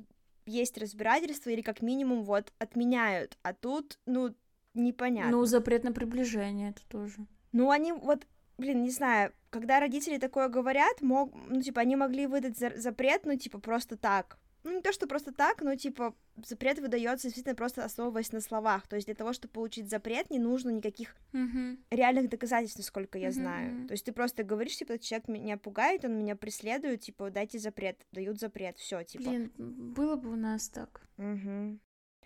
есть 0.45 0.77
разбирательство 0.77 1.49
или 1.49 1.61
как 1.61 1.81
минимум 1.81 2.23
вот 2.23 2.51
отменяют. 2.59 3.37
А 3.43 3.53
тут, 3.53 3.99
ну, 4.05 4.33
непонятно. 4.73 5.31
Ну, 5.31 5.45
запрет 5.45 5.83
на 5.83 5.91
приближение 5.91 6.71
это 6.71 6.85
тоже. 6.87 7.25
Ну, 7.51 7.69
они 7.69 7.91
вот, 7.91 8.25
блин, 8.57 8.83
не 8.83 8.89
знаю, 8.89 9.33
когда 9.49 9.79
родители 9.79 10.17
такое 10.17 10.49
говорят, 10.49 11.01
мог, 11.01 11.33
ну, 11.49 11.61
типа, 11.61 11.81
они 11.81 11.95
могли 11.95 12.27
выдать 12.27 12.57
за- 12.57 12.75
запрет, 12.77 13.25
ну, 13.25 13.37
типа, 13.37 13.59
просто 13.59 13.97
так. 13.97 14.37
Ну, 14.63 14.71
не 14.71 14.81
то, 14.81 14.91
что 14.93 15.07
просто 15.07 15.33
так, 15.33 15.61
но, 15.61 15.75
типа, 15.75 16.15
запрет 16.45 16.79
выдается 16.79 17.27
действительно 17.27 17.55
просто 17.55 17.83
основываясь 17.83 18.31
на 18.31 18.39
словах. 18.39 18.87
То 18.87 18.95
есть 18.95 19.07
для 19.07 19.15
того, 19.15 19.33
чтобы 19.33 19.51
получить 19.53 19.89
запрет, 19.89 20.29
не 20.29 20.39
нужно 20.39 20.69
никаких 20.69 21.15
Угу. 21.33 21.77
реальных 21.91 22.29
доказательств, 22.29 22.77
насколько 22.77 23.17
я 23.17 23.27
Мгм, 23.27 23.33
знаю. 23.33 23.87
То 23.87 23.91
есть 23.93 24.05
ты 24.05 24.13
просто 24.13 24.43
говоришь, 24.43 24.77
типа, 24.77 24.93
этот 24.93 25.05
человек 25.05 25.27
меня 25.27 25.57
пугает, 25.57 26.05
он 26.05 26.17
меня 26.17 26.35
преследует, 26.35 27.01
типа, 27.01 27.29
дайте 27.29 27.59
запрет, 27.59 28.05
дают 28.11 28.39
запрет, 28.39 28.77
все, 28.77 29.03
типа. 29.03 29.23
Блин, 29.29 29.51
было 29.57 30.15
бы 30.15 30.31
у 30.31 30.35
нас 30.35 30.69
так. 30.69 31.01
Мгм. 31.17 31.79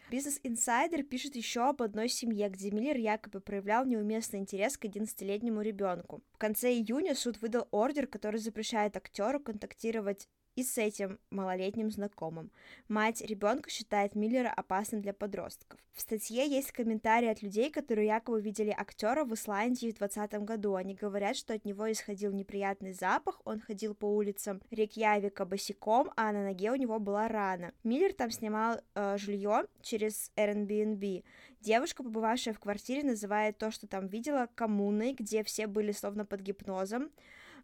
Бизнес 0.09 0.39
Инсайдер 0.43 1.03
пишет 1.03 1.35
еще 1.35 1.67
об 1.67 1.81
одной 1.81 2.07
семье, 2.07 2.47
где 2.47 2.71
Миллер 2.71 2.95
якобы 2.95 3.41
проявлял 3.41 3.85
неуместный 3.85 4.39
интерес 4.39 4.77
к 4.77 4.85
11-летнему 4.85 5.61
ребенку. 5.61 6.23
В 6.31 6.37
конце 6.37 6.71
июня 6.71 7.13
суд 7.13 7.41
выдал 7.41 7.67
ордер, 7.71 8.07
который 8.07 8.39
запрещает 8.39 8.95
актеру 8.95 9.41
контактировать 9.41 10.29
и 10.57 10.63
с 10.63 10.77
этим 10.79 11.19
малолетним 11.29 11.91
знакомым. 11.91 12.49
Мать 12.87 13.21
ребенка 13.21 13.69
считает 13.69 14.15
Миллера 14.15 14.49
опасным 14.49 15.03
для 15.03 15.13
подростков. 15.13 15.79
В 15.93 16.01
статье 16.01 16.47
есть 16.47 16.71
комментарии 16.71 17.29
от 17.29 17.43
людей, 17.43 17.69
которые 17.71 18.07
якобы 18.07 18.41
видели 18.41 18.75
актера 18.75 19.23
в 19.23 19.33
Исландии 19.35 19.91
в 19.91 19.97
2020 19.97 20.43
году. 20.43 20.73
Они 20.73 20.95
говорят, 20.95 21.35
что 21.37 21.53
от 21.53 21.63
него 21.63 21.91
исходил 21.91 22.31
неприятный 22.33 22.93
запах, 22.93 23.39
он 23.45 23.59
ходил 23.59 23.93
по 23.93 24.05
улицам 24.05 24.59
Рейкьявика 24.71 25.45
босиком, 25.45 26.11
а 26.15 26.31
на 26.31 26.43
ноге 26.43 26.71
у 26.71 26.75
него 26.75 26.99
была 26.99 27.27
рана. 27.27 27.71
Миллер 27.83 28.13
там 28.13 28.31
снимал 28.31 28.79
жилье 29.15 29.65
через 29.83 30.31
Airbnb. 30.35 31.23
Девушка, 31.61 32.03
побывавшая 32.03 32.55
в 32.55 32.59
квартире, 32.59 33.03
называет 33.03 33.59
то, 33.59 33.69
что 33.69 33.87
там 33.87 34.07
видела, 34.07 34.49
коммуной, 34.55 35.13
где 35.13 35.43
все 35.43 35.67
были 35.67 35.91
словно 35.91 36.25
под 36.25 36.41
гипнозом. 36.41 37.11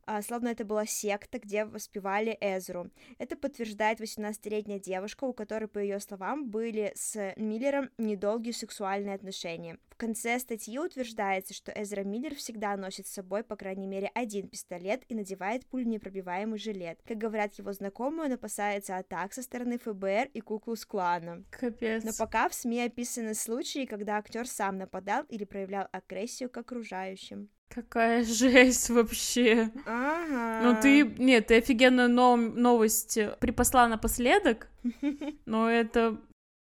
А, 0.06 0.22
Словно 0.22 0.50
это 0.50 0.66
была 0.66 0.86
секта, 0.86 1.40
где 1.40 1.66
воспевали 1.66 2.38
Эзру. 2.40 2.90
Это 3.18 3.36
подтверждает 3.36 4.00
18-летняя 4.00 4.80
девушка, 4.80 5.26
у 5.26 5.34
которой, 5.34 5.68
по 5.68 5.80
ее 5.80 6.00
словам, 6.00 6.50
были 6.50 6.92
с 6.96 7.34
Миллером 7.38 7.90
недолгие 7.98 8.54
сексуальные 8.54 9.16
отношения. 9.16 9.78
В 9.90 9.96
конце 9.96 10.40
статьи 10.40 10.80
утверждается, 10.80 11.54
что 11.54 11.72
Эзра 11.72 12.04
Миллер 12.04 12.34
всегда 12.36 12.76
носит 12.76 13.08
с 13.08 13.14
собой, 13.14 13.44
по 13.44 13.56
крайней 13.56 13.86
мере, 13.86 14.10
один 14.16 14.48
пистолет 14.48 15.04
и 15.08 15.14
надевает 15.14 15.68
пуленепробиваемый 15.68 16.58
жилет. 16.58 17.00
Как 17.08 17.18
говорят 17.18 17.54
его 17.56 17.72
знакомые, 17.74 18.26
он 18.26 18.34
опасается 18.34 18.98
атак 18.98 19.34
со 19.34 19.44
стороны 19.44 19.78
ФБР 19.78 20.30
и 20.34 20.42
Куклус-клана. 20.42 21.44
Капец. 21.52 22.04
Но 22.04 22.12
пока 22.18 22.50
в 22.50 22.54
СМИ 22.54 22.82
описаны 22.82 23.36
случаи, 23.36 23.86
когда 23.86 24.18
актер 24.18 24.48
сам 24.48 24.78
нападал 24.78 25.26
или 25.30 25.46
проявлял 25.46 25.88
агрессию 25.92 26.50
к 26.50 26.58
окружающим. 26.58 27.50
Какая 27.74 28.24
жесть 28.26 28.90
вообще. 28.90 29.70
Ага. 29.86 30.60
Ну 30.64 30.82
ты, 30.82 31.04
нет, 31.18 31.48
ты 31.48 31.58
офигенную 31.58 32.10
но- 32.10 32.36
новость 32.38 33.18
припасла 33.40 33.88
напоследок, 33.88 34.68
но 35.46 35.70
это 35.70 36.18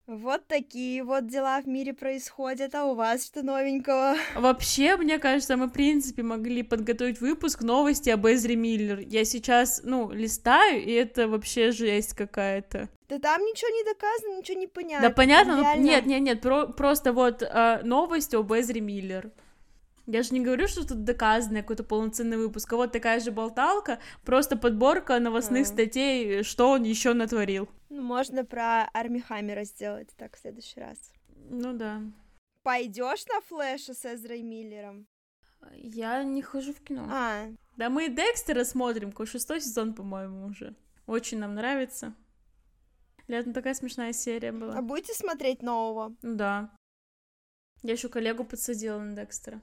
Вот 0.06 0.48
такие 0.48 1.04
вот 1.04 1.28
дела 1.28 1.62
в 1.62 1.68
мире 1.68 1.94
происходят, 1.94 2.76
а 2.76 2.86
у 2.86 2.96
вас 2.96 3.26
что 3.26 3.42
новенького? 3.44 4.16
Вообще, 4.36 4.96
мне 4.98 5.18
кажется, 5.20 5.56
мы, 5.58 5.68
в 5.68 5.72
принципе, 5.72 6.24
могли 6.24 6.62
подготовить 6.64 7.20
выпуск 7.22 7.62
новости 7.64 8.10
об 8.10 8.26
Эзре 8.28 8.56
Миллер. 8.56 9.00
Я 9.00 9.26
сейчас, 9.26 9.82
ну, 9.84 10.12
листаю, 10.12 10.82
и 10.84 10.92
это 10.92 11.28
вообще 11.28 11.72
жесть 11.72 12.14
какая-то. 12.16 12.90
Да 13.10 13.20
там 13.20 13.42
ничего 13.42 13.70
не 13.70 13.84
доказано, 13.84 14.38
ничего 14.40 14.60
не 14.60 14.68
понятно. 14.68 15.10
Да, 15.10 15.14
понятно? 15.16 15.54
Там 15.54 15.62
но- 15.64 15.68
реально- 15.70 15.84
Нет, 15.86 16.06
нет, 16.06 16.22
нет, 16.22 16.42
про- 16.42 16.68
просто 16.68 17.14
вот 17.14 17.44
а, 17.44 17.82
новость 17.84 18.34
об 18.34 18.52
Эзре 18.54 18.82
Миллер. 18.82 19.32
Я 20.06 20.22
же 20.22 20.34
не 20.34 20.42
говорю, 20.42 20.68
что 20.68 20.86
тут 20.86 21.06
доказанный 21.06 21.62
какой-то 21.62 21.84
полноценный 21.84 22.38
выпуск, 22.38 22.72
а 22.74 22.76
вот 22.76 22.92
такая 22.92 23.22
же 23.22 23.32
болталка, 23.32 24.00
просто 24.26 24.58
подборка 24.58 25.18
новостных 25.20 25.64
А. 25.64 25.66
статей, 25.66 26.44
что 26.44 26.72
он 26.72 26.84
еще 26.84 27.14
натворил. 27.14 27.70
Ну, 27.90 28.02
можно 28.02 28.44
про 28.44 28.90
Арми 28.94 29.20
Хаммера 29.20 29.64
сделать 29.64 30.10
так 30.18 30.36
в 30.36 30.40
следующий 30.40 30.82
раз. 30.82 30.98
Ну 31.50 31.74
да. 31.74 32.02
Пойдешь 32.64 33.26
на 33.28 33.40
флеша 33.42 33.94
с 33.94 34.06
Эзрой 34.06 34.42
Миллером? 34.42 35.08
Я 35.74 36.24
не 36.24 36.42
хожу 36.42 36.74
в 36.74 36.82
кино. 36.82 37.08
А, 37.10 37.48
Да 37.78 37.90
мы 37.90 38.10
Декстера 38.10 38.66
смотрим, 38.66 39.12
какой 39.12 39.28
шестой 39.28 39.62
сезон, 39.62 39.94
по-моему, 39.94 40.48
уже. 40.48 40.76
Очень 41.08 41.40
нам 41.40 41.56
нравится. 41.56 42.14
Летом 43.28 43.54
такая 43.54 43.74
смешная 43.74 44.12
серия 44.12 44.50
а 44.50 44.54
была. 44.54 44.82
будете 44.82 45.14
смотреть 45.14 45.62
нового? 45.62 46.14
Да. 46.22 46.70
Я 47.82 47.94
еще 47.94 48.10
коллегу 48.10 48.44
подсадила 48.44 49.00
на 49.00 49.16
Декстера. 49.16 49.62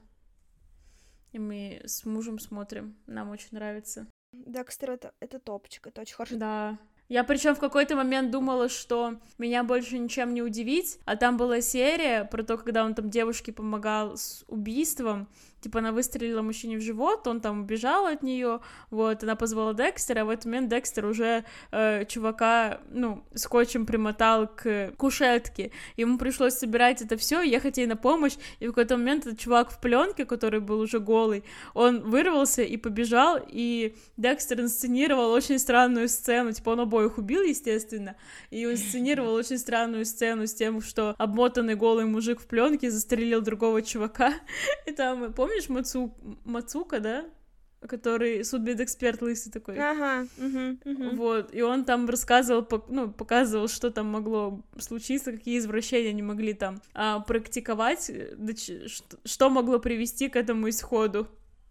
И 1.32 1.38
мы 1.38 1.80
с 1.84 2.04
мужем 2.04 2.38
смотрим. 2.38 2.96
Нам 3.06 3.30
очень 3.30 3.48
нравится. 3.52 4.06
Декстер 4.32 4.92
это, 4.92 5.12
это 5.20 5.38
топчик, 5.38 5.86
это 5.86 6.00
очень 6.00 6.14
хорошо. 6.14 6.36
Да. 6.36 6.78
Я 7.08 7.24
причем 7.24 7.56
в 7.56 7.58
какой-то 7.58 7.96
момент 7.96 8.30
думала, 8.30 8.68
что 8.68 9.16
меня 9.36 9.64
больше 9.64 9.98
ничем 9.98 10.32
не 10.32 10.42
удивить, 10.42 11.00
а 11.04 11.16
там 11.16 11.36
была 11.36 11.60
серия 11.60 12.24
про 12.24 12.44
то, 12.44 12.56
когда 12.56 12.84
он 12.84 12.94
там 12.94 13.10
девушке 13.10 13.52
помогал 13.52 14.16
с 14.16 14.44
убийством, 14.46 15.28
типа 15.60 15.80
она 15.80 15.92
выстрелила 15.92 16.42
мужчине 16.42 16.78
в 16.78 16.80
живот, 16.80 17.26
он 17.26 17.40
там 17.40 17.62
убежал 17.62 18.06
от 18.06 18.22
нее, 18.22 18.60
вот, 18.90 19.22
она 19.22 19.36
позвала 19.36 19.74
Декстера, 19.74 20.22
а 20.22 20.24
в 20.24 20.30
этот 20.30 20.46
момент 20.46 20.68
Декстер 20.68 21.06
уже 21.06 21.44
э, 21.70 22.04
чувака, 22.06 22.80
ну, 22.90 23.24
скотчем 23.34 23.86
примотал 23.86 24.48
к 24.48 24.92
кушетке, 24.96 25.72
ему 25.96 26.18
пришлось 26.18 26.54
собирать 26.54 27.02
это 27.02 27.16
все, 27.16 27.42
ехать 27.42 27.78
ей 27.78 27.86
на 27.86 27.96
помощь, 27.96 28.36
и 28.58 28.66
в 28.66 28.70
какой-то 28.70 28.96
момент 28.96 29.26
этот 29.26 29.38
чувак 29.38 29.70
в 29.70 29.80
пленке, 29.80 30.24
который 30.24 30.60
был 30.60 30.80
уже 30.80 30.98
голый, 30.98 31.44
он 31.74 32.00
вырвался 32.00 32.62
и 32.62 32.76
побежал, 32.76 33.38
и 33.46 33.96
Декстер 34.16 34.60
инсценировал 34.60 35.30
очень 35.30 35.58
странную 35.58 36.08
сцену, 36.08 36.52
типа 36.52 36.70
он 36.70 36.80
обоих 36.80 37.18
убил, 37.18 37.42
естественно, 37.42 38.16
и 38.50 38.64
инсценировал 38.64 39.34
очень 39.34 39.58
странную 39.58 40.04
сцену 40.04 40.46
с 40.46 40.54
тем, 40.54 40.80
что 40.80 41.14
обмотанный 41.18 41.74
голый 41.74 42.06
мужик 42.06 42.40
в 42.40 42.46
пленке 42.46 42.90
застрелил 42.90 43.40
другого 43.40 43.82
чувака, 43.82 44.34
и 44.86 44.92
там, 44.92 45.32
помнишь, 45.50 45.68
Мацу... 45.68 46.14
Мацука, 46.44 47.00
да? 47.00 47.24
Который 47.80 48.44
судмедэксперт 48.44 49.22
лысый 49.22 49.50
такой. 49.50 49.78
Ага, 49.78 50.28
мгм, 50.36 50.80
мгм. 50.84 51.16
Вот, 51.16 51.54
и 51.54 51.62
он 51.62 51.84
там 51.84 52.08
рассказывал, 52.08 52.66
ну, 52.88 53.10
показывал, 53.10 53.68
что 53.68 53.90
там 53.90 54.06
могло 54.06 54.62
случиться, 54.78 55.32
какие 55.32 55.58
извращения 55.58 56.10
они 56.10 56.22
могли 56.22 56.52
там 56.52 56.82
а, 56.92 57.20
практиковать, 57.20 58.10
э, 58.10 58.36
ч- 58.52 58.86
что, 59.24 59.48
могло 59.48 59.78
привести 59.78 60.28
к 60.28 60.36
этому 60.36 60.68
исходу. 60.68 61.26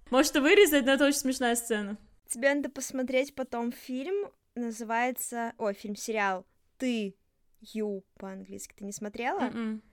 Может, 0.10 0.36
вырезать, 0.38 0.86
но 0.86 0.94
это 0.94 1.06
очень 1.06 1.20
смешная 1.20 1.56
сцена. 1.56 1.98
Тебе 2.28 2.56
надо 2.56 2.70
посмотреть 2.70 3.36
потом 3.36 3.72
фильм, 3.72 4.32
называется... 4.56 5.54
Ой, 5.60 5.76
фильм, 5.76 5.96
сериал 5.96 6.44
«Ты», 6.80 7.16
«You» 7.62 8.04
по-английски. 8.18 8.74
Ты 8.76 8.86
не 8.86 8.92
смотрела? 8.94 9.42
Мгм. 9.42 9.84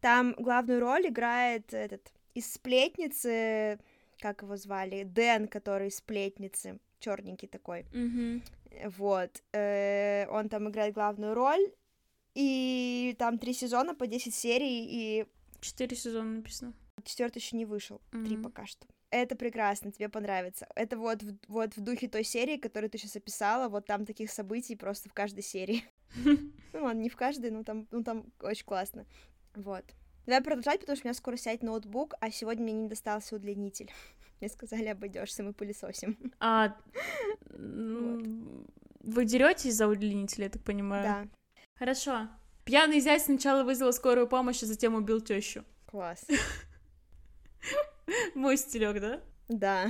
Там 0.00 0.34
главную 0.36 0.80
роль 0.80 1.06
играет 1.06 1.72
этот 1.72 2.12
из 2.34 2.52
сплетницы, 2.52 3.78
как 4.20 4.42
его 4.42 4.56
звали, 4.56 5.04
Дэн, 5.04 5.48
который 5.48 5.88
из 5.88 5.96
сплетницы, 5.96 6.78
черненький 6.98 7.48
такой. 7.48 7.86
Мгм. 7.92 8.42
Вот. 8.86 9.42
э, 9.52 10.26
он 10.30 10.48
там 10.48 10.68
играет 10.68 10.94
главную 10.94 11.34
роль. 11.34 11.72
И 12.34 13.16
там 13.18 13.38
три 13.38 13.52
сезона 13.52 13.94
по 13.94 14.06
10 14.06 14.34
серий, 14.34 14.86
и 14.88 15.26
Четыре 15.60 15.96
сезона 15.96 16.30
написано. 16.36 16.72
четвертый 17.04 17.38
еще 17.38 17.56
не 17.56 17.64
вышел. 17.66 18.00
Три 18.12 18.36
Мгм. 18.36 18.44
пока 18.44 18.66
что. 18.66 18.86
Это 19.10 19.34
прекрасно, 19.34 19.90
тебе 19.90 20.08
понравится. 20.08 20.68
Это 20.76 20.96
вот 20.96 21.22
в, 21.24 21.36
вот 21.48 21.76
в 21.76 21.80
духе 21.80 22.06
той 22.08 22.22
серии, 22.22 22.56
которую 22.56 22.88
ты 22.88 22.98
сейчас 22.98 23.16
описала, 23.16 23.68
вот 23.68 23.84
там 23.86 24.06
таких 24.06 24.30
событий 24.30 24.76
просто 24.76 25.08
в 25.08 25.12
каждой 25.12 25.42
серии. 25.42 25.84
Ну 26.72 26.84
ладно, 26.84 27.00
не 27.00 27.08
в 27.08 27.16
каждой, 27.16 27.50
но 27.50 27.64
там, 27.64 27.88
ну 27.90 28.04
там 28.04 28.26
очень 28.40 28.64
классно. 28.64 29.04
Вот. 29.56 29.84
Давай 30.26 30.42
продолжать, 30.42 30.80
потому 30.80 30.96
что 30.96 31.06
у 31.06 31.08
меня 31.08 31.14
скоро 31.14 31.36
сядет 31.36 31.62
ноутбук, 31.62 32.14
а 32.20 32.30
сегодня 32.30 32.64
мне 32.64 32.72
не 32.72 32.88
достался 32.88 33.36
удлинитель. 33.36 33.90
Мне 34.40 34.48
сказали, 34.48 34.86
обойдешься, 34.86 35.42
мы 35.42 35.52
пылесосим. 35.52 36.16
А 36.40 36.74
вы 37.52 39.24
деретесь 39.24 39.74
за 39.74 39.86
удлинитель, 39.86 40.44
я 40.44 40.48
так 40.48 40.62
понимаю? 40.62 41.02
Да. 41.02 41.26
Хорошо. 41.74 42.28
Пьяный 42.64 43.00
зять 43.00 43.22
сначала 43.22 43.64
вызвал 43.64 43.92
скорую 43.92 44.26
помощь, 44.28 44.62
а 44.62 44.66
затем 44.66 44.94
убил 44.94 45.20
тещу. 45.20 45.64
Класс. 45.86 46.24
Мой 48.34 48.56
стилек, 48.56 49.00
да? 49.00 49.20
Да. 49.48 49.88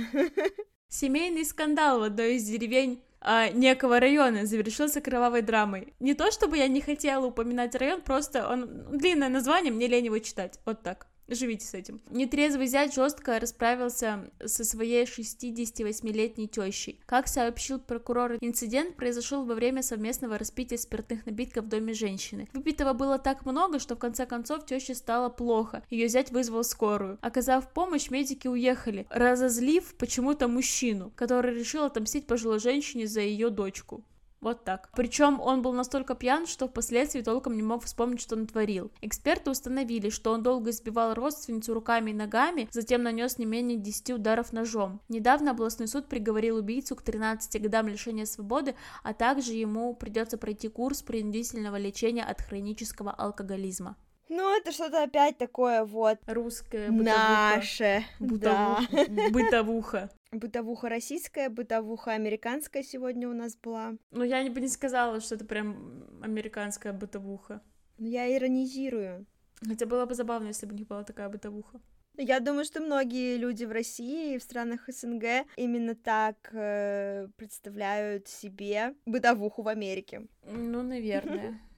Семейный 0.89 1.45
скандал 1.45 1.99
в 1.99 2.03
одной 2.03 2.35
из 2.35 2.45
деревень 2.45 3.03
а, 3.21 3.49
некого 3.49 3.99
района 3.99 4.45
завершился 4.45 4.99
кровавой 4.99 5.43
драмой. 5.43 5.93
Не 5.99 6.15
то 6.15 6.31
чтобы 6.31 6.57
я 6.57 6.67
не 6.67 6.81
хотела 6.81 7.25
упоминать 7.27 7.75
район, 7.75 8.01
просто 8.01 8.49
он 8.49 8.97
длинное 8.97 9.29
название, 9.29 9.71
мне 9.71 9.87
лень 9.87 10.05
его 10.05 10.17
читать. 10.19 10.59
Вот 10.65 10.81
так. 10.81 11.10
Живите 11.31 11.65
с 11.65 11.73
этим. 11.73 12.01
Нетрезвый 12.09 12.67
зять 12.67 12.93
жестко 12.93 13.39
расправился 13.39 14.29
со 14.45 14.65
своей 14.65 15.05
68-летней 15.05 16.49
тещей. 16.49 16.99
Как 17.05 17.29
сообщил 17.29 17.79
прокурор, 17.79 18.33
инцидент 18.41 18.97
произошел 18.97 19.45
во 19.45 19.55
время 19.55 19.81
совместного 19.81 20.37
распития 20.37 20.77
спиртных 20.77 21.25
напитков 21.25 21.65
в 21.65 21.67
доме 21.69 21.93
женщины. 21.93 22.49
Выпитого 22.51 22.91
было 22.91 23.17
так 23.17 23.45
много, 23.45 23.79
что 23.79 23.95
в 23.95 23.99
конце 23.99 24.25
концов 24.25 24.65
теще 24.65 24.93
стало 24.93 25.29
плохо. 25.29 25.83
Ее 25.89 26.09
зять 26.09 26.31
вызвал 26.31 26.65
скорую. 26.65 27.17
Оказав 27.21 27.71
помощь, 27.71 28.09
медики 28.09 28.49
уехали, 28.49 29.07
разозлив 29.09 29.95
почему-то 29.95 30.49
мужчину, 30.49 31.13
который 31.15 31.57
решил 31.57 31.85
отомстить 31.85 32.27
пожилой 32.27 32.59
женщине 32.59 33.07
за 33.07 33.21
ее 33.21 33.49
дочку. 33.49 34.03
Вот 34.41 34.63
так. 34.63 34.89
Причем 34.95 35.39
он 35.39 35.61
был 35.61 35.71
настолько 35.71 36.15
пьян, 36.15 36.47
что 36.47 36.67
впоследствии 36.67 37.21
толком 37.21 37.55
не 37.55 37.61
мог 37.61 37.83
вспомнить, 37.83 38.21
что 38.21 38.35
он 38.35 38.47
творил. 38.47 38.91
Эксперты 39.01 39.51
установили, 39.51 40.09
что 40.09 40.31
он 40.31 40.41
долго 40.41 40.71
избивал 40.71 41.13
родственницу 41.13 41.75
руками 41.75 42.09
и 42.09 42.15
ногами, 42.15 42.67
затем 42.71 43.03
нанес 43.03 43.37
не 43.37 43.45
менее 43.45 43.77
10 43.77 44.11
ударов 44.11 44.51
ножом. 44.51 44.99
Недавно 45.09 45.51
областной 45.51 45.87
суд 45.87 46.07
приговорил 46.07 46.57
убийцу 46.57 46.95
к 46.95 47.03
13 47.03 47.61
годам 47.61 47.87
лишения 47.87 48.25
свободы, 48.25 48.73
а 49.03 49.13
также 49.13 49.53
ему 49.53 49.93
придется 49.93 50.39
пройти 50.39 50.69
курс 50.69 51.03
принудительного 51.03 51.77
лечения 51.77 52.23
от 52.23 52.41
хронического 52.41 53.11
алкоголизма. 53.11 53.95
Ну, 54.31 54.57
это 54.57 54.71
что-то 54.71 55.03
опять 55.03 55.37
такое 55.37 55.83
вот. 55.83 56.17
Русское, 56.25 56.89
бытовуха. 56.89 57.57
Наше, 57.57 58.05
бытовуха. 58.21 58.87
да. 58.91 59.29
Бытовуха. 59.31 60.09
Бытовуха 60.31 60.87
российская, 60.87 61.49
бытовуха 61.49 62.11
американская 62.11 62.81
сегодня 62.81 63.27
у 63.27 63.33
нас 63.33 63.57
была. 63.57 63.97
Ну, 64.11 64.23
я 64.23 64.49
бы 64.49 64.61
не 64.61 64.69
сказала, 64.69 65.19
что 65.19 65.35
это 65.35 65.43
прям 65.43 66.05
американская 66.21 66.93
бытовуха. 66.93 67.61
Ну, 67.97 68.07
я 68.07 68.33
иронизирую. 68.33 69.25
Хотя 69.67 69.85
было 69.85 70.05
бы 70.05 70.15
забавно, 70.15 70.47
если 70.47 70.65
бы 70.65 70.75
них 70.75 70.87
была 70.87 71.03
такая 71.03 71.27
бытовуха. 71.27 71.81
Я 72.17 72.39
думаю, 72.39 72.63
что 72.63 72.79
многие 72.79 73.35
люди 73.35 73.65
в 73.65 73.71
России 73.73 74.35
и 74.35 74.37
в 74.37 74.43
странах 74.43 74.87
СНГ 74.87 75.45
именно 75.57 75.93
так 75.93 76.37
э, 76.53 77.27
представляют 77.35 78.29
себе 78.29 78.95
бытовуху 79.05 79.61
в 79.61 79.67
Америке. 79.67 80.27
Ну, 80.45 80.83
наверное. 80.83 81.59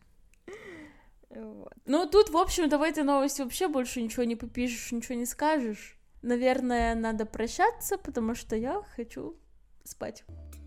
Вот. 1.36 1.74
Ну, 1.86 2.08
тут, 2.08 2.30
в 2.30 2.38
общем-то, 2.38 2.78
в 2.78 2.82
этой 2.82 3.04
новости 3.04 3.42
вообще 3.42 3.68
больше 3.68 4.02
ничего 4.02 4.24
не 4.24 4.36
попишешь, 4.36 4.92
ничего 4.92 5.16
не 5.16 5.26
скажешь. 5.26 5.98
Наверное, 6.22 6.96
надо 6.96 7.26
прощаться, 7.26 7.98
потому 7.98 8.36
что 8.36 8.56
я 8.56 8.82
хочу 8.96 9.36
спать. 9.84 10.24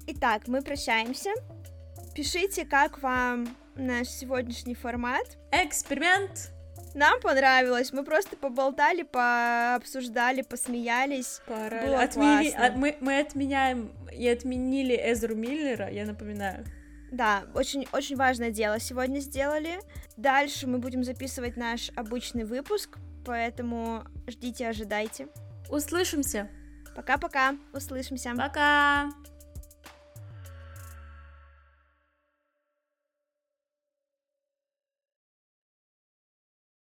Итак, 0.06 0.48
мы 0.48 0.62
прощаемся. 0.62 1.30
Пишите, 2.14 2.64
как 2.64 3.02
вам 3.02 3.48
наш 3.74 4.08
сегодняшний 4.08 4.74
формат. 4.74 5.38
Эксперимент! 5.52 6.52
Нам 6.94 7.20
понравилось, 7.20 7.92
мы 7.92 8.04
просто 8.04 8.36
поболтали, 8.36 9.02
пообсуждали, 9.02 10.40
посмеялись. 10.40 11.42
Пора. 11.46 11.82
Было 11.82 12.02
Отмени... 12.02 12.50
классно. 12.52 12.76
Мы, 12.78 12.96
мы 13.00 13.18
отменяем 13.18 13.92
и 14.10 14.26
отменили 14.26 14.94
Эзру 14.94 15.34
Миллера, 15.34 15.90
я 15.90 16.06
напоминаю. 16.06 16.64
Да, 17.10 17.44
очень, 17.54 17.86
очень 17.92 18.16
важное 18.16 18.50
дело 18.50 18.80
сегодня 18.80 19.20
сделали. 19.20 19.78
Дальше 20.16 20.66
мы 20.66 20.78
будем 20.78 21.04
записывать 21.04 21.56
наш 21.56 21.90
обычный 21.94 22.44
выпуск, 22.44 22.98
поэтому 23.24 24.04
ждите, 24.26 24.68
ожидайте. 24.68 25.28
Услышимся. 25.70 26.48
Пока-пока. 26.94 27.56
Услышимся. 27.72 28.34
Пока. 28.36 29.10